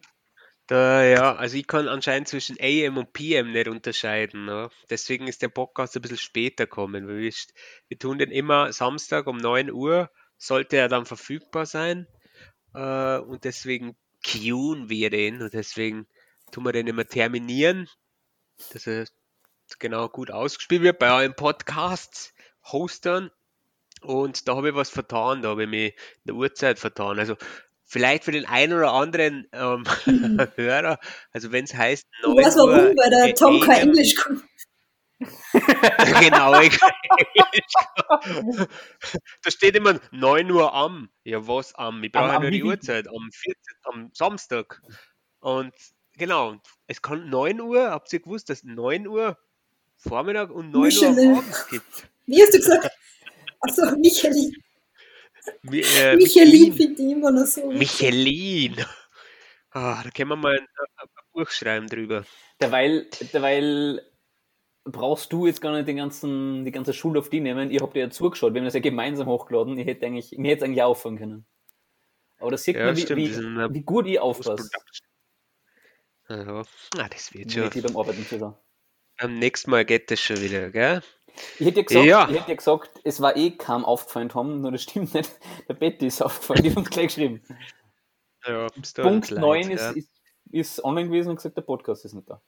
Da, 0.68 1.04
ja, 1.04 1.36
also 1.36 1.58
ich 1.58 1.68
kann 1.68 1.90
anscheinend 1.90 2.30
zwischen 2.30 2.58
AM 2.60 2.98
und 2.98 3.12
PM 3.12 3.52
nicht 3.52 3.68
unterscheiden. 3.68 4.46
Ne? 4.46 4.70
Deswegen 4.90 5.28
ist 5.28 5.42
der 5.42 5.50
Podcast 5.50 5.96
ein 5.96 6.02
bisschen 6.02 6.18
später 6.18 6.68
kommen. 6.68 7.08
Wir, 7.08 7.34
wir 7.88 8.00
tun 8.00 8.18
den 8.18 8.32
immer 8.32 8.72
Samstag 8.72 9.28
um 9.28 9.38
9 9.38 9.72
Uhr, 9.72 10.10
sollte 10.38 10.78
er 10.78 10.88
dann 10.88 11.06
verfügbar 11.06 11.66
sein. 11.66 12.08
Äh, 12.74 13.18
und 13.18 13.44
deswegen 13.44 13.98
queuen 14.24 14.90
wir 14.90 15.10
den 15.10 15.42
und 15.42 15.54
deswegen 15.54 16.08
tun 16.52 16.64
wir 16.64 16.72
den 16.72 16.88
immer 16.88 17.06
terminieren, 17.06 17.90
dass 18.72 18.88
er 18.88 19.06
genau 19.80 20.08
gut 20.08 20.32
ausgespielt 20.32 20.82
wird 20.82 21.00
bei 21.00 21.10
allen 21.10 21.36
Podcasts, 21.36 22.34
Hostern. 22.64 23.32
Und 24.02 24.48
da 24.48 24.56
habe 24.56 24.70
ich 24.70 24.76
was 24.76 24.90
vertan, 24.90 25.42
da 25.42 25.50
habe 25.50 25.64
ich 25.64 25.70
mich 25.70 25.94
in 25.94 26.24
der 26.26 26.36
Uhrzeit 26.36 26.80
vertan. 26.80 27.20
Also 27.20 27.36
vielleicht 27.94 28.24
für 28.24 28.32
den 28.32 28.46
einen 28.46 28.74
oder 28.74 28.92
anderen 28.92 29.48
ähm, 29.54 29.84
mhm. 30.06 30.48
Hörer, 30.56 31.00
also 31.32 31.52
wenn 31.52 31.66
es 31.66 31.76
heißt 31.76 32.08
9 32.24 32.40
Ich 32.40 32.46
weiß 32.46 32.56
warum, 32.58 32.70
Uhr, 32.70 32.96
weil 32.96 33.10
der 33.12 33.36
Tom 33.36 33.62
kein 33.62 33.90
Englisch 33.90 34.16
kann. 34.16 34.42
genau, 36.20 36.60
ich 36.62 36.78
Da 39.44 39.52
steht 39.52 39.76
immer 39.76 40.00
9 40.12 40.52
Uhr 40.52 40.74
am. 40.74 41.10
Ja, 41.24 41.48
was 41.48 41.76
am? 41.76 42.04
Ich 42.04 42.12
brauche 42.12 42.42
nur 42.42 42.52
die 42.52 42.64
Uhrzeit, 42.64 43.08
am 43.08 43.30
14, 43.32 43.56
am 43.84 44.10
Samstag. 44.14 44.82
Und 45.40 45.74
genau, 46.18 46.56
es 46.88 47.02
kann 47.02 47.30
9 47.30 47.62
Uhr, 47.62 47.92
habt 47.92 48.12
ihr 48.12 48.22
gewusst, 48.22 48.50
dass 48.50 48.64
9 48.64 49.08
Uhr 49.08 49.38
Vormittag 49.98 50.50
und 50.50 50.72
9 50.72 50.82
Michelin. 50.82 51.32
Uhr 51.32 51.38
abends 51.38 51.68
gibt? 51.68 52.10
Wie 52.26 52.42
hast 52.42 52.54
du 52.56 52.58
gesagt? 52.58 52.90
Achso, 53.62 53.96
Michelin. 53.98 54.52
Äh, 55.46 56.16
Michelin 56.16 56.74
ich 56.74 57.00
immer 57.00 57.32
noch 57.32 57.46
so. 57.46 57.70
Michelin. 57.72 58.76
Oh, 59.76 59.96
da 60.04 60.10
können 60.16 60.30
wir 60.30 60.36
mal 60.36 60.54
ein, 60.54 60.68
ein, 60.98 61.08
Buch 61.34 61.50
schreiben 61.50 61.88
drüber. 61.88 62.26
Derweil, 62.62 63.10
derweil 63.34 64.02
brauchst 64.84 65.34
du 65.34 65.48
jetzt 65.48 65.62
gar 65.62 65.74
nicht 65.74 65.88
den 65.88 65.98
ganzen, 65.98 66.64
die 66.64 66.72
ganze 66.72 66.94
Schule 66.94 67.20
auf 67.20 67.30
die 67.30 67.40
nehmen. 67.40 67.72
Ich 67.72 67.82
habe 67.82 67.94
dir 67.94 68.02
ja 68.02 68.10
zugeschaut, 68.10 68.54
wir 68.54 68.62
haben 68.62 68.66
das 68.66 68.76
ja 68.76 68.82
gemeinsam 68.82 69.28
hochgeladen. 69.28 69.78
Ich 69.78 69.88
hätte 69.88 70.06
eigentlich, 70.06 70.38
mir 70.38 70.52
hätte 70.52 70.66
eigentlich 70.66 70.84
auffangen 70.84 71.18
können. 71.18 71.46
Aber 72.40 72.52
das 72.52 72.64
sieht 72.64 72.76
ja, 72.76 72.86
man, 72.86 72.98
wie, 72.98 73.10
wie, 73.10 73.74
wie, 73.74 73.82
gut 73.82 74.06
ich 74.06 74.20
aufpasse. 74.20 74.70
Ja, 76.30 76.64
ah, 76.98 77.10
das 77.10 77.34
wird 77.34 77.52
schon. 77.52 77.70
beim 77.82 77.98
Arbeiten 77.98 78.26
zusammen. 78.26 78.56
Am 79.18 79.40
nächsten 79.40 79.72
Mal 79.72 79.86
geht 79.86 80.12
das 80.12 80.20
schon 80.20 80.42
wieder, 80.42 80.70
gell? 80.70 81.02
Ich 81.60 81.66
hätte 81.66 81.80
ja 81.80 81.86
gesagt, 81.86 82.06
ja. 82.06 82.28
Ich 82.30 82.36
hätte 82.36 82.50
ja 82.50 82.56
gesagt 82.56 83.02
es 83.04 83.22
war 83.22 83.36
eh 83.36 83.52
kaum 83.52 83.86
aufgefallen, 83.86 84.30
Tom, 84.30 84.62
nur 84.62 84.72
das 84.72 84.84
stimmt 84.84 85.14
nicht. 85.14 85.32
Der 85.68 85.74
Betty 85.74 86.08
ist 86.08 86.22
aufgefallen, 86.22 86.64
die 86.64 86.70
hat 86.72 86.78
uns 86.78 86.90
gleich 86.90 87.08
geschrieben. 87.08 87.42
Ja, 88.46 88.68
Punkt 89.02 89.32
9 89.32 89.72
ist, 89.72 89.82
ja. 89.82 89.92
ist, 89.92 90.22
ist 90.52 90.84
online 90.84 91.08
gewesen 91.08 91.30
und 91.30 91.38
gesagt, 91.38 91.56
der 91.56 91.62
Podcast 91.62 92.04
ist 92.04 92.14
nicht 92.14 92.30
da. 92.30 92.42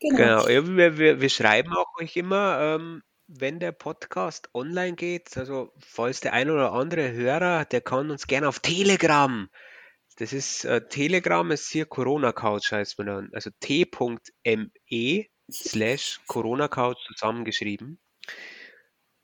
Genau, 0.00 0.16
genau. 0.16 0.48
Ja, 0.48 0.66
wir, 0.66 0.98
wir, 0.98 1.20
wir, 1.20 1.28
schreiben 1.28 1.72
auch 1.74 1.86
euch 2.00 2.16
immer, 2.16 2.58
ähm, 2.60 3.02
wenn 3.26 3.60
der 3.60 3.72
Podcast 3.72 4.48
online 4.54 4.94
geht, 4.94 5.36
also 5.36 5.72
falls 5.78 6.20
der 6.20 6.32
ein 6.32 6.50
oder 6.50 6.72
andere 6.72 7.12
Hörer, 7.12 7.64
der 7.64 7.80
kann 7.80 8.10
uns 8.10 8.26
gerne 8.26 8.48
auf 8.48 8.60
Telegram. 8.60 9.48
Das 10.16 10.32
ist 10.32 10.64
äh, 10.64 10.86
Telegram 10.88 11.50
ist 11.50 11.68
hier 11.68 11.84
Corona 11.86 12.32
Couch 12.32 12.72
heißt 12.72 12.98
man 12.98 13.06
dann, 13.06 13.30
also 13.32 13.50
t.me 13.60 15.26
slash 15.50 16.20
Corona 16.26 16.68
Couch 16.68 16.98
zusammengeschrieben. 17.06 17.98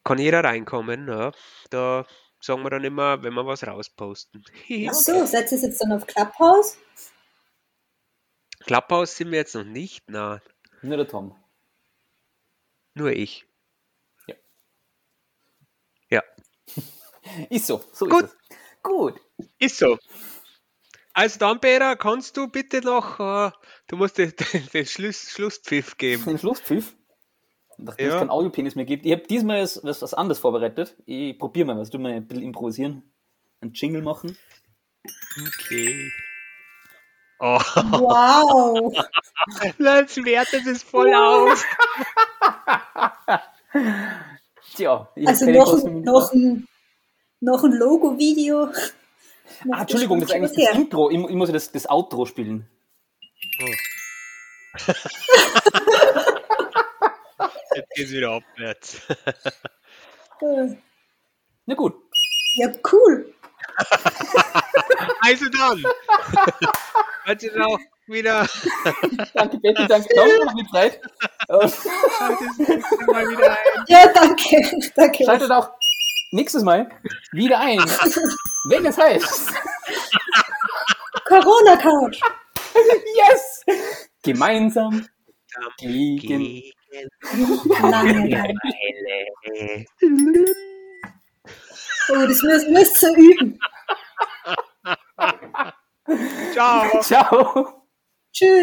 Kann 0.05 0.19
jeder 0.19 0.43
reinkommen, 0.45 1.09
ja. 1.09 1.33
Da 1.71 2.07
sagen 2.41 2.63
wir 2.63 2.71
dann 2.71 2.85
immer, 2.85 3.23
wenn 3.23 3.35
wir 3.35 3.47
was 3.47 3.67
rausposten. 3.67 4.45
Ach 4.89 4.95
so, 4.95 5.25
setzt 5.27 5.53
es 5.53 5.63
jetzt 5.63 5.81
dann 5.81 5.93
auf 5.93 6.07
Clubhouse? 6.07 6.79
Clubhouse 8.61 9.17
sind 9.17 9.31
wir 9.31 9.39
jetzt 9.39 9.55
noch 9.55 9.65
nicht, 9.65 10.05
na. 10.09 10.41
Nur 10.83 10.97
der 10.97 11.09
Tom. 11.09 11.37
Nur 12.95 13.13
ich. 13.13 13.47
Ja. 14.27 14.35
Ja. 16.11 16.23
ist 17.51 17.67
so, 17.67 17.83
so 17.93 18.07
Gut. 18.07 18.25
ist 18.25 18.33
es. 18.33 18.57
Gut. 18.83 19.21
Ist 19.59 19.79
so. 19.79 19.99
Also 21.15 21.39
dann, 21.39 21.61
Peter, 21.61 21.97
kannst 21.97 22.37
du 22.37 22.49
bitte 22.49 22.81
noch, 22.81 23.21
äh, 23.21 23.51
du 23.89 23.97
musst 23.97 24.19
den, 24.19 24.33
den, 24.53 24.69
den 24.73 24.87
Schluss, 24.87 25.31
Schlusspfiff 25.31 25.97
geben. 25.97 26.25
Den 26.25 26.39
Schlusspfiff? 26.39 26.95
Nachdem 27.79 28.09
ja. 28.09 28.15
es 28.15 28.19
keinen 28.19 28.31
Audiopenis 28.31 28.75
mehr 28.75 28.85
gibt. 28.85 29.05
Ich 29.05 29.13
habe 29.13 29.23
diesmal 29.23 29.63
was, 29.63 29.83
was 29.83 30.15
anderes 30.15 30.39
vorbereitet. 30.39 30.97
Ich 31.05 31.39
probiere 31.39 31.67
mal 31.67 31.79
was. 31.79 31.91
Du 31.91 31.99
mal 31.99 32.13
ein 32.13 32.27
bisschen 32.27 32.45
improvisieren. 32.45 33.03
Ein 33.61 33.73
Jingle 33.73 34.03
machen. 34.03 34.37
Okay. 35.47 36.13
Oh. 37.41 37.59
Wow. 37.75 38.95
Jetzt 39.79 40.25
wertet 40.25 40.67
es 40.67 40.83
voll 40.83 41.11
wow. 41.11 41.53
aus. 41.53 41.65
Tja. 44.75 45.09
Also 45.27 45.51
noch, 45.51 45.85
noch, 45.85 46.33
ein, 46.33 46.69
noch 47.41 47.65
ein 47.65 47.73
Logo-Video. 47.73 48.69
Ah, 49.71 49.81
Entschuldigung, 49.81 50.21
das 50.21 50.31
ist 50.31 50.35
eigentlich 50.35 50.67
das 50.67 50.77
Intro. 50.77 51.11
Ich, 51.11 51.19
ich 51.19 51.35
muss 51.35 51.49
ja 51.49 51.53
das, 51.55 51.73
das 51.73 51.89
Outro 51.89 52.27
spielen. 52.27 52.69
Oh. 53.61 53.67
Jetzt 57.75 57.91
geht 57.95 58.07
es 58.07 58.13
wieder 58.13 58.33
aufwärts. 58.33 59.01
Na 61.67 61.75
gut. 61.75 61.95
Ja, 62.57 62.69
cool. 62.93 63.35
also 65.21 65.47
dann. 65.49 65.83
Heute 67.27 67.65
auch 67.65 67.79
wieder. 68.07 68.47
danke, 69.35 69.59
Betty, 69.59 69.87
danke, 69.87 70.09
Tom, 70.15 70.57
die 70.57 70.67
Zeit. 70.71 71.01
Schaltet 71.49 73.07
mal 73.07 73.27
wieder 73.29 73.51
ein. 73.53 73.85
Ja, 73.87 74.13
danke. 74.13 74.91
danke. 74.95 75.25
Schaltet 75.25 75.51
auch 75.51 75.71
nächstes 76.33 76.63
Mal 76.63 76.89
wieder 77.33 77.61
ein, 77.61 77.79
wenn 78.69 78.87
es 78.87 78.99
heißt 78.99 79.53
Corona 81.27 81.77
Couch. 81.77 82.21
Yes! 82.75 83.63
Gemeinsam 84.23 85.07
gegen 85.79 86.63
Langeweile. 87.83 88.55
Oh, 92.09 92.27
das 92.27 92.43
müsst, 92.43 92.69
müsst 92.71 93.03
ihr 93.03 93.17
üben. 93.17 93.59
Ciao. 96.53 97.01
Ciao. 97.03 97.87
Tschüss. 98.33 98.63